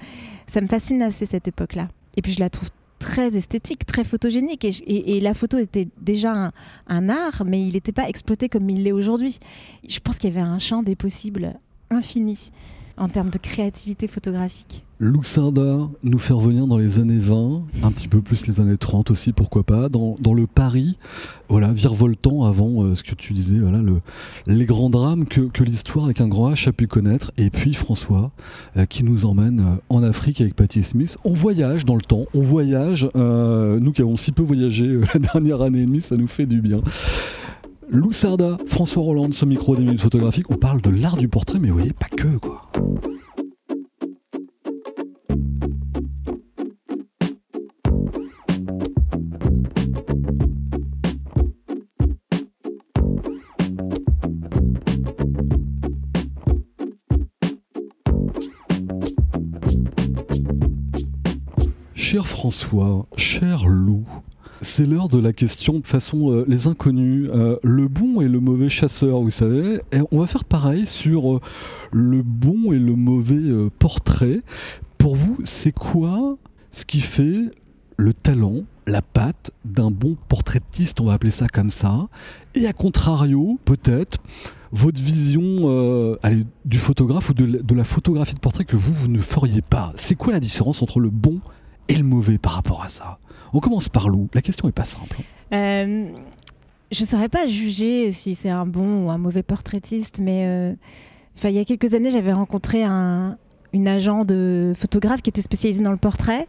ça 0.48 0.62
me 0.62 0.68
fascine 0.68 1.02
assez 1.02 1.26
cette 1.26 1.48
époque-là. 1.48 1.88
Et 2.16 2.22
puis 2.22 2.32
je 2.32 2.40
la 2.40 2.50
trouve 2.50 2.70
très 3.12 3.36
esthétique, 3.36 3.86
très 3.86 4.06
photogénique. 4.06 4.64
Et, 4.64 5.20
la 5.20 5.34
photo 5.34 5.58
était 5.58 5.90
déjà 6.00 6.34
un, 6.34 6.52
un 6.88 7.10
art, 7.10 7.44
mais 7.46 7.62
il 7.62 7.74
n'était 7.74 7.92
pas 7.92 8.08
exploité 8.08 8.48
comme 8.48 8.70
il 8.70 8.84
l'est 8.84 8.94
aujourd'hui. 8.94 9.38
Je 9.86 10.00
pense 10.00 10.18
qu'il 10.18 10.30
y 10.30 10.34
avait 10.34 10.48
un 10.48 10.60
champ 10.60 10.82
des 10.82 10.96
possibles 10.96 11.60
infini 11.90 12.52
en 12.98 13.08
termes 13.08 13.30
de 13.30 13.38
créativité 13.38 14.08
photographique. 14.08 14.84
Lou 15.04 15.24
Sarda 15.24 15.90
nous 16.04 16.20
fait 16.20 16.34
revenir 16.34 16.68
dans 16.68 16.78
les 16.78 17.00
années 17.00 17.18
20, 17.18 17.64
un 17.82 17.92
petit 17.92 18.08
peu 18.08 18.22
plus 18.22 18.46
les 18.46 18.60
années 18.60 18.78
30 18.78 19.10
aussi, 19.10 19.34
pourquoi 19.34 19.64
pas, 19.64 19.90
dans, 19.90 20.16
le 20.36 20.46
Paris, 20.46 21.00
voilà, 21.50 21.74
virevoltant 21.74 22.46
avant 22.46 22.84
euh, 22.84 22.96
ce 22.96 23.02
que 23.02 23.16
tu 23.16 23.34
disais, 23.34 23.58
voilà, 23.58 23.80
le, 23.80 24.00
les 24.46 24.66
grands 24.66 24.92
drames 24.92 25.26
que, 25.26 25.64
l'histoire 25.64 26.06
avec 26.06 26.22
un 26.22 26.28
grand 26.28 26.52
H 26.52 26.70
a 26.70 26.72
pu 26.72 26.86
connaître. 26.86 27.32
Et 27.38 27.50
puis 27.50 27.74
François, 27.74 28.30
euh, 28.78 28.86
qui 28.86 29.04
nous 29.04 29.26
emmène 29.26 29.60
euh, 29.62 29.76
en 29.90 30.04
Afrique 30.04 30.40
avec 30.40 30.56
Patti 30.56 30.84
Smith. 30.84 31.18
On 31.24 31.34
voyage 31.34 31.84
dans 31.84 31.96
le 31.96 32.02
temps, 32.02 32.26
on 32.36 32.42
voyage. 32.42 33.10
nous 33.16 33.92
qui 33.94 34.04
avons 34.04 34.18
si 34.18 34.32
peu 34.32 34.44
voyagé 34.44 35.02
la 35.16 35.20
dernière 35.20 35.64
année 35.64 35.82
et 35.82 35.86
demie, 35.88 36.02
ça 36.02 36.16
nous 36.16 36.28
fait 36.28 36.46
du 36.46 36.62
bien. 36.62 36.80
Lou 37.94 38.14
Sarda, 38.14 38.58
François 38.68 39.04
Roland, 39.04 39.34
ce 39.34 39.44
micro 39.44 39.76
des 39.76 39.84
minutes 39.84 40.00
photographiques, 40.00 40.50
on 40.50 40.56
parle 40.56 40.80
de 40.80 40.90
l'art 40.90 41.18
du 41.18 41.28
portrait, 41.28 41.60
mais 41.60 41.68
vous 41.68 41.74
voyez, 41.74 41.92
pas 41.92 42.08
que 42.08 42.38
quoi. 42.38 42.62
Cher 61.94 62.26
François, 62.26 63.06
cher 63.18 63.68
Lou, 63.68 64.06
c'est 64.62 64.86
l'heure 64.86 65.10
de 65.10 65.20
la 65.20 65.34
question 65.34 65.80
de 65.80 65.88
façon 65.88 66.32
euh, 66.32 66.46
les 66.48 66.68
inconnus, 66.68 67.30
euh, 67.34 67.58
le 67.64 67.88
bon 67.88 68.22
et 68.22 68.28
le 68.28 68.40
mauvais 68.40 68.70
chasseur, 68.70 69.20
vous 69.22 69.32
savez. 69.32 69.82
Et 69.92 70.00
on 70.12 70.20
va 70.20 70.28
faire 70.28 70.46
pareil 70.46 70.86
sur 70.86 71.34
euh, 71.34 71.42
le 71.92 72.22
bon 72.22 72.72
et 72.72 72.80
le 72.80 72.96
mauvais 72.96 73.70
portrait. 73.80 74.42
Pour 74.98 75.16
vous, 75.16 75.38
c'est 75.44 75.72
quoi 75.72 76.38
ce 76.70 76.86
qui 76.86 77.02
fait 77.02 77.42
le 77.98 78.14
talent, 78.14 78.64
la 78.88 79.02
patte 79.02 79.52
d'un 79.66 79.92
bon 79.92 80.16
portraitiste, 80.30 81.02
on 81.02 81.06
va 81.06 81.14
appeler 81.14 81.32
ça 81.32 81.48
comme 81.48 81.70
ça, 81.70 82.08
et 82.56 82.66
à 82.66 82.74
contrario, 82.74 83.60
peut-être, 83.66 84.20
votre 84.72 85.02
vision 85.02 86.18
allez, 86.24 86.46
du 86.66 86.80
photographe 86.80 87.30
ou 87.30 87.34
de 87.34 87.46
de 87.46 87.76
la 87.76 87.84
photographie 87.84 88.36
de 88.36 88.40
portrait 88.40 88.64
que 88.64 88.78
vous, 88.78 88.94
vous 88.94 89.08
ne 89.08 89.20
feriez 89.20 89.62
pas. 89.62 89.92
C'est 89.96 90.16
quoi 90.16 90.34
la 90.34 90.40
différence 90.40 90.82
entre 90.82 91.00
le 91.00 91.10
bon 91.10 91.42
et 91.92 91.96
le 91.96 92.04
mauvais 92.04 92.38
par 92.38 92.54
rapport 92.54 92.84
à 92.84 92.90
ça 92.90 93.20
On 93.54 93.60
commence 93.60 93.90
par 93.90 94.08
Lou. 94.08 94.30
La 94.34 94.42
question 94.42 94.70
est 94.70 94.72
pas 94.72 94.86
simple. 94.86 95.18
Euh, 95.54 96.06
je 96.90 97.04
saurais 97.04 97.28
pas 97.28 97.48
juger 97.48 98.12
si 98.14 98.34
c'est 98.34 98.50
un 98.50 98.66
bon 98.66 99.06
ou 99.06 99.12
un 99.12 99.18
mauvais 99.18 99.44
portraitiste, 99.44 100.20
mais 100.22 100.46
euh, 100.48 100.74
il 101.44 101.52
y 101.52 101.60
a 101.60 101.66
quelques 101.66 101.94
années, 101.94 102.10
j'avais 102.10 102.32
rencontré 102.32 102.84
un, 102.86 103.38
une 103.74 103.90
agent 103.90 104.24
de 104.24 104.72
photographe 104.78 105.22
qui 105.22 105.30
était 105.30 105.42
spécialisée 105.42 105.84
dans 105.84 105.92
le 105.92 105.98
portrait, 105.98 106.48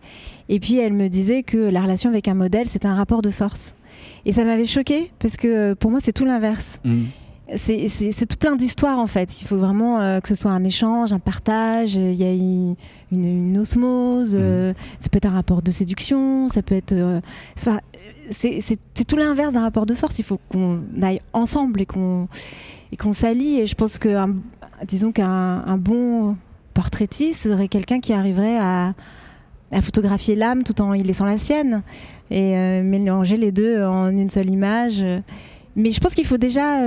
et 0.48 0.60
puis 0.60 0.78
elle 0.78 0.92
me 0.92 1.08
disait 1.08 1.42
que 1.42 1.56
la 1.56 1.82
relation 1.82 2.08
avec 2.08 2.28
un 2.28 2.34
modèle, 2.34 2.68
c'est 2.68 2.84
un 2.84 2.94
rapport 2.94 3.20
de 3.20 3.30
force. 3.30 3.74
Et 4.24 4.32
ça 4.32 4.44
m'avait 4.44 4.66
choqué 4.66 5.10
parce 5.18 5.36
que 5.36 5.74
pour 5.74 5.90
moi, 5.90 5.98
c'est 6.00 6.12
tout 6.12 6.24
l'inverse. 6.24 6.80
Mm. 6.84 7.02
C'est- 7.56 8.26
tout 8.26 8.36
plein 8.36 8.56
d'histoires 8.56 8.98
en 8.98 9.06
fait. 9.06 9.42
Il 9.42 9.46
faut 9.46 9.56
vraiment 9.56 10.00
euh, 10.00 10.20
que 10.20 10.28
ce 10.28 10.34
soit 10.34 10.50
un 10.52 10.64
échange, 10.64 11.12
un 11.12 11.18
partage. 11.18 11.94
Il 11.96 12.14
y 12.14 12.24
a 12.24 12.32
une, 12.32 13.58
osmose. 13.58 14.36
euh, 14.38 14.72
ça 14.98 15.08
peut 15.10 15.18
être 15.18 15.26
un 15.26 15.30
rapport 15.30 15.62
de 15.62 15.70
séduction. 15.70 16.48
Ça 16.48 16.62
peut 16.62 16.74
être. 16.74 16.92
euh, 16.92 17.20
Enfin, 17.58 17.80
c'est 18.30 18.60
tout 19.06 19.16
l'inverse 19.16 19.52
d'un 19.52 19.60
rapport 19.62 19.86
de 19.86 19.94
force. 19.94 20.18
Il 20.18 20.24
faut 20.24 20.38
qu'on 20.48 20.80
aille 21.02 21.20
ensemble 21.32 21.80
et 21.82 21.86
qu'on 21.86 22.28
et 22.92 22.96
qu'on 22.96 23.12
s'allie. 23.12 23.60
Et 23.60 23.66
je 23.66 23.74
pense 23.74 23.98
que, 23.98 24.08
un- 24.14 24.34
disons 24.86 25.12
qu'un 25.12 25.62
un 25.66 25.76
bon 25.78 26.36
portraitiste 26.74 27.42
serait 27.42 27.68
quelqu'un 27.68 28.00
qui 28.00 28.12
arriverait 28.14 28.58
à, 28.58 28.94
à 29.72 29.82
photographier 29.82 30.34
l'âme 30.36 30.62
tout 30.62 30.80
en 30.80 30.94
y 30.94 31.02
laissant 31.02 31.26
la 31.26 31.36
sienne 31.38 31.82
et 32.30 32.56
euh, 32.56 32.82
mélanger 32.82 33.36
les 33.36 33.52
deux 33.52 33.82
en 33.84 34.08
une 34.16 34.30
seule 34.30 34.48
image. 34.48 35.04
Mais 35.76 35.90
je 35.90 36.00
pense 36.00 36.14
qu'il 36.14 36.26
faut 36.26 36.38
déjà 36.38 36.82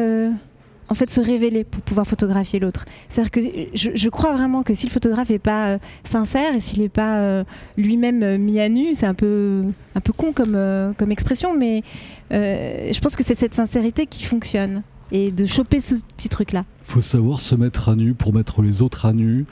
en 0.89 0.95
fait 0.95 1.10
se 1.10 1.21
révéler 1.21 1.63
pour 1.63 1.82
pouvoir 1.82 2.06
photographier 2.08 2.60
l'autre. 2.60 2.86
C'est-à-dire 3.10 3.32
que 3.32 3.41
je, 3.74 4.10
crois 4.10 4.34
vraiment 4.34 4.63
que 4.63 4.74
si 4.74 4.88
le 4.88 4.91
photographe 4.91 5.30
n'est 5.30 5.39
pas 5.39 5.67
euh, 5.67 5.78
sincère 6.04 6.54
et 6.56 6.60
s'il 6.60 6.82
n'est 6.82 6.89
pas 6.89 7.19
euh, 7.19 7.43
lui-même 7.78 8.24
euh, 8.24 8.38
mis 8.38 8.60
à 8.60 8.69
nu, 8.69 8.93
c'est 8.93 9.06
un 9.06 9.13
peu 9.13 9.63
un 9.95 10.00
peu 10.00 10.13
con 10.13 10.32
comme 10.34 10.58
comme 10.98 11.12
expression, 11.12 11.58
mais 11.58 11.84
je 12.32 13.00
pense 13.00 13.15
que 13.15 13.24
c'est 13.24 13.36
cette 13.36 13.54
sincérité 13.54 14.06
qui 14.06 14.24
fonctionne 14.24 14.84
et 15.12 15.32
de 15.32 15.46
choper 15.46 15.80
ce 15.80 15.96
petit 16.18 16.30
truc 16.30 16.52
là. 16.52 16.65
Faut 16.84 17.02
savoir 17.02 17.39
se 17.39 17.56
mettre 17.56 17.89
à 17.89 17.96
nu 17.96 18.13
pour 18.13 18.32
mettre 18.32 18.62
les 18.62 18.84
autres 18.84 19.08
à 19.08 19.13
nu. 19.13 19.46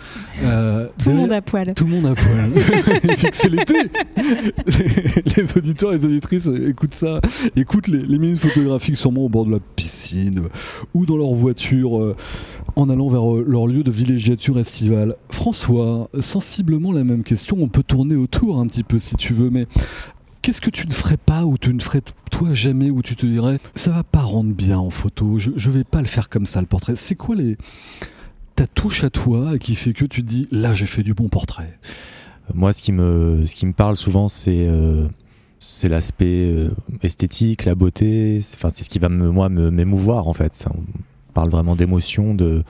Euh, 0.44 0.88
Tout 1.00 1.10
le 1.10 1.16
derrière- 1.16 1.22
monde 1.22 1.32
à 1.32 1.42
poil. 1.42 1.74
Tout 1.74 1.84
le 1.86 1.90
monde 1.90 2.06
à 2.06 2.14
poil. 2.14 2.52
C'est 3.34 3.50
l'été. 3.50 3.74
Les, 4.68 5.44
les 5.44 5.58
auditeurs 5.58 5.94
et 5.94 5.98
les 5.98 6.06
auditrices 6.06 6.46
écoutent 6.48 6.94
ça, 6.94 7.20
écoutent 7.56 7.88
les, 7.88 8.04
les 8.04 8.20
minutes 8.20 8.40
photographiques 8.40 8.98
sûrement 8.98 9.22
au 9.22 9.30
bord 9.30 9.46
de 9.46 9.52
la 9.52 9.60
piscine 9.76 10.40
euh, 10.40 10.50
ou 10.94 11.06
dans 11.08 11.18
leur 11.18 11.34
voiture 11.34 12.00
euh, 12.00 12.16
en 12.76 12.90
allant 12.90 13.08
vers 13.08 13.34
euh, 13.34 13.44
leur 13.48 13.66
lieu 13.66 13.84
de 13.84 13.90
villégiature 13.92 14.60
estivale. 14.60 15.16
François, 15.30 16.10
sensiblement 16.20 16.92
la 16.92 17.04
même 17.04 17.24
question, 17.24 17.58
on 17.60 17.68
peut 17.68 17.84
tourner 17.84 18.16
autour 18.16 18.60
un 18.60 18.68
petit 18.68 18.84
peu 18.84 19.00
si 19.00 19.16
tu 19.16 19.34
veux, 19.34 19.50
mais 19.50 19.66
qu'est-ce 20.44 20.62
que 20.62 20.70
tu 20.70 20.88
ne 20.88 20.94
ferais 20.94 21.18
pas 21.18 21.46
ou 21.46 21.58
tu 21.58 21.74
ne 21.74 21.80
ferais 21.80 22.02
toi 22.30 22.54
jamais 22.54 22.92
où 22.92 23.02
tu 23.02 23.16
te 23.16 23.26
dirais 23.26 23.60
ça 23.74 23.90
va 23.90 24.04
pas 24.04 24.22
rendre 24.22 24.54
bien 24.54 24.78
en 24.78 24.92
photo, 24.92 25.40
je, 25.40 25.72
vais 25.72 25.86
pas 25.86 26.02
le 26.02 26.08
faire 26.08 26.30
comme 26.30 26.46
ça 26.46 26.62
le 26.62 26.68
portrait. 26.68 26.96
C'est 26.96 27.16
quoi 27.16 27.36
les 27.36 27.58
ta 28.56 28.68
touche 28.68 29.04
à 29.04 29.10
toi 29.10 29.58
qui 29.58 29.74
fait 29.74 29.94
que 29.94 30.06
tu 30.06 30.22
te 30.22 30.28
dis 30.28 30.48
là 30.52 30.76
j'ai 30.76 30.86
fait 30.86 31.02
du 31.02 31.16
bon 31.16 31.30
portrait? 31.30 31.80
Moi, 32.54 32.74
ce 32.74 32.84
qui 32.84 32.92
me, 32.92 33.72
parle 33.72 33.96
souvent, 33.96 34.28
c'est 34.28 34.68
euh, 34.68 35.08
l'aspect 35.86 36.52
euh, 36.52 36.72
esthétique, 37.02 37.64
la 37.64 37.74
beauté. 37.74 38.42
C'est- 38.42 38.58
Enfin, 38.58 38.70
c'est 38.72 38.84
ce 38.84 38.90
qui 38.90 39.00
va 39.00 39.08
me, 39.08 39.72
m'émouvoir 39.72 40.28
en 40.28 40.34
fait. 40.34 40.68
On 40.70 41.32
parle 41.34 41.50
vraiment 41.50 41.76
d'émotion, 41.76 42.36
de 42.36 42.64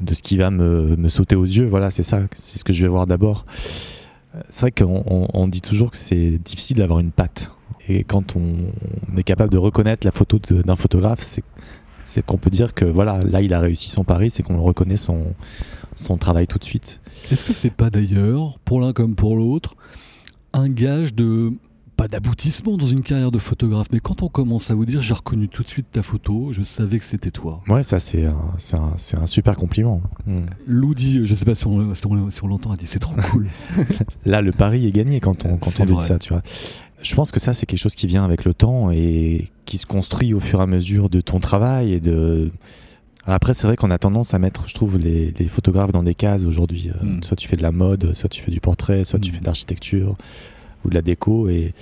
de 0.00 0.14
ce 0.14 0.22
qui 0.22 0.38
va 0.38 0.50
me, 0.50 0.96
me 0.96 1.08
sauter 1.10 1.36
aux 1.36 1.44
yeux. 1.44 1.66
Voilà, 1.66 1.90
c'est 1.90 2.04
ça. 2.04 2.20
C'est 2.40 2.58
ce 2.58 2.64
que 2.64 2.72
je 2.72 2.80
vais 2.80 2.88
voir 2.88 3.06
d'abord. 3.06 3.44
C'est 4.48 4.60
vrai 4.62 4.72
qu'on 4.72 5.02
on- 5.06 5.28
on 5.34 5.48
dit 5.48 5.60
toujours 5.60 5.90
que 5.90 5.96
c'est 5.96 6.38
difficile 6.38 6.78
d'avoir 6.78 7.00
une 7.00 7.10
patte. 7.12 7.52
Et 7.88 8.04
quand 8.04 8.36
on, 8.36 8.42
est 9.18 9.22
capable 9.22 9.52
de 9.52 9.58
reconnaître 9.58 10.06
la 10.06 10.12
photo 10.12 10.38
d'un 10.38 10.76
photographe, 10.76 11.20
c'est 11.22 11.44
c'est 12.04 12.24
qu'on 12.24 12.38
peut 12.38 12.50
dire 12.50 12.74
que 12.74 12.84
voilà, 12.84 13.20
là, 13.22 13.40
il 13.40 13.54
a 13.54 13.60
réussi 13.60 13.88
son 13.88 14.02
pari, 14.04 14.30
c'est 14.30 14.42
qu'on 14.42 14.60
reconnaît 14.62 14.96
son 14.96 15.34
son 15.94 16.16
travail 16.16 16.46
tout 16.46 16.58
de 16.58 16.64
suite. 16.64 17.00
Est-ce 17.30 17.44
que 17.46 17.52
c'est 17.52 17.70
pas 17.72 17.90
d'ailleurs, 17.90 18.58
pour 18.64 18.80
l'un 18.80 18.92
comme 18.92 19.14
pour 19.14 19.36
l'autre, 19.36 19.76
un 20.52 20.68
gage 20.68 21.14
de 21.14 21.52
pas 22.00 22.08
d'aboutissement 22.08 22.78
dans 22.78 22.86
une 22.86 23.02
carrière 23.02 23.30
de 23.30 23.38
photographe, 23.38 23.88
mais 23.92 24.00
quand 24.00 24.22
on 24.22 24.28
commence 24.28 24.70
à 24.70 24.74
vous 24.74 24.86
dire 24.86 25.02
j'ai 25.02 25.12
reconnu 25.12 25.48
tout 25.48 25.62
de 25.62 25.68
suite 25.68 25.88
ta 25.92 26.02
photo, 26.02 26.48
je 26.52 26.62
savais 26.62 26.98
que 26.98 27.04
c'était 27.04 27.30
toi. 27.30 27.60
Ouais, 27.68 27.82
ça 27.82 27.98
c'est 27.98 28.24
un, 28.24 28.34
un, 28.74 28.92
c'est 28.96 29.18
un 29.18 29.26
super 29.26 29.54
compliment. 29.56 30.00
Mm. 30.26 30.38
Lou 30.66 30.94
dit, 30.94 31.26
je 31.26 31.34
sais 31.34 31.44
pas 31.44 31.54
si 31.54 31.66
on, 31.66 31.94
si 31.94 32.06
on- 32.06 32.30
si 32.30 32.42
on 32.42 32.46
l'entend, 32.46 32.72
elle 32.72 32.78
dit 32.78 32.86
c'est 32.86 33.00
trop 33.00 33.14
cool. 33.30 33.48
Là, 34.24 34.40
le 34.40 34.52
pari 34.52 34.86
est 34.86 34.92
gagné 34.92 35.20
quand 35.20 35.44
on, 35.44 35.58
quand 35.58 35.70
on 35.80 35.84
dit 35.84 35.96
ça, 35.98 36.18
tu 36.18 36.30
vois. 36.32 36.42
Je 37.02 37.14
pense 37.14 37.30
que 37.32 37.40
ça, 37.40 37.52
c'est 37.52 37.66
quelque 37.66 37.78
chose 37.78 37.94
qui 37.94 38.06
vient 38.06 38.24
avec 38.24 38.44
le 38.46 38.54
temps 38.54 38.90
et 38.90 39.48
qui 39.66 39.76
se 39.76 39.84
construit 39.86 40.32
au 40.32 40.40
fur 40.40 40.60
et 40.60 40.62
à 40.62 40.66
mesure 40.66 41.10
de 41.10 41.20
ton 41.20 41.38
travail 41.38 41.92
et 41.92 42.00
de. 42.00 42.50
Alors 43.26 43.34
après, 43.36 43.52
c'est 43.52 43.66
vrai 43.66 43.76
qu'on 43.76 43.90
a 43.90 43.98
tendance 43.98 44.32
à 44.32 44.38
mettre, 44.38 44.66
je 44.68 44.74
trouve, 44.74 44.96
les, 44.96 45.32
les 45.32 45.44
photographes 45.46 45.92
dans 45.92 46.02
des 46.02 46.14
cases 46.14 46.44
aujourd'hui. 46.46 46.88
Euh, 46.88 47.04
Mm. 47.04 47.22
Soit 47.24 47.36
tu 47.36 47.46
fais 47.46 47.56
de 47.56 47.62
la 47.62 47.72
mode, 47.72 48.14
soit 48.14 48.30
tu 48.30 48.40
fais 48.40 48.50
du 48.50 48.60
portrait, 48.60 49.04
soit 49.04 49.18
tu 49.18 49.30
Mm. 49.30 49.34
fais 49.34 49.40
de 49.40 49.44
l'architecture 49.46 50.16
ou 50.84 50.90
de 50.90 50.94
la 50.94 51.02
déco. 51.02 51.48
Et, 51.48 51.72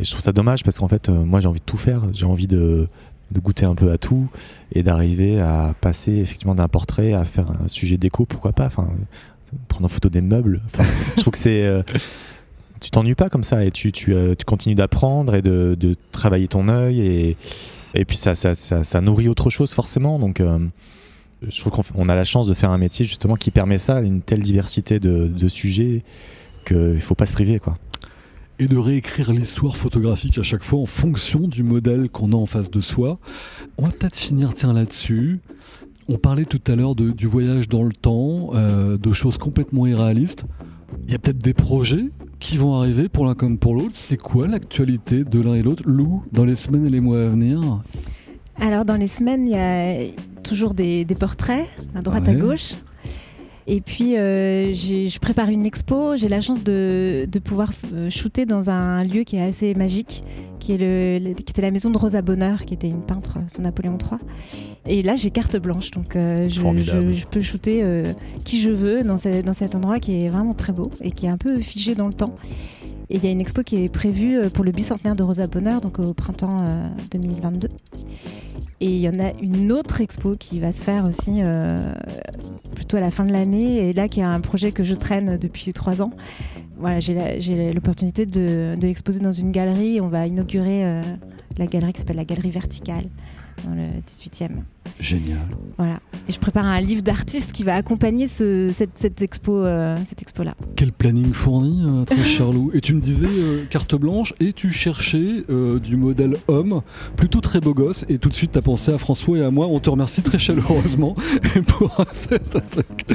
je 0.00 0.08
trouve 0.10 0.22
ça 0.22 0.32
dommage 0.32 0.62
parce 0.62 0.78
qu'en 0.78 0.86
fait, 0.86 1.08
euh, 1.08 1.24
moi, 1.24 1.40
j'ai 1.40 1.48
envie 1.48 1.58
de 1.58 1.64
tout 1.64 1.76
faire. 1.76 2.02
J'ai 2.12 2.24
envie 2.24 2.46
de, 2.46 2.86
goûter 3.34 3.66
un 3.66 3.74
peu 3.74 3.90
à 3.90 3.98
tout 3.98 4.28
et 4.72 4.82
d'arriver 4.82 5.40
à 5.40 5.74
passer 5.80 6.12
effectivement 6.18 6.54
d'un 6.54 6.68
portrait 6.68 7.12
à 7.12 7.24
faire 7.24 7.50
un 7.50 7.68
sujet 7.68 7.96
déco, 7.96 8.24
pourquoi 8.24 8.52
pas? 8.52 8.66
Enfin, 8.66 8.88
prendre 9.66 9.86
en 9.86 9.88
photo 9.88 10.08
des 10.08 10.20
meubles. 10.20 10.62
Je 11.16 11.20
trouve 11.22 11.32
que 11.32 11.38
c'est. 11.38 11.64
euh, 11.64 11.82
tu 12.80 12.90
t'ennuies 12.90 13.16
pas 13.16 13.28
comme 13.28 13.42
ça 13.42 13.64
et 13.64 13.72
tu, 13.72 13.90
tu, 13.90 14.14
euh, 14.14 14.36
continues 14.46 14.76
d'apprendre 14.76 15.34
et 15.34 15.42
de, 15.42 15.96
travailler 16.12 16.46
ton 16.46 16.68
œil 16.68 17.00
et, 17.00 17.36
et 17.94 18.04
puis 18.04 18.16
ça, 18.16 18.36
ça, 18.36 18.54
ça, 18.54 19.00
nourrit 19.00 19.28
autre 19.28 19.50
chose 19.50 19.74
forcément. 19.74 20.20
Donc 20.20 20.40
je 21.46 21.60
trouve 21.60 21.92
qu'on 21.92 22.08
a 22.08 22.14
la 22.14 22.24
chance 22.24 22.46
de 22.46 22.54
faire 22.54 22.70
un 22.70 22.78
métier 22.78 23.04
justement 23.04 23.36
qui 23.36 23.50
permet 23.50 23.78
ça, 23.78 24.00
une 24.00 24.22
telle 24.22 24.42
diversité 24.42 24.98
de, 24.98 25.26
de 25.26 25.48
sujets 25.48 26.02
qu'il 26.64 27.00
faut 27.00 27.14
pas 27.14 27.26
se 27.26 27.32
priver 27.32 27.58
quoi. 27.58 27.76
Et 28.58 28.66
de 28.66 28.76
réécrire 28.76 29.32
l'histoire 29.32 29.76
photographique 29.76 30.38
à 30.38 30.42
chaque 30.42 30.64
fois 30.64 30.80
en 30.80 30.86
fonction 30.86 31.46
du 31.48 31.62
modèle 31.62 32.10
qu'on 32.10 32.32
a 32.32 32.36
en 32.36 32.46
face 32.46 32.70
de 32.70 32.80
soi. 32.80 33.18
On 33.76 33.84
va 33.84 33.90
peut-être 33.90 34.16
finir 34.16 34.52
tiens 34.52 34.72
là-dessus. 34.72 35.40
On 36.08 36.16
parlait 36.16 36.44
tout 36.46 36.60
à 36.66 36.74
l'heure 36.74 36.94
du 36.94 37.26
voyage 37.26 37.68
dans 37.68 37.82
le 37.84 37.92
temps, 37.92 38.48
euh, 38.54 38.96
de 38.96 39.12
choses 39.12 39.38
complètement 39.38 39.86
irréalistes. 39.86 40.44
Il 41.06 41.12
y 41.12 41.14
a 41.14 41.18
peut-être 41.18 41.38
des 41.38 41.54
projets 41.54 42.06
qui 42.40 42.56
vont 42.56 42.76
arriver 42.76 43.08
pour 43.08 43.26
l'un 43.26 43.34
comme 43.34 43.58
pour 43.58 43.74
l'autre. 43.74 43.92
C'est 43.94 44.16
quoi 44.16 44.46
l'actualité 44.48 45.24
de 45.24 45.40
l'un 45.40 45.54
et 45.54 45.62
l'autre 45.62 45.82
Lou, 45.86 46.22
dans 46.32 46.44
les 46.46 46.56
semaines 46.56 46.86
et 46.86 46.90
les 46.90 47.00
mois 47.00 47.22
à 47.24 47.28
venir? 47.28 47.82
Alors 48.60 48.84
dans 48.84 48.96
les 48.96 49.06
semaines, 49.06 49.46
il 49.46 49.52
y 49.52 49.56
a 49.56 50.10
toujours 50.42 50.72
des, 50.74 51.04
des 51.04 51.14
portraits 51.14 51.66
à 51.94 52.00
droite 52.00 52.26
à 52.26 52.32
Ouais. 52.32 52.38
gauche. 52.38 52.74
Et 53.70 53.82
puis 53.82 54.16
euh, 54.16 54.72
je 54.72 55.18
prépare 55.18 55.50
une 55.50 55.66
expo. 55.66 56.16
J'ai 56.16 56.28
la 56.28 56.40
chance 56.40 56.64
de, 56.64 57.28
de 57.30 57.38
pouvoir 57.38 57.70
euh, 57.92 58.08
shooter 58.08 58.46
dans 58.46 58.70
un 58.70 59.04
lieu 59.04 59.24
qui 59.24 59.36
est 59.36 59.42
assez 59.42 59.74
magique, 59.74 60.24
qui, 60.58 60.72
est 60.72 60.78
le, 60.78 61.34
qui 61.34 61.42
était 61.50 61.60
la 61.60 61.70
maison 61.70 61.90
de 61.90 61.98
Rosa 61.98 62.22
Bonheur, 62.22 62.64
qui 62.64 62.72
était 62.72 62.88
une 62.88 63.02
peintre 63.02 63.36
sous 63.46 63.60
Napoléon 63.60 63.98
III. 64.00 64.18
Et 64.86 65.02
là 65.02 65.16
j'ai 65.16 65.30
carte 65.30 65.56
blanche, 65.58 65.90
donc 65.90 66.16
euh, 66.16 66.48
je, 66.48 66.60
Formidable. 66.60 67.08
je- 67.12 67.20
je 67.20 67.26
peux 67.26 67.42
shooter 67.42 67.80
euh, 67.82 68.14
qui 68.42 68.58
je 68.62 68.70
veux 68.70 69.02
dans, 69.02 69.18
ce- 69.18 69.42
dans 69.42 69.52
cet 69.52 69.74
endroit 69.74 69.98
qui 69.98 70.24
est 70.24 70.30
vraiment 70.30 70.54
très 70.54 70.72
beau 70.72 70.90
et 71.02 71.10
qui 71.10 71.26
est 71.26 71.30
un 71.30 71.36
peu 71.36 71.58
figé 71.58 71.94
dans 71.94 72.06
le 72.08 72.14
temps. 72.14 72.34
Et 73.10 73.16
il 73.16 73.24
y 73.24 73.28
a 73.28 73.30
une 73.30 73.40
expo 73.40 73.62
qui 73.62 73.84
est 73.84 73.88
prévue 73.88 74.38
euh, 74.38 74.50
pour 74.50 74.64
le 74.64 74.70
bicentenaire 74.70 75.16
de 75.16 75.22
Rosa 75.22 75.46
Bonheur, 75.46 75.80
donc 75.80 75.98
au 75.98 76.12
printemps 76.12 76.62
euh, 76.62 76.88
2022. 77.10 77.68
Et 78.80 78.86
il 78.86 79.00
y 79.00 79.08
en 79.08 79.18
a 79.18 79.32
une 79.42 79.72
autre 79.72 80.00
expo 80.00 80.36
qui 80.38 80.60
va 80.60 80.70
se 80.70 80.84
faire 80.84 81.04
aussi 81.04 81.40
euh, 81.40 81.92
plutôt 82.74 82.96
à 82.96 83.00
la 83.00 83.10
fin 83.10 83.24
de 83.24 83.32
l'année, 83.32 83.88
et 83.88 83.92
là 83.92 84.08
qui 84.08 84.20
est 84.20 84.24
un 84.24 84.40
projet 84.40 84.70
que 84.70 84.84
je 84.84 84.94
traîne 84.94 85.36
depuis 85.36 85.72
trois 85.72 86.00
ans. 86.00 86.12
Voilà, 86.78 87.00
j'ai 87.00 87.72
l'opportunité 87.72 88.24
de, 88.24 88.76
de 88.78 88.86
l'exposer 88.86 89.18
dans 89.18 89.32
une 89.32 89.50
galerie. 89.50 90.00
On 90.00 90.06
va 90.06 90.28
inaugurer 90.28 90.84
euh, 90.84 91.02
la 91.58 91.66
galerie 91.66 91.92
qui 91.92 92.00
s'appelle 92.00 92.16
la 92.16 92.24
Galerie 92.24 92.52
Verticale 92.52 93.08
dans 93.64 93.74
le 93.74 93.82
18e. 94.06 94.62
Génial. 95.00 95.38
Voilà. 95.76 96.00
Et 96.28 96.32
je 96.32 96.38
prépare 96.38 96.64
un 96.66 96.80
livre 96.80 97.02
d'artiste 97.02 97.52
qui 97.52 97.62
va 97.62 97.74
accompagner 97.74 98.26
ce- 98.26 98.70
cette, 98.72 98.96
cette 98.96 99.20
expo, 99.22 99.52
euh, 99.64 99.96
cette 100.06 100.22
expo 100.22 100.42
là. 100.42 100.54
Quel 100.76 100.92
planning 100.92 101.32
fourni, 101.32 101.82
euh, 101.86 102.04
très 102.04 102.24
cher 102.24 102.50
Lou. 102.52 102.70
Et 102.74 102.80
tu 102.80 102.94
me 102.94 103.00
disais 103.00 103.28
euh, 103.28 103.64
carte 103.70 103.94
blanche 103.94 104.34
et 104.40 104.52
tu 104.52 104.70
cherchais 104.70 105.44
du 105.82 105.96
modèle 105.96 106.36
homme, 106.48 106.82
plutôt 107.16 107.40
très 107.40 107.60
beau 107.60 107.74
gosse. 107.74 108.04
Et 108.08 108.18
tout 108.18 108.28
de 108.28 108.34
suite, 108.34 108.52
tu 108.52 108.58
as 108.58 108.62
pensé 108.62 108.92
à 108.92 108.98
François 108.98 109.38
et 109.38 109.44
à 109.44 109.50
moi. 109.50 109.66
On 109.68 109.78
te 109.80 109.90
remercie 109.90 110.22
très 110.22 110.38
chaleureusement 110.38 111.14
pour 111.66 112.04
cet 112.12 112.48
truc. 112.70 113.06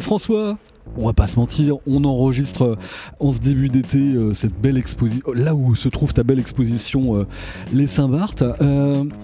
François, 0.00 0.58
on 0.96 1.06
va 1.06 1.12
pas 1.12 1.26
se 1.26 1.36
mentir, 1.36 1.76
on 1.86 2.04
enregistre 2.04 2.64
euh, 2.64 2.76
en 3.20 3.32
ce 3.32 3.38
début 3.38 3.68
d'été 3.68 3.98
euh, 3.98 4.34
cette 4.34 4.58
belle 4.60 4.76
exposition, 4.76 5.22
là 5.34 5.54
où 5.54 5.74
se 5.74 5.88
trouve 5.88 6.12
ta 6.14 6.22
belle 6.22 6.38
exposition, 6.38 7.16
euh, 7.16 7.26
les 7.72 7.86
Saint-Barth. 7.86 8.44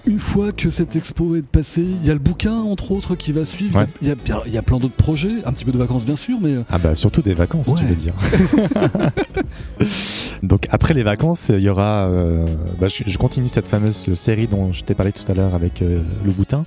une 0.06 0.18
fois 0.18 0.52
que 0.52 0.70
cette 0.70 0.96
expo 0.96 1.36
est 1.36 1.46
passée, 1.46 1.84
il 1.84 2.06
y 2.06 2.10
a 2.10 2.12
le 2.12 2.18
bouquin 2.18 2.54
entre 2.54 2.92
autres 2.92 3.14
qui 3.14 3.32
va 3.32 3.44
suivre. 3.44 3.86
Il 4.02 4.08
y, 4.08 4.58
a 4.58 4.62
plein 4.62 4.78
d'autres 4.78 4.94
projets, 4.94 5.44
un 5.44 5.52
petit 5.52 5.64
peu 5.64 5.72
de 5.72 5.78
vacances 5.78 6.04
bien 6.04 6.16
sûr, 6.16 6.38
mais 6.40 6.54
ah 6.70 6.78
bah 6.78 6.94
surtout 6.94 7.22
des 7.22 7.34
vacances, 7.34 7.74
tu 7.74 7.84
veux 7.84 7.94
dire. 7.94 8.14
Donc 10.42 10.66
après 10.70 10.94
les 10.94 11.02
vacances, 11.02 11.50
il 11.50 11.60
y 11.60 11.68
aura, 11.68 12.10
bah, 12.80 12.88
je, 12.88 13.18
continue 13.18 13.48
cette 13.48 13.66
fameuse 13.66 14.14
série 14.14 14.46
dont 14.46 14.72
je 14.72 14.84
t'ai 14.84 14.94
parlé 14.94 15.12
tout 15.12 15.30
à 15.30 15.34
l'heure 15.34 15.54
avec 15.54 15.80
le 15.80 16.30
boutin. 16.32 16.64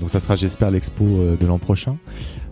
Donc 0.00 0.10
ça 0.10 0.20
sera, 0.20 0.34
j'espère, 0.34 0.70
l'expo 0.70 1.04
de 1.04 1.46
l'an 1.46 1.58
prochain 1.58 1.96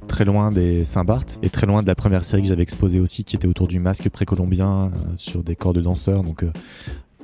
très 0.09 0.25
loin 0.25 0.51
des 0.51 0.85
Saint-Barth 0.85 1.39
et 1.43 1.51
très 1.51 1.67
loin 1.67 1.83
de 1.83 1.87
la 1.87 1.95
première 1.95 2.25
série 2.25 2.43
que 2.43 2.49
j'avais 2.49 2.65
exposée 2.65 2.99
aussi 2.99 3.23
qui 3.23 3.37
était 3.37 3.47
autour 3.47 3.69
du 3.69 3.79
masque 3.79 4.09
précolombien 4.09 4.87
euh, 4.87 4.89
sur 5.17 5.45
des 5.45 5.55
corps 5.55 5.73
de 5.73 5.81
danseurs. 5.81 6.25
Donc 6.25 6.43
euh, 6.43 6.51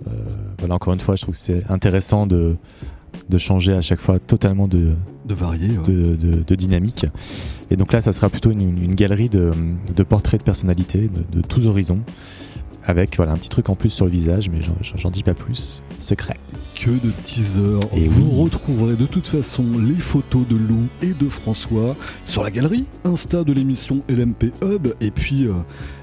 euh, 0.07 0.11
voilà, 0.59 0.75
encore 0.75 0.95
une 0.95 1.01
fois, 1.01 1.17
je 1.17 1.23
trouve 1.23 1.35
que 1.35 1.41
c'est 1.41 1.69
intéressant 1.71 2.27
de, 2.27 2.57
de 3.29 3.39
changer 3.39 3.73
à 3.73 3.81
chaque 3.81 4.01
fois 4.01 4.19
totalement 4.19 4.69
de, 4.69 4.95
de 5.25 5.35
varier, 5.35 5.69
de, 5.69 6.15
de, 6.17 6.55
dynamique. 6.55 7.07
Et 7.71 7.77
donc 7.77 7.93
là, 7.93 8.01
ça 8.01 8.13
sera 8.13 8.29
plutôt 8.29 8.51
une, 8.51 8.95
galerie 8.95 9.29
de, 9.29 9.53
portraits 10.09 10.41
de 10.41 10.45
personnalités 10.45 11.09
de, 11.09 11.41
tous 11.41 11.67
horizons 11.67 12.01
avec 12.87 13.17
voilà, 13.17 13.33
un 13.33 13.37
petit 13.37 13.49
truc 13.49 13.69
en 13.71 13.75
plus 13.75 13.91
sur 13.91 14.05
le 14.05 14.11
visage, 14.11 14.51
mais 14.51 14.61
j'en 14.97 15.11
dis 15.11 15.23
pas 15.23 15.35
plus. 15.35 15.83
Secret. 15.99 16.37
Que 16.75 16.91
de 16.91 17.11
teasers. 17.23 17.81
Et 17.97 18.07
vous 18.09 18.31
retrouverez 18.43 18.97
de 18.97 19.07
toute 19.07 19.27
façon 19.27 19.65
les 19.79 19.95
photos 19.95 20.47
de 20.47 20.57
Lou 20.57 20.87
et 21.03 21.15
de 21.15 21.29
François 21.29 21.97
sur 22.25 22.43
la 22.43 22.51
galerie 22.51 22.85
Insta 23.05 23.45
de 23.45 23.53
l'émission 23.53 24.01
LMP 24.09 24.53
Hub. 24.63 24.89
Et 25.01 25.11
puis 25.11 25.47
euh, 25.47 25.53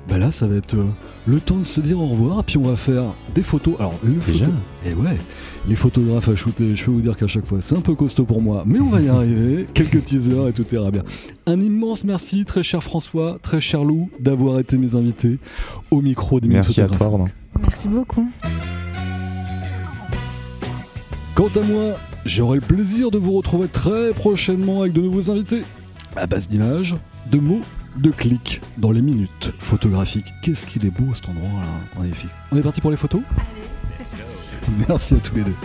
bah 0.09 0.17
là, 0.17 0.31
ça 0.31 0.47
va 0.47 0.55
être 0.55 0.75
euh, 0.75 0.85
le 1.27 1.39
temps 1.39 1.57
de 1.57 1.63
se 1.63 1.79
dire 1.81 1.99
au 1.99 2.07
revoir. 2.07 2.43
Puis 2.43 2.57
on 2.57 2.63
va 2.63 2.75
faire 2.75 3.03
des 3.33 3.43
photos. 3.43 3.75
Alors, 3.79 3.95
le 4.03 4.13
Déjà 4.13 4.45
Et 4.85 4.93
ouais 4.93 5.17
les 5.67 5.75
photographes 5.75 6.29
à 6.29 6.35
shooter, 6.35 6.75
je 6.75 6.85
peux 6.85 6.91
vous 6.91 7.01
dire 7.01 7.15
qu'à 7.15 7.27
chaque 7.27 7.45
fois 7.45 7.59
c'est 7.61 7.75
un 7.75 7.81
peu 7.81 7.93
costaud 7.93 8.25
pour 8.25 8.41
moi, 8.41 8.63
mais 8.65 8.79
on 8.79 8.89
va 8.89 9.01
y 9.01 9.09
arriver. 9.09 9.67
Quelques 9.73 10.03
teasers 10.03 10.47
et 10.47 10.53
tout 10.53 10.65
ira 10.73 10.91
bien. 10.91 11.03
Un 11.45 11.59
immense 11.59 12.03
merci, 12.03 12.45
très 12.45 12.63
cher 12.63 12.81
François, 12.83 13.37
très 13.41 13.61
cher 13.61 13.83
Lou, 13.83 14.09
d'avoir 14.19 14.59
été 14.59 14.77
mes 14.77 14.95
invités 14.95 15.39
au 15.91 16.01
micro 16.01 16.39
des 16.39 16.47
Merci 16.47 16.81
à 16.81 16.87
toi, 16.87 17.07
Romain. 17.07 17.27
Merci 17.59 17.87
beaucoup. 17.87 18.27
Quant 21.35 21.49
à 21.55 21.61
moi, 21.61 21.95
j'aurai 22.25 22.55
le 22.55 22.61
plaisir 22.61 23.11
de 23.11 23.17
vous 23.17 23.31
retrouver 23.31 23.67
très 23.67 24.11
prochainement 24.13 24.81
avec 24.81 24.93
de 24.93 25.01
nouveaux 25.01 25.31
invités. 25.31 25.61
À 26.15 26.27
base 26.27 26.47
d'images, 26.47 26.97
de 27.31 27.39
mots, 27.39 27.61
de 27.95 28.11
clics 28.11 28.61
dans 28.77 28.91
les 28.91 29.01
minutes 29.01 29.53
photographiques. 29.59 30.33
Qu'est-ce 30.41 30.65
qu'il 30.65 30.85
est 30.85 30.91
beau 30.91 31.13
cet 31.13 31.29
endroit 31.29 31.49
là, 31.49 31.99
magnifique. 31.99 32.31
On 32.51 32.57
est 32.57 32.63
parti 32.63 32.81
pour 32.81 32.91
les 32.91 32.97
photos? 32.97 33.21
Allez, 33.37 33.67
c'est 33.95 34.09
parti. 34.09 34.51
Merci 34.87 35.15
à 35.15 35.17
tous 35.17 35.35
les 35.35 35.43
deux. 35.43 35.55